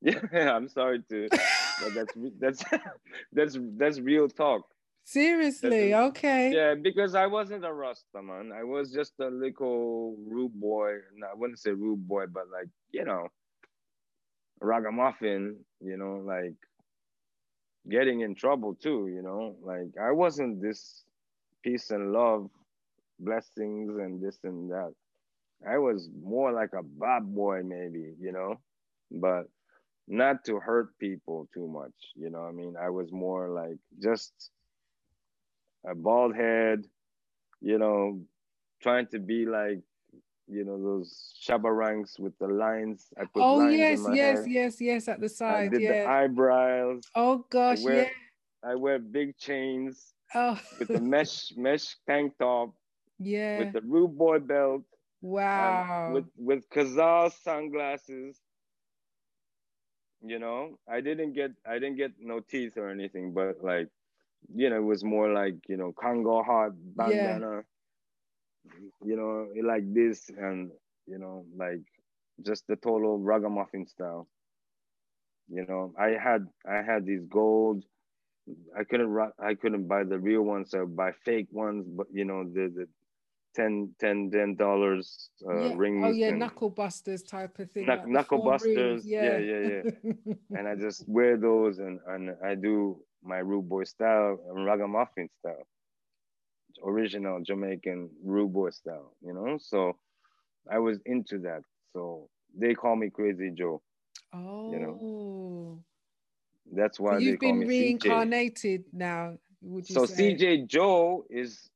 Yeah, 0.33 0.55
I'm 0.55 0.69
sorry 0.69 1.03
to, 1.11 1.29
but 1.31 1.95
that's 1.95 2.15
that's 2.39 2.65
that's 3.33 3.59
that's 3.77 3.99
real 4.01 4.29
talk. 4.29 4.63
Seriously, 5.07 5.91
That's- 5.91 6.09
okay. 6.09 6.53
Yeah, 6.53 6.75
because 6.75 7.15
I 7.15 7.27
wasn't 7.27 7.65
a 7.65 7.73
Rasta 7.73 8.21
man. 8.21 8.51
I 8.53 8.65
was 8.65 8.91
just 8.91 9.13
a 9.21 9.29
little 9.29 10.17
rude 10.19 10.59
boy. 10.59 10.95
No, 11.15 11.29
I 11.29 11.35
wouldn't 11.35 11.61
say 11.61 11.71
rude 11.71 12.09
boy, 12.09 12.27
but 12.27 12.51
like 12.51 12.67
you 12.91 13.05
know, 13.05 13.29
ragamuffin. 14.61 15.65
You 15.81 15.97
know, 15.97 16.17
like 16.27 16.57
getting 17.89 18.23
in 18.23 18.35
trouble 18.35 18.75
too. 18.75 19.07
You 19.07 19.23
know, 19.23 19.55
like 19.63 19.95
I 19.97 20.11
wasn't 20.11 20.61
this 20.61 21.05
peace 21.63 21.93
and 21.93 22.13
love, 22.13 22.51
blessings 23.21 23.97
and 23.99 24.21
this 24.21 24.41
and 24.43 24.69
that. 24.73 24.93
I 25.65 25.79
was 25.79 26.11
more 26.21 26.51
like 26.51 26.73
a 26.73 26.83
bad 26.83 27.33
boy, 27.33 27.63
maybe. 27.65 28.15
You 28.19 28.33
know, 28.33 28.59
but 29.13 29.45
not 30.09 30.45
to 30.47 30.59
hurt 30.59 30.99
people 30.99 31.49
too 31.55 31.69
much. 31.69 31.95
You 32.17 32.29
know, 32.31 32.43
I 32.43 32.51
mean, 32.51 32.75
I 32.77 32.91
was 32.91 33.13
more 33.13 33.51
like 33.51 33.79
just 34.03 34.33
a 35.87 35.95
bald 35.95 36.35
head, 36.35 36.85
you 37.61 37.79
know, 37.79 38.21
trying 38.83 39.07
to 39.09 39.19
be 39.19 39.47
like, 39.47 39.81
you 40.49 40.65
know, 40.65 40.81
those 40.83 41.35
Shabba 41.43 41.75
Ranks 41.75 42.19
with 42.19 42.37
the 42.39 42.47
lines. 42.49 43.07
I 43.19 43.25
put 43.25 43.43
Oh 43.43 43.57
lines 43.57 43.79
yes, 43.79 43.99
in 43.99 44.05
my 44.11 44.15
yes, 44.15 44.39
hair. 44.39 44.49
yes, 44.49 44.81
yes, 44.81 45.09
at 45.09 45.21
the 45.21 45.27
I 45.27 45.29
side. 45.29 45.71
did 45.73 45.83
the 45.83 46.07
eyebrows. 46.07 47.03
Oh 47.15 47.45
gosh, 47.51 47.83
wear- 47.83 48.05
yeah. 48.05 48.09
I 48.71 48.75
wear 48.75 48.99
big 48.99 49.37
chains 49.39 50.13
Oh 50.35 50.59
with 50.79 50.89
the 50.89 51.01
mesh 51.01 51.53
mesh 51.57 51.97
tank 52.07 52.35
top, 52.39 52.75
yeah. 53.19 53.59
with 53.59 53.73
the 53.73 53.81
rude 53.83 54.17
boy 54.19 54.39
belt, 54.41 54.83
wow. 55.23 56.11
with 56.13 56.27
with 56.37 56.69
Cazal 56.71 57.31
sunglasses. 57.31 58.41
You 60.23 60.39
know, 60.39 60.79
I 60.89 61.01
didn't 61.01 61.35
get 61.35 61.53
I 61.67 61.75
didn't 61.75 61.97
get 61.97 62.13
no 62.19 62.41
teeth 62.41 62.77
or 62.77 62.89
anything, 62.91 63.33
but 63.33 63.63
like, 63.63 63.89
you 64.55 64.69
know, 64.71 64.77
it 64.77 64.85
was 64.85 65.05
more 65.05 65.31
like 65.33 65.57
you 65.69 65.77
know 65.77 65.93
Kangol 65.93 66.45
hot 66.45 66.73
Yeah. 66.97 66.97
bandana. 66.97 67.65
You 69.05 69.17
know, 69.17 69.49
like 69.67 69.93
this, 69.93 70.29
and 70.31 70.71
you 71.07 71.19
know, 71.19 71.45
like 71.57 71.83
just 72.45 72.67
the 72.67 72.77
total 72.77 73.19
ragamuffin 73.19 73.87
style. 73.87 74.29
You 75.49 75.65
know, 75.67 75.95
I 75.99 76.11
had 76.13 76.47
I 76.67 76.83
had 76.83 77.05
these 77.07 77.25
gold. 77.27 77.85
I 78.77 78.85
couldn't 78.85 79.17
I 79.39 79.55
couldn't 79.55 79.87
buy 79.89 80.05
the 80.05 80.19
real 80.19 80.43
ones. 80.43 80.75
I 80.75 80.85
buy 80.85 81.13
fake 81.13 81.49
ones, 81.53 81.87
but 81.89 82.07
you 82.13 82.25
know 82.25 82.45
the 82.45 82.69
the 82.75 82.89
10 83.55 83.95
10 83.99 84.31
10 84.31 84.57
dollars 84.57 85.31
uh, 85.49 85.69
yeah. 85.69 85.75
rings. 85.75 86.05
Oh 86.05 86.11
yeah, 86.11 86.31
knuckle 86.31 86.71
busters 86.71 87.23
type 87.23 87.59
of 87.59 87.71
thing. 87.71 87.87
Knuck- 87.87 87.99
like 87.99 88.09
knuckle 88.09 88.39
four 88.39 88.51
rings, 88.63 89.05
busters, 89.05 89.07
yeah, 89.07 89.39
yeah, 89.39 89.83
and 90.55 90.69
I 90.69 90.75
just 90.77 91.09
wear 91.09 91.37
those 91.37 91.79
and, 91.79 92.01
and 92.07 92.37
I 92.45 92.55
do 92.55 93.06
my 93.23 93.39
rude 93.39 93.69
boy 93.69 93.85
style 93.85 94.39
and 94.49 94.65
ragamuffin 94.65 95.29
style, 95.41 95.67
original 96.85 97.41
Jamaican 97.43 98.11
rude 98.25 98.53
boy 98.53 98.71
style, 98.71 99.15
you 99.23 99.33
know. 99.33 99.59
So 99.59 99.97
I 100.71 100.79
was 100.79 100.99
into 101.07 101.39
that. 101.41 101.63
So 101.93 102.29
they 102.59 102.75
call 102.75 102.97
me 102.97 103.11
Crazy 103.11 103.51
Joe. 103.51 103.83
oh. 104.33 104.71
You 104.71 104.79
know, 104.81 105.85
That's 106.73 106.99
why 107.01 107.15
So 107.15 107.19
you've 107.19 107.41
been 107.41 107.61
me 107.61 107.67
CJ. 107.67 107.69
reincarnated 107.69 108.85
now, 108.93 109.39
would 109.63 109.89
you 109.89 109.97
So 109.97 110.07
say? 110.07 110.33
CJ 110.35 110.67
Joe 110.69 111.25
is 111.31 111.71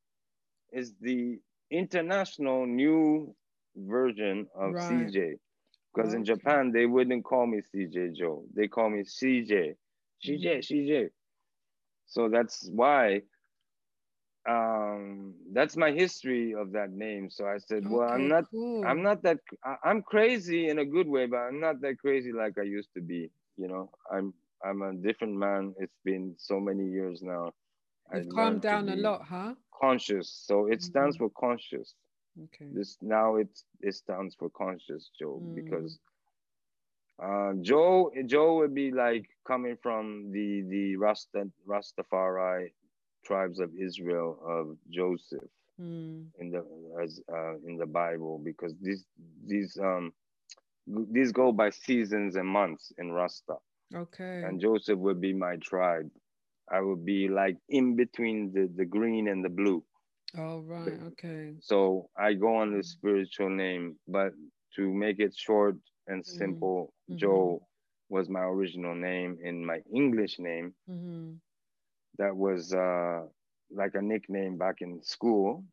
is 0.73 0.95
the 1.01 1.39
international 1.71 2.67
new 2.67 3.35
version 3.77 4.47
of 4.55 4.75
Right. 4.75 5.07
CJ. 5.07 5.39
Because 5.95 6.15
in 6.15 6.25
Japan 6.25 6.73
they 6.73 6.87
wouldn't 6.87 7.25
call 7.25 7.47
me 7.47 7.61
CJ 7.61 8.17
Joe. 8.17 8.45
They 8.55 8.69
call 8.69 8.91
me 8.91 9.03
CJ. 9.05 9.75
CJ, 10.25 10.59
Mhm. 10.59 10.65
CJ. 10.65 11.11
So 12.11 12.29
that's 12.31 12.71
why 12.73 13.23
um 14.49 15.35
that's 15.53 15.77
my 15.77 15.91
history 15.93 16.55
of 16.55 16.73
that 16.73 16.91
name. 16.91 17.31
So 17.31 17.47
I 17.47 17.59
said, 17.59 17.85
well, 17.89 18.09
I'm 18.09 18.29
not 18.29 18.45
cool. 18.51 18.87
I'm 18.87 19.03
not 19.03 19.23
that 19.23 19.39
I- 19.65 19.79
I'm 19.85 20.03
crazy 20.03 20.69
in 20.69 20.79
a 20.79 20.87
good 20.87 21.09
way, 21.09 21.27
but 21.27 21.39
I'm 21.39 21.61
not 21.61 21.81
that 21.83 21.99
crazy 21.99 22.33
like 22.33 22.59
I 22.59 22.63
used 22.63 22.93
to 22.95 23.03
be. 23.03 23.31
You 23.57 23.69
know, 23.69 23.91
I'm 24.13 24.35
I'm 24.65 24.83
a 24.83 24.95
different 24.95 25.37
man. 25.37 25.75
It's 25.79 25.99
been 26.05 26.35
so 26.39 26.61
many 26.61 26.87
years 26.89 27.23
now. 27.23 27.53
I 28.13 28.19
You've 28.19 28.29
learned 28.29 28.63
calmed 28.63 28.63
down 28.63 28.89
a 28.89 28.97
lot, 28.97 29.27
huh? 29.27 29.55
Conscious. 29.81 30.31
So 30.47 30.67
it 30.67 30.83
stands 30.83 31.17
Mhm. 31.17 31.19
for 31.19 31.31
conscious. 31.31 31.95
Okay. 32.45 32.73
This 32.73 32.99
now 33.03 33.37
it 33.37 33.51
it 33.81 33.95
stands 33.95 34.35
for 34.37 34.51
conscious 34.51 35.11
Joe 35.19 35.43
Mm. 35.43 35.55
because 35.55 35.99
uh, 37.23 37.53
Joe 37.61 38.11
Joe 38.27 38.57
would 38.59 38.75
be 38.75 38.91
like 38.93 39.27
coming 39.47 39.77
from 39.83 40.31
the 40.33 40.63
the 40.69 40.97
Rasta 40.97 41.51
Rastafari 41.67 42.73
tribes 43.25 43.61
of 43.61 43.71
Israel 43.79 44.39
of 44.45 44.77
Joseph 44.91 45.51
Mm. 45.79 46.33
in 46.39 46.51
the 46.51 46.63
as 47.03 47.21
uh, 47.33 47.57
in 47.67 47.77
the 47.77 47.87
Bible 47.87 48.39
because 48.45 48.75
these 48.81 49.05
these 49.47 49.79
um 49.79 50.13
these 50.87 51.33
go 51.33 51.53
by 51.53 51.71
seasons 51.71 52.37
and 52.37 52.49
months 52.49 52.93
in 52.99 53.13
Rasta 53.13 53.57
Okay. 53.95 54.43
and 54.43 54.61
Joseph 54.61 54.99
would 54.99 55.21
be 55.21 55.33
my 55.33 55.57
tribe. 55.57 56.11
I 56.71 56.81
would 56.81 57.05
be 57.05 57.29
like 57.29 57.57
in 57.69 57.97
between 57.97 58.53
the 58.53 58.69
the 58.75 58.85
green 58.87 59.29
and 59.29 59.45
the 59.45 59.51
blue. 59.51 59.85
All 60.37 60.63
right. 60.63 60.99
right. 60.99 61.01
Okay. 61.13 61.57
So 61.61 62.11
I 62.17 62.35
go 62.35 62.57
on 62.57 62.73
the 62.77 62.83
spiritual 62.83 63.51
name, 63.51 63.99
but 64.09 64.33
to 64.77 64.93
make 64.93 65.19
it 65.21 65.35
short 65.37 65.77
and 66.07 66.25
simple, 66.27 66.93
Mhm. 67.11 67.17
Joe 67.19 67.69
was 68.09 68.29
my 68.29 68.43
original 68.43 68.95
name 68.95 69.39
and 69.45 69.67
my 69.67 69.83
English 69.93 70.39
name 70.39 70.75
hmm 70.87 71.41
that 72.19 72.37
was 72.37 72.73
uh, 72.73 73.23
like 73.71 73.95
a 73.95 74.03
nickname 74.03 74.57
back 74.59 74.77
in 74.83 75.03
school 75.03 75.65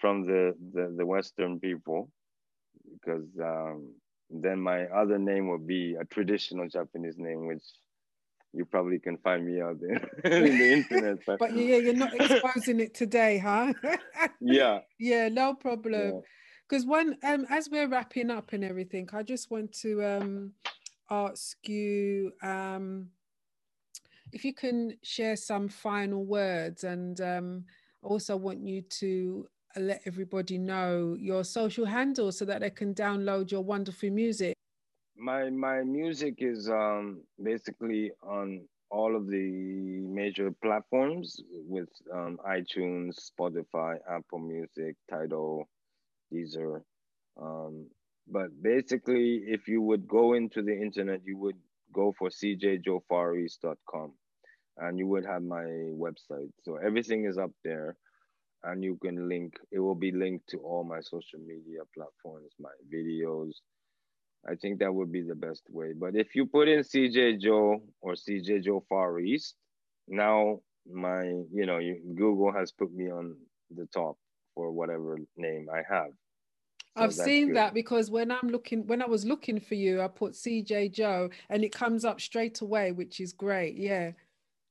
from 0.00 0.26
the, 0.26 0.54
the, 0.72 0.94
the 0.96 1.06
Western 1.06 1.60
people. 1.60 2.10
Because 2.92 3.26
um, 3.40 3.94
then 4.30 4.60
my 4.60 4.86
other 4.86 5.18
name 5.18 5.48
would 5.48 5.66
be 5.66 5.96
a 6.00 6.04
traditional 6.04 6.68
Japanese 6.68 7.18
name, 7.18 7.46
which 7.46 7.64
you 8.52 8.64
probably 8.64 8.98
can 8.98 9.18
find 9.18 9.44
me 9.46 9.60
out 9.60 9.78
there 9.80 10.00
in 10.24 10.58
the 10.58 10.72
internet. 10.72 11.18
But, 11.26 11.40
But 11.40 11.56
yeah, 11.56 11.76
you're 11.76 11.94
not 11.94 12.14
exposing 12.14 12.80
it 12.80 12.94
today, 12.94 13.38
huh? 13.38 13.72
yeah, 14.40 14.80
yeah, 14.98 15.28
no 15.28 15.54
problem. 15.54 16.14
yeah. 16.14 16.20
Because 16.68 16.86
one, 16.86 17.16
um, 17.22 17.46
as 17.50 17.68
we're 17.70 17.88
wrapping 17.88 18.30
up 18.30 18.52
and 18.52 18.64
everything, 18.64 19.08
I 19.12 19.22
just 19.22 19.50
want 19.50 19.72
to 19.80 20.02
um 20.04 20.52
ask 21.10 21.68
you 21.68 22.32
um 22.42 23.08
if 24.32 24.44
you 24.44 24.54
can 24.54 24.96
share 25.02 25.36
some 25.36 25.68
final 25.68 26.24
words, 26.24 26.84
and 26.84 27.20
um, 27.20 27.64
also 28.02 28.36
want 28.36 28.66
you 28.66 28.82
to 28.82 29.46
let 29.76 30.00
everybody 30.06 30.58
know 30.58 31.16
your 31.18 31.44
social 31.44 31.84
handle 31.86 32.32
so 32.32 32.44
that 32.44 32.60
they 32.60 32.70
can 32.70 32.94
download 32.94 33.50
your 33.50 33.62
wonderful 33.62 34.10
music. 34.10 34.54
my 35.16 35.50
my 35.50 35.82
music 35.82 36.36
is 36.38 36.68
um 36.68 37.22
basically 37.42 38.10
on 38.22 38.66
all 38.90 39.16
of 39.16 39.26
the 39.26 40.00
major 40.20 40.50
platforms 40.62 41.40
with 41.66 41.88
um, 42.12 42.38
iTunes, 42.46 43.30
Spotify, 43.30 43.96
Apple 44.06 44.38
Music, 44.38 44.94
Tidal, 45.10 45.66
Deezer. 46.32 46.82
Um, 47.40 47.88
but 48.28 48.50
basically, 48.62 49.42
if 49.46 49.68
you 49.68 49.82
would 49.82 50.06
go 50.06 50.34
into 50.34 50.62
the 50.62 50.72
internet, 50.72 51.20
you 51.24 51.36
would 51.38 51.56
go 51.92 52.14
for 52.18 52.28
cjjoefareast.com 52.30 54.12
and 54.78 54.98
you 54.98 55.06
would 55.06 55.26
have 55.26 55.42
my 55.42 55.64
website. 55.64 56.50
So 56.62 56.76
everything 56.76 57.26
is 57.26 57.36
up 57.36 57.50
there 57.64 57.96
and 58.64 58.82
you 58.82 58.96
can 59.02 59.28
link, 59.28 59.54
it 59.70 59.80
will 59.80 59.94
be 59.94 60.12
linked 60.12 60.48
to 60.50 60.58
all 60.58 60.84
my 60.84 61.00
social 61.00 61.40
media 61.40 61.80
platforms, 61.94 62.52
my 62.58 62.70
videos, 62.94 63.52
I 64.48 64.56
think 64.56 64.80
that 64.80 64.92
would 64.92 65.12
be 65.12 65.22
the 65.22 65.34
best 65.34 65.62
way. 65.70 65.92
But 65.96 66.16
if 66.16 66.34
you 66.34 66.46
put 66.46 66.68
in 66.68 66.80
CJ 66.80 67.40
Joe 67.40 67.82
or 68.00 68.14
CJ 68.14 68.64
Joe 68.64 68.84
Far 68.88 69.20
East, 69.20 69.54
now 70.08 70.60
my, 70.90 71.22
you 71.52 71.64
know, 71.66 71.78
you, 71.78 72.00
Google 72.16 72.52
has 72.52 72.72
put 72.72 72.92
me 72.92 73.10
on 73.10 73.36
the 73.70 73.86
top 73.94 74.16
for 74.54 74.72
whatever 74.72 75.18
name 75.36 75.66
I 75.72 75.82
have. 75.88 76.10
So 76.96 77.04
I've 77.04 77.14
seen 77.14 77.48
good. 77.48 77.56
that 77.56 77.74
because 77.74 78.10
when 78.10 78.30
I'm 78.30 78.48
looking, 78.48 78.86
when 78.86 79.00
I 79.00 79.06
was 79.06 79.24
looking 79.24 79.58
for 79.60 79.74
you, 79.74 80.02
I 80.02 80.08
put 80.08 80.32
CJ 80.32 80.92
Joe 80.92 81.30
and 81.48 81.64
it 81.64 81.72
comes 81.72 82.04
up 82.04 82.20
straight 82.20 82.60
away, 82.60 82.92
which 82.92 83.18
is 83.18 83.32
great. 83.32 83.76
Yeah, 83.76 84.12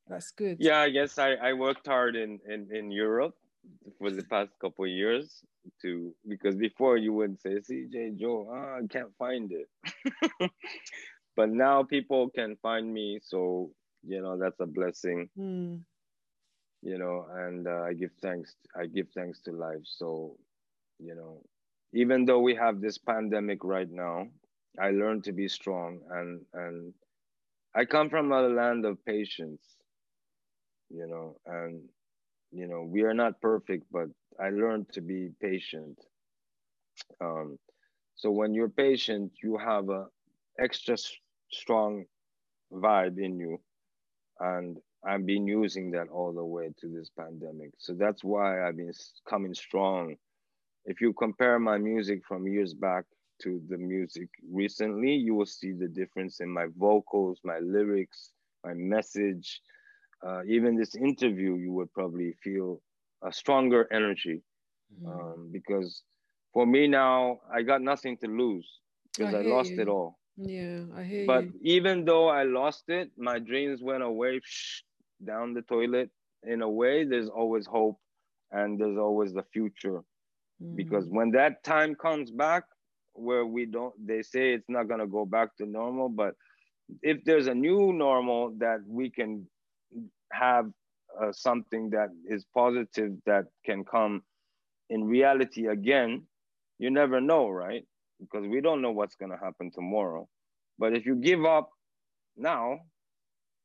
that's 0.08 0.30
good. 0.32 0.58
Yeah, 0.60 0.82
I 0.82 0.90
guess 0.90 1.18
I, 1.18 1.34
I 1.34 1.54
worked 1.54 1.88
hard 1.88 2.16
in, 2.16 2.40
in, 2.48 2.68
in 2.72 2.92
Europe 2.92 3.36
for 3.98 4.12
the 4.12 4.24
past 4.24 4.52
couple 4.60 4.86
years 4.86 5.42
to 5.82 6.14
because 6.28 6.56
before 6.56 6.98
you 6.98 7.14
would 7.14 7.40
say 7.40 7.56
CJ 7.56 8.20
Joe, 8.20 8.48
oh, 8.52 8.84
I 8.84 8.88
can't 8.88 9.16
find 9.18 9.52
it. 9.52 9.70
but 11.36 11.50
now 11.50 11.84
people 11.84 12.30
can 12.30 12.56
find 12.62 12.94
me, 12.94 13.20
so 13.24 13.72
you 14.06 14.22
know 14.22 14.38
that's 14.38 14.60
a 14.60 14.66
blessing. 14.66 15.30
Mm. 15.38 15.82
You 16.84 16.98
know, 16.98 17.26
and 17.32 17.68
uh, 17.68 17.84
I 17.84 17.94
give 17.94 18.12
thanks. 18.22 18.56
I 18.76 18.86
give 18.88 19.08
thanks 19.16 19.40
to 19.42 19.52
life. 19.52 19.86
So, 19.86 20.38
you 21.00 21.14
know, 21.14 21.44
even 21.94 22.26
though 22.26 22.40
we 22.40 22.56
have 22.56 22.82
this 22.82 22.98
pandemic 22.98 23.64
right 23.64 23.90
now, 23.90 24.28
I 24.80 24.92
learned 24.92 25.24
to 25.26 25.34
be 25.34 25.48
strong 25.48 26.00
and 26.10 26.42
and 26.54 26.94
I 27.76 27.86
come 27.86 28.10
from 28.10 28.32
a 28.32 28.42
land 28.42 28.86
of 28.86 29.04
patience, 29.06 29.62
you 30.90 31.08
know, 31.08 31.38
and 31.46 31.82
you 32.52 32.68
know, 32.68 32.84
we 32.84 33.04
are 33.04 33.14
not 33.14 33.42
perfect, 33.42 33.86
but 33.92 34.08
I 34.40 34.50
learned 34.50 34.92
to 34.94 35.02
be 35.02 35.30
patient. 35.42 35.98
Um, 37.22 37.58
so 38.16 38.30
when 38.30 38.54
you're 38.54 38.70
patient, 38.70 39.32
you 39.42 39.58
have 39.58 39.90
a 39.90 40.08
extra 40.60 40.98
strong 41.52 42.06
vibe 42.72 43.18
in 43.18 43.40
you, 43.40 43.60
and 44.40 44.78
I've 45.06 45.26
been 45.26 45.48
using 45.48 45.92
that 45.92 46.10
all 46.10 46.34
the 46.34 46.46
way 46.46 46.72
to 46.80 46.88
this 46.88 47.10
pandemic. 47.18 47.72
So 47.78 47.94
that's 47.94 48.24
why 48.24 48.68
I've 48.68 48.78
been 48.78 48.92
coming 49.28 49.54
strong 49.54 50.16
if 50.86 51.02
you 51.02 51.14
compare 51.14 51.60
my 51.60 51.78
music 51.78 52.22
from 52.28 52.48
years 52.48 52.74
back 52.74 53.06
to 53.44 53.62
the 53.70 53.78
music 53.78 54.30
recently, 54.52 55.14
you 55.14 55.36
will 55.36 55.46
see 55.46 55.72
the 55.72 55.88
difference 55.88 56.40
in 56.40 56.50
my 56.50 56.68
vocals, 56.78 57.40
my 57.44 57.60
lyrics, 57.60 58.32
my 58.64 58.74
message. 58.74 59.62
Uh, 60.26 60.42
even 60.48 60.76
this 60.76 60.96
interview, 60.96 61.56
you 61.56 61.72
would 61.72 61.92
probably 61.94 62.34
feel 62.44 62.82
a 63.24 63.32
stronger 63.32 63.88
energy 63.92 64.42
mm. 65.04 65.08
um, 65.08 65.50
because 65.52 66.04
for 66.54 66.66
me 66.66 66.88
now, 66.88 67.40
I 67.52 67.62
got 67.64 67.82
nothing 67.82 68.18
to 68.18 68.28
lose 68.28 68.68
because 69.18 69.34
I, 69.34 69.40
I 69.40 69.42
lost 69.42 69.72
you. 69.72 69.82
it 69.82 69.88
all. 69.88 70.20
Yeah, 70.38 70.82
I 70.96 71.04
hear 71.04 71.26
but 71.26 71.46
you. 71.46 71.54
even 71.62 72.06
though 72.06 72.28
I 72.28 72.44
lost 72.44 72.86
it, 72.90 73.12
my 73.18 73.40
dreams 73.40 73.82
went 73.82 74.04
away 74.04 74.42
down 75.26 75.54
the 75.54 75.62
toilet. 75.64 76.10
In 76.44 76.62
a 76.62 76.70
way, 76.70 77.04
there's 77.04 77.30
always 77.30 77.66
hope 77.68 78.00
and 78.52 78.80
there's 78.80 78.98
always 78.98 79.34
the 79.34 79.44
future 79.54 80.02
because 80.76 81.06
mm. 81.06 81.12
when 81.12 81.32
that 81.32 81.64
time 81.64 81.96
comes 81.96 82.32
back 82.32 82.64
where 83.14 83.46
we 83.46 83.66
don't 83.66 83.94
they 84.06 84.22
say 84.22 84.54
it's 84.54 84.70
not 84.70 84.88
going 84.88 85.00
to 85.00 85.08
go 85.08 85.26
back 85.26 85.56
to 85.58 85.66
normal 85.66 86.10
but 86.10 86.34
if 87.02 87.24
there's 87.26 87.48
a 87.48 87.54
new 87.54 87.94
normal 87.94 88.54
that 88.58 88.80
we 88.88 89.10
can 89.10 89.46
have 90.32 90.70
uh, 91.22 91.32
something 91.32 91.90
that 91.90 92.10
is 92.26 92.46
positive 92.54 93.12
that 93.26 93.46
can 93.66 93.84
come 93.84 94.22
in 94.90 95.04
reality 95.04 95.68
again 95.68 96.26
you 96.80 96.90
never 96.90 97.22
know 97.22 97.48
right? 97.50 97.84
Because 98.20 98.48
we 98.48 98.62
don't 98.62 98.82
know 98.82 98.92
what's 98.92 99.16
going 99.16 99.32
to 99.32 99.38
happen 99.38 99.72
tomorrow. 99.72 100.28
But 100.80 100.96
if 100.96 101.06
you 101.06 101.16
give 101.16 101.46
up 101.46 101.70
now 102.38 102.80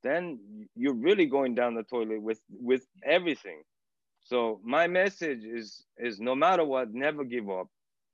then 0.03 0.39
you're 0.77 0.95
really 0.95 1.27
going 1.27 1.55
down 1.55 1.75
the 1.75 1.83
toilet 1.83 2.23
with 2.23 2.41
with 2.51 2.87
everything 3.05 3.63
so 4.27 4.61
my 4.65 4.89
message 4.89 5.45
is 5.45 5.85
is 5.99 6.19
no 6.19 6.35
matter 6.35 6.65
what, 6.65 6.93
never 6.93 7.23
give 7.25 7.49
up. 7.49 7.69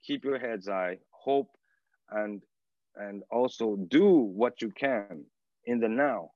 Keep 0.05 0.25
your 0.25 0.39
heads 0.39 0.69
high, 0.69 0.99
hope, 1.11 1.49
and 2.11 2.43
and 2.97 3.23
also 3.31 3.77
do 3.89 4.07
what 4.11 4.61
you 4.61 4.71
can 4.79 5.25
in 5.65 5.81
the 5.81 5.89
now, 5.89 6.31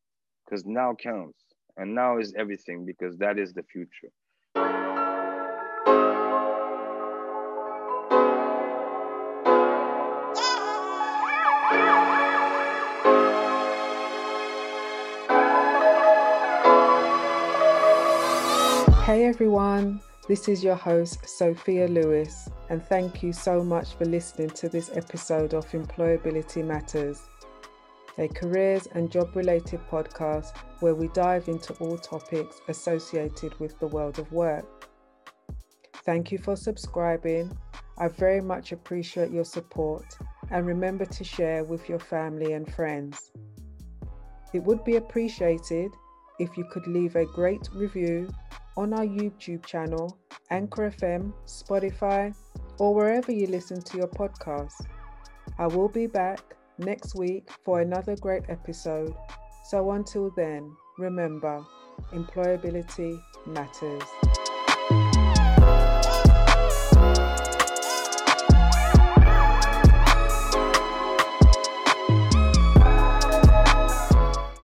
because 0.44 0.64
now 0.64 0.94
counts, 0.94 1.44
and 1.76 1.94
now 1.94 2.18
is 2.18 2.32
everything 2.38 2.86
because 2.86 3.18
that 3.18 3.38
is 3.38 3.52
the 3.52 3.64
future. 3.64 4.10
Hey 19.06 19.26
everyone, 19.26 20.00
this 20.26 20.48
is 20.48 20.64
your 20.64 20.74
host, 20.74 21.28
Sophia 21.28 21.86
Lewis, 21.86 22.48
and 22.70 22.84
thank 22.84 23.22
you 23.22 23.32
so 23.32 23.62
much 23.62 23.94
for 23.94 24.04
listening 24.04 24.50
to 24.50 24.68
this 24.68 24.90
episode 24.96 25.54
of 25.54 25.64
Employability 25.70 26.64
Matters, 26.64 27.22
a 28.18 28.26
careers 28.26 28.88
and 28.94 29.08
job 29.08 29.36
related 29.36 29.78
podcast 29.88 30.56
where 30.80 30.96
we 30.96 31.06
dive 31.14 31.46
into 31.46 31.72
all 31.74 31.96
topics 31.96 32.60
associated 32.66 33.56
with 33.60 33.78
the 33.78 33.86
world 33.86 34.18
of 34.18 34.32
work. 34.32 34.88
Thank 36.04 36.32
you 36.32 36.38
for 36.38 36.56
subscribing. 36.56 37.56
I 37.98 38.08
very 38.08 38.40
much 38.40 38.72
appreciate 38.72 39.30
your 39.30 39.44
support, 39.44 40.18
and 40.50 40.66
remember 40.66 41.04
to 41.04 41.22
share 41.22 41.62
with 41.62 41.88
your 41.88 42.00
family 42.00 42.54
and 42.54 42.74
friends. 42.74 43.30
It 44.52 44.64
would 44.64 44.82
be 44.82 44.96
appreciated 44.96 45.92
if 46.40 46.56
you 46.56 46.64
could 46.64 46.88
leave 46.88 47.14
a 47.14 47.24
great 47.24 47.68
review 47.72 48.28
on 48.76 48.92
our 48.92 49.04
YouTube 49.04 49.64
channel, 49.64 50.18
Anchor 50.50 50.90
FM, 50.90 51.32
Spotify, 51.46 52.34
or 52.78 52.94
wherever 52.94 53.32
you 53.32 53.46
listen 53.46 53.80
to 53.80 53.96
your 53.96 54.08
podcasts. 54.08 54.84
I 55.58 55.66
will 55.66 55.88
be 55.88 56.06
back 56.06 56.40
next 56.78 57.14
week 57.14 57.48
for 57.64 57.80
another 57.80 58.16
great 58.16 58.44
episode. 58.48 59.14
So 59.64 59.90
until 59.92 60.30
then, 60.36 60.70
remember, 60.98 61.64
employability 62.12 63.18
matters. 63.46 64.35